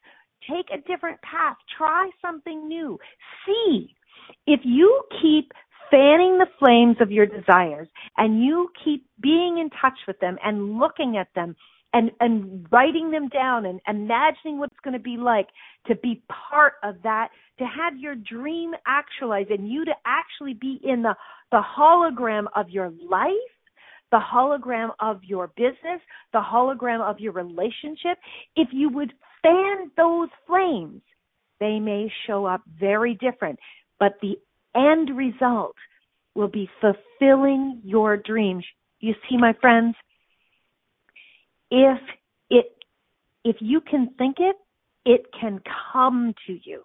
Take 0.50 0.66
a 0.72 0.82
different 0.88 1.20
path. 1.22 1.56
Try 1.78 2.10
something 2.20 2.68
new. 2.68 2.98
See 3.46 3.94
if 4.46 4.60
you 4.64 5.02
keep 5.22 5.52
fanning 5.90 6.38
the 6.38 6.48
flames 6.58 6.96
of 7.00 7.12
your 7.12 7.26
desires 7.26 7.88
and 8.16 8.42
you 8.42 8.70
keep 8.84 9.06
being 9.22 9.58
in 9.58 9.70
touch 9.80 9.98
with 10.08 10.18
them 10.20 10.38
and 10.44 10.78
looking 10.78 11.16
at 11.16 11.28
them 11.36 11.54
and 11.94 12.10
and 12.20 12.66
writing 12.72 13.10
them 13.12 13.28
down 13.28 13.66
and 13.66 13.80
imagining 13.88 14.58
what 14.58 14.70
it's 14.72 14.80
going 14.82 14.94
to 14.94 15.00
be 15.02 15.16
like 15.16 15.48
to 15.86 15.94
be 15.96 16.22
part 16.50 16.74
of 16.82 16.96
that 17.04 17.28
to 17.58 17.64
have 17.64 17.96
your 17.98 18.14
dream 18.14 18.72
actualized 18.86 19.50
and 19.50 19.68
you 19.68 19.84
to 19.84 19.92
actually 20.04 20.54
be 20.54 20.80
in 20.82 21.02
the 21.02 21.14
the 21.52 21.62
hologram 21.76 22.44
of 22.54 22.70
your 22.70 22.90
life 23.08 23.30
the 24.10 24.20
hologram 24.20 24.90
of 25.00 25.20
your 25.24 25.48
business 25.56 26.00
the 26.32 26.40
hologram 26.40 27.00
of 27.00 27.20
your 27.20 27.32
relationship 27.32 28.18
if 28.56 28.68
you 28.72 28.88
would 28.88 29.12
fan 29.42 29.90
those 29.96 30.28
flames 30.46 31.02
they 31.60 31.78
may 31.78 32.10
show 32.26 32.44
up 32.44 32.62
very 32.78 33.14
different 33.14 33.58
but 33.98 34.14
the 34.20 34.36
end 34.74 35.16
result 35.16 35.76
will 36.34 36.48
be 36.48 36.68
fulfilling 36.80 37.80
your 37.84 38.16
dreams 38.16 38.64
you 39.00 39.14
see 39.28 39.36
my 39.36 39.52
friends 39.60 39.94
if 41.70 41.98
it 42.50 42.66
if 43.44 43.56
you 43.60 43.80
can 43.80 44.10
think 44.16 44.36
it, 44.38 44.56
it 45.04 45.26
can 45.38 45.60
come 45.92 46.34
to 46.46 46.58
you. 46.64 46.82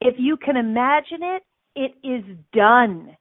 If 0.00 0.16
you 0.18 0.36
can 0.36 0.56
imagine 0.56 1.22
it, 1.22 1.42
it 1.74 1.92
is 2.06 2.24
done. 2.52 3.16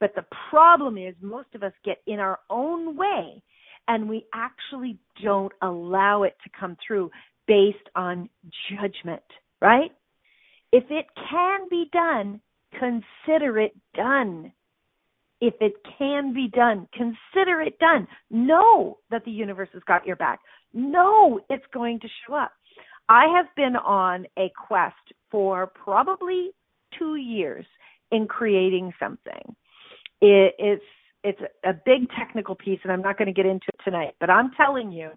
But 0.00 0.14
the 0.14 0.24
problem 0.50 0.98
is 0.98 1.14
most 1.20 1.48
of 1.54 1.62
us 1.62 1.72
get 1.84 1.98
in 2.06 2.18
our 2.18 2.38
own 2.50 2.96
way 2.96 3.42
and 3.88 4.08
we 4.08 4.26
actually 4.34 4.98
don't 5.22 5.52
allow 5.62 6.22
it 6.22 6.36
to 6.44 6.50
come 6.58 6.76
through 6.86 7.10
based 7.46 7.88
on 7.94 8.28
judgment, 8.70 9.22
right? 9.60 9.90
If 10.72 10.84
it 10.90 11.06
can 11.30 11.68
be 11.68 11.88
done, 11.92 12.40
consider 12.78 13.58
it 13.58 13.72
done 13.94 14.52
if 15.42 15.54
it 15.60 15.72
can 15.98 16.32
be 16.32 16.48
done, 16.54 16.86
consider 16.92 17.60
it 17.60 17.76
done. 17.80 18.06
Know 18.30 18.98
that 19.10 19.24
the 19.24 19.32
universe 19.32 19.68
has 19.72 19.82
got 19.88 20.06
your 20.06 20.14
back. 20.14 20.38
Know 20.72 21.40
it's 21.50 21.64
going 21.74 21.98
to 21.98 22.08
show 22.24 22.34
up. 22.34 22.52
I 23.12 23.26
have 23.36 23.44
been 23.56 23.76
on 23.76 24.24
a 24.38 24.50
quest 24.56 24.94
for 25.30 25.66
probably 25.66 26.52
two 26.98 27.16
years 27.16 27.66
in 28.10 28.26
creating 28.26 28.94
something. 28.98 29.54
It, 30.22 30.54
it's 30.58 30.84
it's 31.22 31.40
a 31.62 31.74
big 31.84 32.08
technical 32.18 32.54
piece, 32.54 32.80
and 32.82 32.90
I'm 32.90 33.02
not 33.02 33.18
going 33.18 33.26
to 33.26 33.34
get 33.34 33.44
into 33.44 33.66
it 33.68 33.84
tonight. 33.84 34.14
But 34.18 34.30
I'm 34.30 34.50
telling 34.56 34.90
you, 34.90 35.10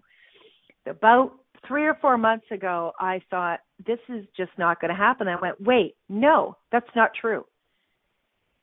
about 0.86 1.32
three 1.66 1.86
or 1.86 1.96
four 2.02 2.18
months 2.18 2.44
ago, 2.50 2.92
I 3.00 3.22
thought 3.30 3.60
this 3.86 3.98
is 4.10 4.26
just 4.36 4.52
not 4.58 4.78
going 4.78 4.90
to 4.90 4.94
happen. 4.94 5.26
I 5.26 5.40
went, 5.40 5.58
wait, 5.58 5.94
no, 6.10 6.58
that's 6.70 6.90
not 6.94 7.12
true 7.18 7.46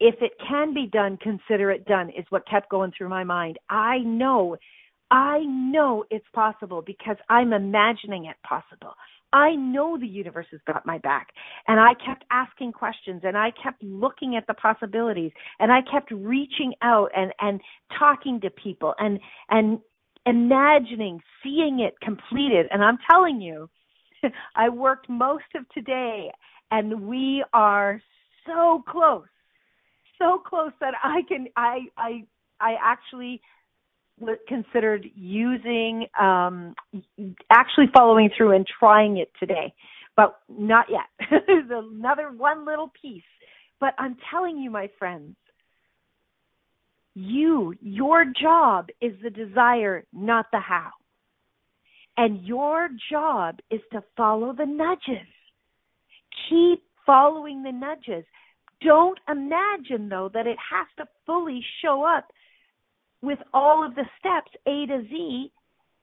if 0.03 0.15
it 0.21 0.33
can 0.45 0.73
be 0.73 0.87
done, 0.91 1.17
consider 1.21 1.71
it 1.71 1.85
done, 1.85 2.09
is 2.09 2.25
what 2.29 2.45
kept 2.45 2.69
going 2.69 2.91
through 2.97 3.07
my 3.07 3.23
mind. 3.23 3.57
I 3.69 3.99
know 3.99 4.57
I 5.11 5.39
know 5.45 6.05
it's 6.09 6.25
possible 6.33 6.81
because 6.81 7.17
I'm 7.29 7.53
imagining 7.53 8.25
it 8.25 8.37
possible. 8.47 8.93
I 9.33 9.55
know 9.55 9.97
the 9.97 10.07
universe 10.07 10.45
has 10.51 10.61
got 10.67 10.85
my 10.85 10.99
back. 10.99 11.29
And 11.67 11.79
I 11.79 11.93
kept 12.05 12.23
asking 12.31 12.71
questions 12.73 13.21
and 13.23 13.35
I 13.35 13.51
kept 13.61 13.83
looking 13.83 14.35
at 14.35 14.45
the 14.47 14.53
possibilities 14.53 15.31
and 15.59 15.71
I 15.71 15.79
kept 15.81 16.11
reaching 16.11 16.73
out 16.83 17.09
and, 17.15 17.33
and 17.41 17.59
talking 17.97 18.39
to 18.41 18.51
people 18.51 18.93
and, 18.99 19.19
and 19.49 19.79
imagining, 20.25 21.19
seeing 21.43 21.79
it 21.79 21.95
completed. 22.01 22.67
And 22.71 22.83
I'm 22.83 22.99
telling 23.09 23.41
you, 23.41 23.69
I 24.55 24.69
worked 24.69 25.09
most 25.09 25.45
of 25.55 25.67
today 25.69 26.31
and 26.69 27.07
we 27.07 27.43
are 27.53 28.01
so 28.45 28.83
close, 28.87 29.27
so 30.19 30.41
close 30.47 30.71
that 30.79 30.93
I 31.03 31.21
can, 31.27 31.47
I, 31.57 31.79
I, 31.97 32.25
I 32.59 32.75
actually 32.81 33.41
considered 34.47 35.05
using 35.15 36.07
um, 36.19 36.75
actually 37.51 37.87
following 37.93 38.29
through 38.35 38.55
and 38.55 38.65
trying 38.79 39.17
it 39.17 39.31
today, 39.39 39.73
but 40.15 40.39
not 40.49 40.87
yet. 40.89 41.29
There's 41.47 41.69
another 41.69 42.31
one 42.31 42.65
little 42.65 42.91
piece. 43.01 43.23
But 43.79 43.95
I'm 43.97 44.15
telling 44.31 44.57
you, 44.59 44.69
my 44.69 44.89
friends, 44.97 45.35
you, 47.15 47.75
your 47.81 48.25
job 48.25 48.87
is 49.01 49.13
the 49.21 49.29
desire, 49.29 50.05
not 50.13 50.45
the 50.51 50.59
how. 50.59 50.91
And 52.15 52.45
your 52.45 52.89
job 53.11 53.59
is 53.69 53.81
to 53.91 54.03
follow 54.15 54.53
the 54.53 54.65
nudges. 54.65 55.27
Keep 56.49 56.83
following 57.05 57.63
the 57.63 57.71
nudges. 57.71 58.25
Don't 58.81 59.19
imagine, 59.29 60.09
though, 60.09 60.29
that 60.33 60.47
it 60.47 60.57
has 60.71 60.87
to 60.97 61.05
fully 61.25 61.63
show 61.83 62.03
up 62.03 62.31
with 63.23 63.39
all 63.53 63.83
of 63.83 63.95
the 63.95 64.05
steps 64.19 64.51
A 64.67 64.85
to 64.85 65.01
Z 65.09 65.51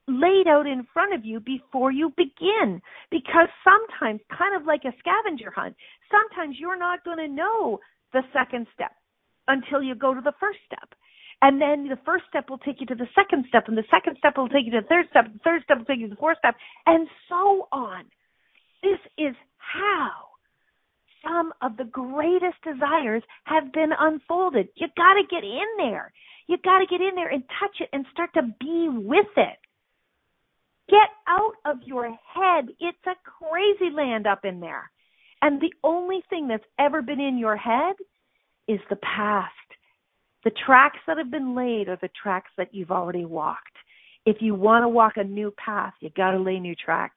laid 0.07 0.47
out 0.47 0.65
in 0.65 0.85
front 0.91 1.13
of 1.13 1.23
you 1.23 1.39
before 1.39 1.91
you 1.91 2.11
begin. 2.17 2.81
Because 3.11 3.47
sometimes, 3.63 4.19
kind 4.35 4.59
of 4.59 4.65
like 4.65 4.81
a 4.83 4.93
scavenger 4.99 5.51
hunt, 5.55 5.75
sometimes 6.09 6.57
you're 6.59 6.79
not 6.79 7.05
going 7.05 7.19
to 7.19 7.27
know 7.27 7.79
the 8.11 8.23
second 8.33 8.67
step 8.73 8.91
until 9.47 9.81
you 9.81 9.95
go 9.95 10.13
to 10.13 10.21
the 10.21 10.33
first 10.39 10.59
step. 10.65 10.89
And 11.43 11.61
then 11.61 11.87
the 11.87 11.97
first 12.05 12.25
step 12.27 12.49
will 12.49 12.59
take 12.59 12.81
you 12.81 12.85
to 12.87 12.95
the 12.95 13.07
second 13.15 13.45
step, 13.47 13.67
and 13.67 13.77
the 13.77 13.87
second 13.93 14.17
step 14.17 14.37
will 14.37 14.49
take 14.49 14.65
you 14.65 14.71
to 14.71 14.81
the 14.81 14.87
third 14.87 15.07
step, 15.09 15.25
the 15.31 15.39
third 15.43 15.63
step 15.63 15.77
will 15.77 15.85
take 15.85 15.99
you 15.99 16.07
to 16.07 16.15
the 16.15 16.19
fourth 16.19 16.37
step, 16.37 16.55
and 16.85 17.07
so 17.29 17.67
on. 17.71 18.05
This 18.83 18.99
is 19.17 19.35
how 19.57 20.11
some 21.25 21.53
of 21.61 21.77
the 21.77 21.85
greatest 21.85 22.61
desires 22.63 23.23
have 23.45 23.71
been 23.73 23.91
unfolded. 23.97 24.69
You 24.75 24.87
got 24.97 25.13
to 25.13 25.23
get 25.29 25.43
in 25.43 25.67
there. 25.77 26.11
You 26.47 26.57
got 26.63 26.79
to 26.79 26.85
get 26.85 27.01
in 27.01 27.15
there 27.15 27.29
and 27.29 27.43
touch 27.59 27.77
it 27.79 27.89
and 27.93 28.05
start 28.11 28.31
to 28.33 28.43
be 28.59 28.89
with 28.89 29.27
it. 29.37 29.57
Get 30.89 31.09
out 31.27 31.53
of 31.65 31.77
your 31.85 32.07
head. 32.07 32.69
It's 32.79 32.97
a 33.05 33.15
crazy 33.23 33.93
land 33.95 34.27
up 34.27 34.43
in 34.43 34.59
there. 34.59 34.91
And 35.41 35.61
the 35.61 35.73
only 35.83 36.21
thing 36.29 36.47
that's 36.47 36.63
ever 36.77 37.01
been 37.01 37.19
in 37.19 37.37
your 37.37 37.55
head 37.55 37.95
is 38.67 38.79
the 38.89 38.97
past. 38.97 39.49
The 40.43 40.51
tracks 40.65 40.99
that 41.07 41.17
have 41.17 41.31
been 41.31 41.55
laid 41.55 41.87
are 41.87 41.99
the 42.01 42.09
tracks 42.21 42.51
that 42.57 42.73
you've 42.73 42.91
already 42.91 43.25
walked. 43.25 43.77
If 44.25 44.37
you 44.39 44.53
want 44.53 44.83
to 44.83 44.89
walk 44.89 45.13
a 45.15 45.23
new 45.23 45.53
path, 45.63 45.93
you 45.99 46.09
got 46.15 46.31
to 46.31 46.39
lay 46.39 46.59
new 46.59 46.75
tracks. 46.75 47.15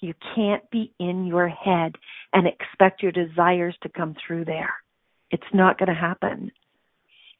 You 0.00 0.14
can't 0.34 0.68
be 0.70 0.92
in 1.00 1.26
your 1.26 1.48
head 1.48 1.96
and 2.32 2.46
expect 2.46 3.02
your 3.02 3.12
desires 3.12 3.76
to 3.82 3.88
come 3.88 4.14
through 4.26 4.44
there. 4.44 4.74
It's 5.30 5.42
not 5.52 5.78
going 5.78 5.88
to 5.88 6.00
happen. 6.00 6.50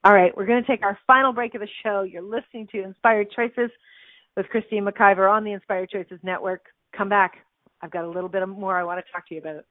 All 0.05 0.15
right, 0.15 0.35
we're 0.37 0.47
going 0.47 0.63
to 0.63 0.67
take 0.67 0.85
our 0.85 0.97
final 1.09 1.33
break 1.33 1.55
of 1.57 1.61
the 1.61 1.69
show. 1.83 2.03
You're 2.03 2.23
listening 2.23 2.69
to 2.71 2.83
Inspired 2.85 3.33
Choices 3.33 3.71
with 4.37 4.49
Christine 4.49 4.85
McIver 4.85 5.29
on 5.29 5.43
the 5.43 5.53
Inspired 5.53 5.91
Choices 5.91 6.21
Network. 6.23 6.67
Come 6.97 7.09
back. 7.09 7.39
I've 7.83 7.91
got 7.91 8.05
a 8.05 8.09
little 8.09 8.29
bit 8.29 8.47
more 8.49 8.77
I 8.77 8.85
want 8.85 9.05
to 9.05 9.13
talk 9.13 9.27
to 9.29 9.35
you 9.35 9.41
about. 9.41 9.65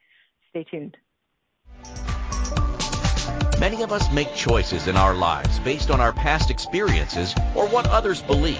Stay 0.49 0.65
tuned. 0.65 0.97
Many 3.57 3.81
of 3.83 3.93
us 3.93 4.11
make 4.11 4.33
choices 4.35 4.87
in 4.87 4.97
our 4.97 5.15
lives 5.15 5.59
based 5.59 5.89
on 5.89 6.01
our 6.01 6.11
past 6.11 6.51
experiences 6.51 7.33
or 7.55 7.65
what 7.67 7.87
others 7.87 8.21
believe. 8.21 8.59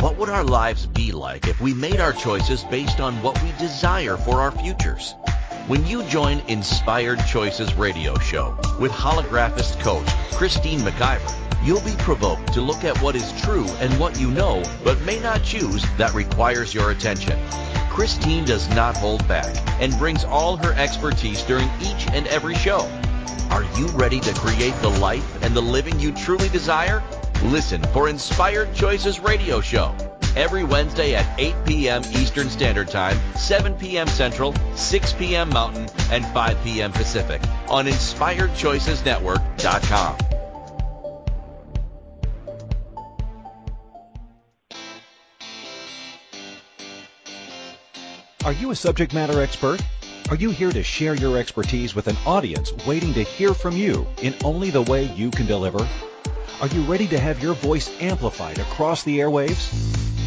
What 0.00 0.16
would 0.16 0.28
our 0.28 0.44
lives 0.44 0.86
be 0.86 1.12
like 1.12 1.46
if 1.46 1.60
we 1.60 1.74
made 1.74 2.00
our 2.00 2.12
choices 2.12 2.64
based 2.64 2.98
on 2.98 3.22
what 3.22 3.40
we 3.42 3.52
desire 3.52 4.16
for 4.16 4.40
our 4.40 4.50
futures? 4.50 5.14
When 5.68 5.84
you 5.84 6.02
join 6.04 6.40
Inspired 6.48 7.18
Choices 7.26 7.74
radio 7.74 8.18
show 8.20 8.56
with 8.80 8.90
holographist 8.90 9.78
coach 9.80 10.08
Christine 10.32 10.80
McIver, 10.80 11.30
you'll 11.62 11.82
be 11.82 11.94
provoked 11.98 12.54
to 12.54 12.62
look 12.62 12.84
at 12.84 12.96
what 13.02 13.14
is 13.14 13.38
true 13.42 13.66
and 13.78 13.92
what 14.00 14.18
you 14.18 14.30
know 14.30 14.62
but 14.82 14.98
may 15.02 15.20
not 15.20 15.42
choose 15.42 15.84
that 15.98 16.14
requires 16.14 16.72
your 16.72 16.90
attention. 16.90 17.38
Christine 17.90 18.46
does 18.46 18.66
not 18.70 18.96
hold 18.96 19.28
back 19.28 19.54
and 19.78 19.92
brings 19.98 20.24
all 20.24 20.56
her 20.56 20.72
expertise 20.72 21.42
during 21.42 21.68
each 21.82 22.08
and 22.12 22.26
every 22.28 22.54
show. 22.54 22.90
Are 23.50 23.64
you 23.76 23.88
ready 23.88 24.20
to 24.20 24.32
create 24.32 24.74
the 24.80 24.88
life 24.88 25.42
and 25.42 25.54
the 25.54 25.60
living 25.60 26.00
you 26.00 26.12
truly 26.12 26.48
desire? 26.48 27.02
Listen 27.44 27.82
for 27.92 28.08
Inspired 28.08 28.72
Choices 28.72 29.20
radio 29.20 29.60
show 29.60 29.94
every 30.38 30.64
Wednesday 30.64 31.14
at 31.14 31.38
8 31.38 31.54
p.m. 31.66 32.02
Eastern 32.12 32.48
Standard 32.48 32.88
Time, 32.88 33.18
7 33.36 33.74
p.m. 33.74 34.06
Central, 34.06 34.54
6 34.76 35.12
p.m. 35.14 35.50
Mountain, 35.50 35.88
and 36.10 36.24
5 36.26 36.62
p.m. 36.62 36.92
Pacific 36.92 37.42
on 37.68 37.86
InspiredChoicesNetwork.com. 37.86 40.16
Are 48.44 48.52
you 48.52 48.70
a 48.70 48.76
subject 48.76 49.12
matter 49.12 49.42
expert? 49.42 49.82
Are 50.30 50.36
you 50.36 50.50
here 50.50 50.72
to 50.72 50.82
share 50.82 51.14
your 51.14 51.36
expertise 51.36 51.94
with 51.94 52.06
an 52.06 52.16
audience 52.24 52.72
waiting 52.86 53.12
to 53.14 53.22
hear 53.22 53.52
from 53.52 53.76
you 53.76 54.06
in 54.22 54.34
only 54.44 54.70
the 54.70 54.82
way 54.82 55.04
you 55.04 55.30
can 55.30 55.46
deliver? 55.46 55.86
Are 56.60 56.68
you 56.68 56.82
ready 56.82 57.06
to 57.08 57.18
have 57.18 57.42
your 57.42 57.54
voice 57.54 57.90
amplified 58.00 58.58
across 58.58 59.02
the 59.02 59.18
airwaves? 59.18 60.17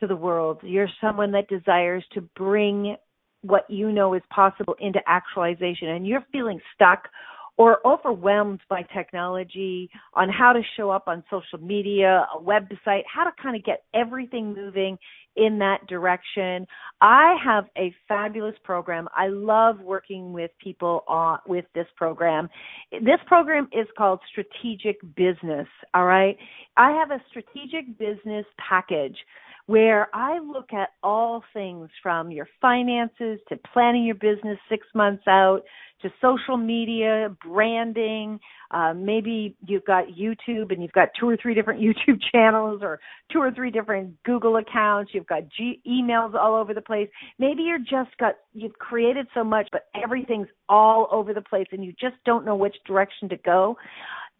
to 0.00 0.06
the 0.06 0.16
world. 0.16 0.58
You're 0.62 0.88
someone 1.00 1.32
that 1.32 1.48
desires 1.48 2.04
to 2.12 2.20
bring 2.36 2.96
what 3.42 3.68
you 3.68 3.92
know 3.92 4.14
is 4.14 4.22
possible 4.30 4.74
into 4.80 5.00
actualization 5.06 5.88
and 5.88 6.06
you're 6.06 6.24
feeling 6.32 6.60
stuck 6.74 7.08
or 7.56 7.78
overwhelmed 7.86 8.60
by 8.68 8.82
technology 8.94 9.88
on 10.14 10.28
how 10.28 10.52
to 10.52 10.60
show 10.76 10.90
up 10.90 11.04
on 11.06 11.22
social 11.30 11.64
media, 11.64 12.26
a 12.34 12.42
website, 12.42 13.02
how 13.12 13.24
to 13.24 13.30
kind 13.40 13.56
of 13.56 13.64
get 13.64 13.84
everything 13.94 14.54
moving 14.54 14.98
in 15.36 15.58
that 15.58 15.86
direction. 15.88 16.66
I 17.00 17.36
have 17.44 17.66
a 17.76 17.94
fabulous 18.08 18.54
program. 18.64 19.08
I 19.16 19.28
love 19.28 19.80
working 19.80 20.32
with 20.32 20.50
people 20.62 21.04
on, 21.08 21.38
with 21.46 21.64
this 21.74 21.86
program. 21.96 22.48
This 22.92 23.20
program 23.26 23.68
is 23.72 23.86
called 23.96 24.20
Strategic 24.30 25.00
Business, 25.16 25.66
all 25.92 26.06
right? 26.06 26.36
I 26.76 26.92
have 26.92 27.10
a 27.10 27.22
strategic 27.30 27.98
business 27.98 28.46
package 28.68 29.16
where 29.66 30.14
I 30.14 30.40
look 30.40 30.72
at 30.72 30.90
all 31.02 31.42
things 31.52 31.88
from 32.02 32.30
your 32.30 32.46
finances 32.60 33.40
to 33.48 33.58
planning 33.72 34.04
your 34.04 34.16
business 34.16 34.58
six 34.68 34.86
months 34.94 35.24
out 35.26 35.62
to 36.02 36.10
social 36.20 36.58
media, 36.58 37.34
branding. 37.42 38.38
Uh, 38.70 38.92
maybe 38.92 39.56
you've 39.66 39.84
got 39.86 40.04
YouTube 40.08 40.70
and 40.70 40.82
you've 40.82 40.92
got 40.92 41.08
two 41.18 41.26
or 41.26 41.36
three 41.40 41.54
different 41.54 41.80
YouTube 41.82 42.18
channels 42.30 42.80
or 42.82 43.00
two 43.32 43.38
or 43.38 43.50
three 43.50 43.70
different 43.70 44.22
Google 44.24 44.56
accounts. 44.56 45.12
You've 45.14 45.26
got 45.26 45.44
G- 45.56 45.80
emails 45.88 46.34
all 46.34 46.56
over 46.56 46.74
the 46.74 46.82
place. 46.82 47.08
Maybe 47.38 47.62
you're 47.62 47.78
just 47.78 48.14
got, 48.18 48.34
you've 48.52 48.78
created 48.78 49.26
so 49.32 49.42
much, 49.42 49.68
but 49.72 49.86
everything's 49.94 50.48
all 50.68 51.08
over 51.10 51.32
the 51.32 51.40
place 51.40 51.68
and 51.72 51.82
you 51.82 51.92
just 51.92 52.16
don't 52.26 52.44
know 52.44 52.56
which 52.56 52.76
direction 52.86 53.30
to 53.30 53.36
go 53.38 53.76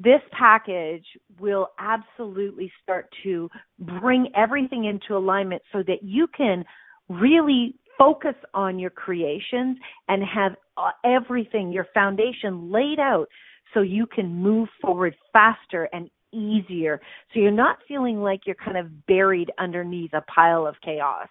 this 0.01 0.21
package 0.33 1.05
will 1.39 1.69
absolutely 1.79 2.71
start 2.83 3.09
to 3.23 3.49
bring 3.79 4.29
everything 4.35 4.85
into 4.85 5.17
alignment 5.17 5.63
so 5.73 5.83
that 5.87 6.03
you 6.03 6.27
can 6.37 6.65
really 7.09 7.75
focus 7.97 8.35
on 8.55 8.79
your 8.79 8.91
creations 8.91 9.79
and 10.09 10.23
have 10.25 10.53
uh, 10.77 10.91
everything, 11.05 11.73
your 11.73 11.87
foundation 11.95 12.73
laid 12.73 12.99
out 12.99 13.29
so 13.73 13.81
you 13.81 14.07
can 14.07 14.35
move 14.35 14.69
forward 14.81 15.15
faster 15.33 15.89
and 15.93 16.11
easier. 16.33 17.01
So 17.33 17.41
you're 17.41 17.53
not 17.53 17.79
feeling 17.87 18.21
like 18.21 18.41
you're 18.47 18.57
kind 18.57 18.77
of 18.77 19.07
buried 19.07 19.53
underneath 19.59 20.13
a 20.13 20.23
pile 20.23 20.67
of 20.67 20.75
chaos. 20.85 21.29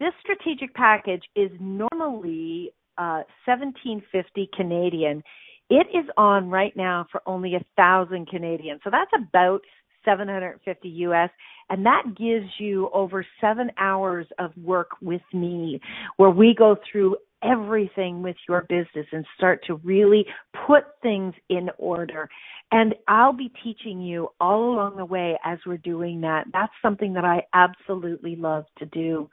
This 0.00 0.12
strategic 0.20 0.74
package 0.74 1.22
is 1.36 1.50
normally 1.60 2.72
uh, 2.96 3.22
1750 3.44 4.48
Canadian 4.56 5.22
it 5.70 5.86
is 5.94 6.06
on 6.16 6.50
right 6.50 6.76
now 6.76 7.06
for 7.10 7.22
only 7.26 7.54
a 7.54 7.64
thousand 7.76 8.28
Canadian. 8.28 8.78
So 8.84 8.90
that's 8.90 9.10
about 9.16 9.60
750 10.04 10.88
US 10.88 11.30
and 11.70 11.84
that 11.86 12.02
gives 12.16 12.46
you 12.58 12.90
over 12.92 13.24
7 13.40 13.70
hours 13.78 14.26
of 14.38 14.52
work 14.56 14.90
with 15.00 15.22
me 15.32 15.80
where 16.16 16.30
we 16.30 16.54
go 16.56 16.76
through 16.90 17.16
everything 17.42 18.22
with 18.22 18.36
your 18.48 18.62
business 18.62 19.06
and 19.12 19.24
start 19.36 19.60
to 19.66 19.76
really 19.76 20.26
put 20.66 20.84
things 21.02 21.34
in 21.50 21.68
order. 21.78 22.28
And 22.72 22.94
I'll 23.06 23.34
be 23.34 23.52
teaching 23.62 24.00
you 24.00 24.28
all 24.40 24.74
along 24.74 24.96
the 24.96 25.04
way 25.04 25.38
as 25.44 25.58
we're 25.66 25.76
doing 25.78 26.20
that. 26.22 26.46
That's 26.52 26.72
something 26.82 27.12
that 27.14 27.24
I 27.24 27.42
absolutely 27.52 28.36
love 28.36 28.64
to 28.78 28.86
do. 28.86 29.28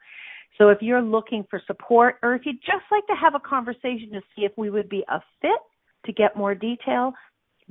So 0.57 0.69
if 0.69 0.79
you're 0.81 1.01
looking 1.01 1.45
for 1.49 1.61
support 1.65 2.15
or 2.21 2.35
if 2.35 2.45
you'd 2.45 2.61
just 2.61 2.83
like 2.91 3.07
to 3.07 3.15
have 3.19 3.33
a 3.35 3.39
conversation 3.39 4.11
to 4.11 4.21
see 4.35 4.43
if 4.43 4.51
we 4.57 4.69
would 4.69 4.89
be 4.89 5.03
a 5.09 5.19
fit 5.41 5.61
to 6.05 6.13
get 6.13 6.35
more 6.35 6.55
detail, 6.55 7.13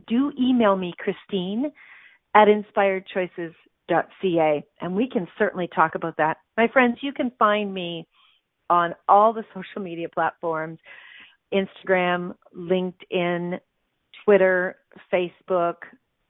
do 0.07 0.33
email 0.41 0.77
me, 0.77 0.95
Christine 0.99 1.73
at 2.35 2.49
inspiredchoices.ca, 2.49 4.65
and 4.81 4.95
we 4.95 5.09
can 5.09 5.27
certainly 5.37 5.69
talk 5.75 5.95
about 5.95 6.17
that. 6.19 6.39
My 6.57 6.69
friends, 6.69 6.99
you 7.01 7.13
can 7.13 7.33
find 7.39 7.75
me 7.75 8.07
on 8.69 8.95
all 9.09 9.33
the 9.33 9.45
social 9.55 9.81
media 9.83 10.09
platforms 10.09 10.79
Instagram, 11.53 12.35
LinkedIn, 12.57 13.59
Twitter, 14.25 14.77
Facebook. 15.13 15.75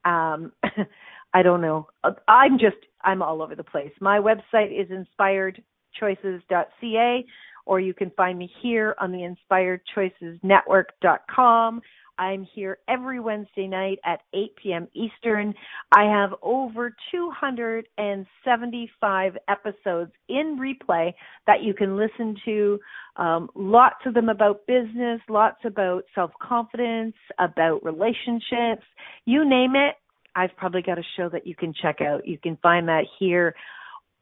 Um, 0.05 0.53
I 1.35 1.43
don't 1.43 1.61
know. 1.61 1.89
I'm 2.27 2.59
just, 2.59 2.79
I'm 3.05 3.21
all 3.23 3.43
over 3.43 3.55
the 3.55 3.63
place. 3.63 3.93
My 4.01 4.19
website 4.19 4.73
is 4.73 4.89
inspiredchoices.ca 4.89 7.27
or 7.71 7.79
you 7.79 7.95
can 7.95 8.11
find 8.17 8.37
me 8.37 8.51
here 8.61 8.97
on 8.99 9.13
the 9.13 9.33
inspiredchoicesnetwork.com. 9.53 11.81
I'm 12.19 12.45
here 12.53 12.79
every 12.89 13.21
Wednesday 13.21 13.69
night 13.69 14.01
at 14.05 14.23
8 14.35 14.57
p.m. 14.61 14.89
Eastern. 14.93 15.55
I 15.93 16.03
have 16.03 16.35
over 16.43 16.93
275 17.13 19.37
episodes 19.49 20.11
in 20.29 20.59
replay 20.59 21.15
that 21.47 21.63
you 21.63 21.73
can 21.73 21.97
listen 21.97 22.35
to. 22.45 22.81
Um, 23.15 23.49
lots 23.55 24.05
of 24.05 24.15
them 24.15 24.31
about 24.31 24.67
business, 24.67 25.21
lots 25.29 25.59
about 25.65 26.03
self 26.13 26.33
confidence, 26.43 27.15
about 27.39 27.85
relationships, 27.85 28.83
you 29.27 29.49
name 29.49 29.77
it. 29.77 29.95
I've 30.35 30.57
probably 30.57 30.83
got 30.83 30.99
a 30.99 31.05
show 31.17 31.29
that 31.29 31.47
you 31.47 31.55
can 31.55 31.73
check 31.81 32.01
out. 32.01 32.27
You 32.27 32.39
can 32.39 32.57
find 32.63 32.89
that 32.89 33.05
here 33.21 33.55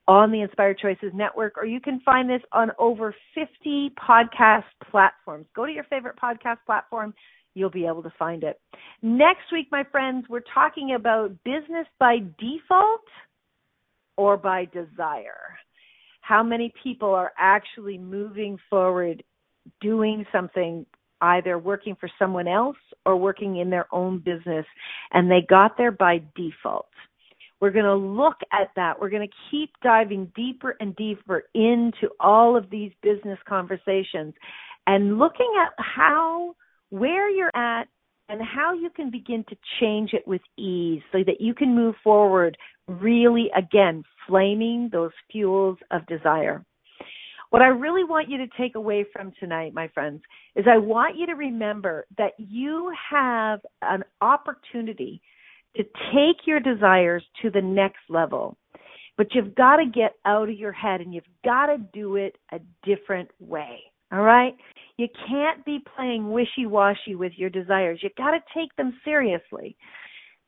on 0.09 0.32
the 0.32 0.40
Inspired 0.40 0.78
Choices 0.78 1.12
Network, 1.14 1.59
or 1.59 1.66
you 1.66 1.80
can 1.80 2.00
find 2.00 2.28
this 2.28 2.40
on 2.52 2.72
over 2.78 3.14
50 3.34 3.92
podcast 4.09 4.64
platforms. 4.90 5.46
Go 5.54 5.66
to 5.66 5.72
your 5.72 5.84
favorite 5.84 6.16
podcast 6.20 6.56
platform. 6.64 7.14
You'll 7.54 7.70
be 7.70 7.86
able 7.86 8.02
to 8.02 8.12
find 8.18 8.42
it. 8.42 8.59
Next 9.02 9.52
week, 9.52 9.68
my 9.70 9.84
friends, 9.92 10.24
we're 10.28 10.42
talking 10.54 10.94
about 10.94 11.32
business 11.44 11.86
by 12.00 12.18
default 12.38 13.02
or 14.16 14.38
by 14.38 14.64
desire. 14.64 15.59
How 16.22 16.42
many 16.42 16.72
people 16.82 17.11
are 17.14 17.32
actually 17.38 17.98
moving 17.98 18.59
forward 18.70 19.22
doing 19.80 20.24
something, 20.32 20.86
either 21.20 21.59
working 21.59 21.96
for 22.00 22.09
someone 22.18 22.48
else 22.48 22.76
or 23.04 23.16
working 23.16 23.56
in 23.56 23.68
their 23.68 23.86
own 23.92 24.18
business, 24.18 24.64
and 25.12 25.30
they 25.30 25.40
got 25.46 25.76
there 25.76 25.92
by 25.92 26.22
default. 26.34 26.88
We're 27.61 27.70
going 27.70 27.84
to 27.84 27.94
look 27.94 28.36
at 28.52 28.68
that. 28.76 29.00
We're 29.00 29.11
going 29.11 29.28
to 29.28 29.34
keep 29.50 29.70
diving 29.82 30.32
deeper 30.36 30.76
and 30.80 30.94
deeper 30.96 31.44
into 31.54 32.09
all 32.20 32.56
of 32.56 32.70
these 32.70 32.92
business 33.02 33.38
conversations 33.48 34.34
and 34.86 35.18
looking 35.18 35.52
at 35.61 35.72
how, 35.78 36.54
where 36.90 37.28
you're 37.28 37.54
at 37.54 37.88
and 38.28 38.40
how 38.42 38.74
you 38.74 38.90
can 38.90 39.11
begin 39.11 39.44
to 39.48 39.56
change 39.80 40.11
it 40.12 40.26
with 40.26 40.42
ease 40.56 41.02
so 41.12 41.18
that 41.26 41.40
you 41.40 41.54
can 41.54 41.74
move 41.74 41.94
forward 42.04 42.56
really, 42.86 43.50
again, 43.56 44.04
flaming 44.26 44.88
those 44.92 45.11
fuels 45.32 45.78
of 45.90 46.06
desire. 46.06 46.64
What 47.50 47.62
I 47.62 47.68
really 47.68 48.04
want 48.04 48.28
you 48.28 48.38
to 48.38 48.46
take 48.59 48.74
away 48.74 49.06
from 49.11 49.32
tonight, 49.40 49.72
my 49.72 49.88
friends, 49.88 50.20
is 50.54 50.66
I 50.70 50.76
want 50.76 51.16
you 51.16 51.26
to 51.26 51.34
remember 51.34 52.06
that 52.18 52.32
you 52.36 52.92
have 53.11 53.61
an 53.80 54.04
opportunity 54.20 55.22
to 55.76 55.82
take 55.82 56.46
your 56.46 56.60
desires 56.60 57.24
to 57.42 57.50
the 57.50 57.60
next 57.60 58.00
level. 58.08 58.56
But 59.16 59.34
you've 59.34 59.54
got 59.54 59.76
to 59.76 59.86
get 59.86 60.14
out 60.24 60.48
of 60.48 60.56
your 60.56 60.72
head 60.72 61.00
and 61.00 61.12
you've 61.12 61.24
got 61.44 61.66
to 61.66 61.78
do 61.92 62.16
it 62.16 62.36
a 62.52 62.60
different 62.84 63.28
way. 63.40 63.80
All 64.12 64.22
right? 64.22 64.54
You 64.96 65.08
can't 65.28 65.64
be 65.64 65.80
playing 65.96 66.30
wishy-washy 66.30 67.14
with 67.14 67.32
your 67.36 67.50
desires. 67.50 68.00
You 68.02 68.10
got 68.16 68.30
to 68.30 68.40
take 68.54 68.74
them 68.76 68.98
seriously. 69.04 69.76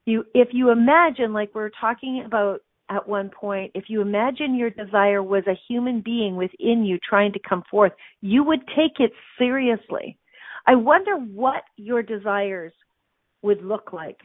You 0.07 0.25
if 0.35 0.49
you 0.53 0.71
imagine 0.71 1.33
like 1.33 1.55
we 1.55 1.61
are 1.61 1.71
talking 1.81 2.23
about 2.25 2.61
at 2.89 3.09
one 3.09 3.31
point, 3.31 3.71
if 3.75 3.85
you 3.89 4.01
imagine 4.01 4.57
your 4.57 4.71
desire 4.71 5.23
was 5.23 5.45
a 5.47 5.59
human 5.69 6.01
being 6.01 6.37
within 6.37 6.85
you 6.85 6.99
trying 7.09 7.33
to 7.33 7.39
come 7.49 7.63
forth, 7.71 7.93
you 8.21 8.43
would 8.43 8.67
take 8.69 8.99
it 8.99 9.13
seriously. 9.39 10.19
I 10.67 10.75
wonder 10.75 11.17
what 11.17 11.63
your 11.77 12.03
desires 12.03 12.73
would 13.43 13.63
look 13.63 13.93
like 13.93 14.19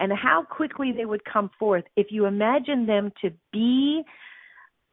and 0.00 0.12
how 0.12 0.44
quickly 0.48 0.92
they 0.96 1.04
would 1.04 1.24
come 1.24 1.50
forth 1.58 1.84
if 1.96 2.08
you 2.10 2.26
imagine 2.26 2.86
them 2.86 3.12
to 3.22 3.30
be 3.52 4.02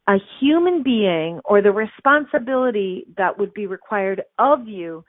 a 0.07 0.15
human 0.39 0.83
being 0.83 1.39
or 1.45 1.61
the 1.61 1.71
responsibility 1.71 3.05
that 3.17 3.37
would 3.37 3.53
be 3.53 3.67
required 3.67 4.23
of 4.39 4.67
you 4.67 5.03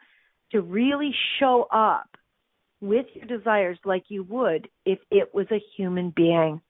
to 0.52 0.60
really 0.60 1.12
show 1.38 1.66
up 1.72 2.08
with 2.80 3.06
your 3.14 3.26
desires 3.26 3.78
like 3.84 4.04
you 4.08 4.24
would 4.24 4.68
if 4.84 4.98
it 5.10 5.34
was 5.34 5.46
a 5.50 5.62
human 5.76 6.12
being. 6.14 6.60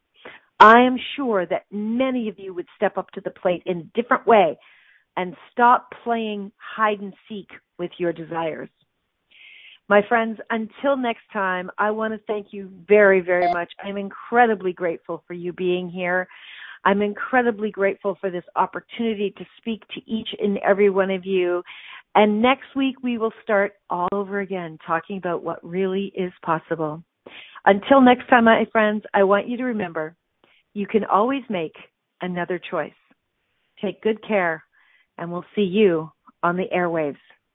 I 0.61 0.83
am 0.83 0.97
sure 1.17 1.45
that 1.47 1.65
many 1.73 2.29
of 2.29 2.39
you 2.39 2.55
would 2.55 2.69
step 2.77 2.97
up 2.97 3.11
to 3.13 3.21
the 3.21 3.31
plate 3.31 3.63
in 3.67 3.79
a 3.79 4.01
different 4.01 4.27
way 4.27 4.57
and 5.17 5.35
stop 5.51 5.89
playing 6.05 6.53
hide 6.57 7.01
and 7.01 7.15
seek 7.29 7.49
with 7.79 7.91
your 7.99 8.13
desires. 8.13 8.69
My 9.93 10.01
friends, 10.09 10.39
until 10.49 10.97
next 10.97 11.25
time, 11.35 11.71
I 11.77 11.91
want 11.91 12.15
to 12.15 12.21
thank 12.27 12.47
you 12.51 12.71
very, 12.89 13.21
very 13.21 13.53
much. 13.53 13.71
I'm 13.85 13.99
incredibly 13.99 14.73
grateful 14.73 15.23
for 15.27 15.35
you 15.35 15.53
being 15.53 15.91
here. 15.91 16.27
I'm 16.87 17.03
incredibly 17.03 17.71
grateful 17.71 18.17
for 18.19 18.31
this 18.31 18.45
opportunity 18.57 19.35
to 19.37 19.45
speak 19.59 19.83
to 19.89 20.01
each 20.11 20.31
and 20.39 20.57
every 20.67 20.89
one 20.89 21.11
of 21.11 21.27
you. 21.27 21.63
And 22.15 22.41
next 22.41 22.75
week, 22.75 23.03
we 23.03 23.19
will 23.19 23.35
start 23.43 23.75
all 23.91 24.09
over 24.13 24.41
again 24.41 24.79
talking 24.87 25.19
about 25.19 25.45
what 25.45 25.63
really 25.63 26.11
is 26.17 26.33
possible. 26.43 27.03
Until 27.67 28.01
next 28.01 28.27
time, 28.31 28.45
my 28.45 28.65
friends, 28.73 29.03
I 29.13 29.25
want 29.25 29.47
you 29.47 29.59
to 29.59 29.65
remember 29.65 30.17
you 30.73 30.87
can 30.87 31.05
always 31.05 31.43
make 31.51 31.75
another 32.23 32.59
choice. 32.59 32.95
Take 33.83 34.01
good 34.01 34.27
care, 34.27 34.65
and 35.19 35.31
we'll 35.31 35.45
see 35.55 35.61
you 35.61 36.11
on 36.43 36.57
the 36.57 36.69
airwaves 36.75 37.19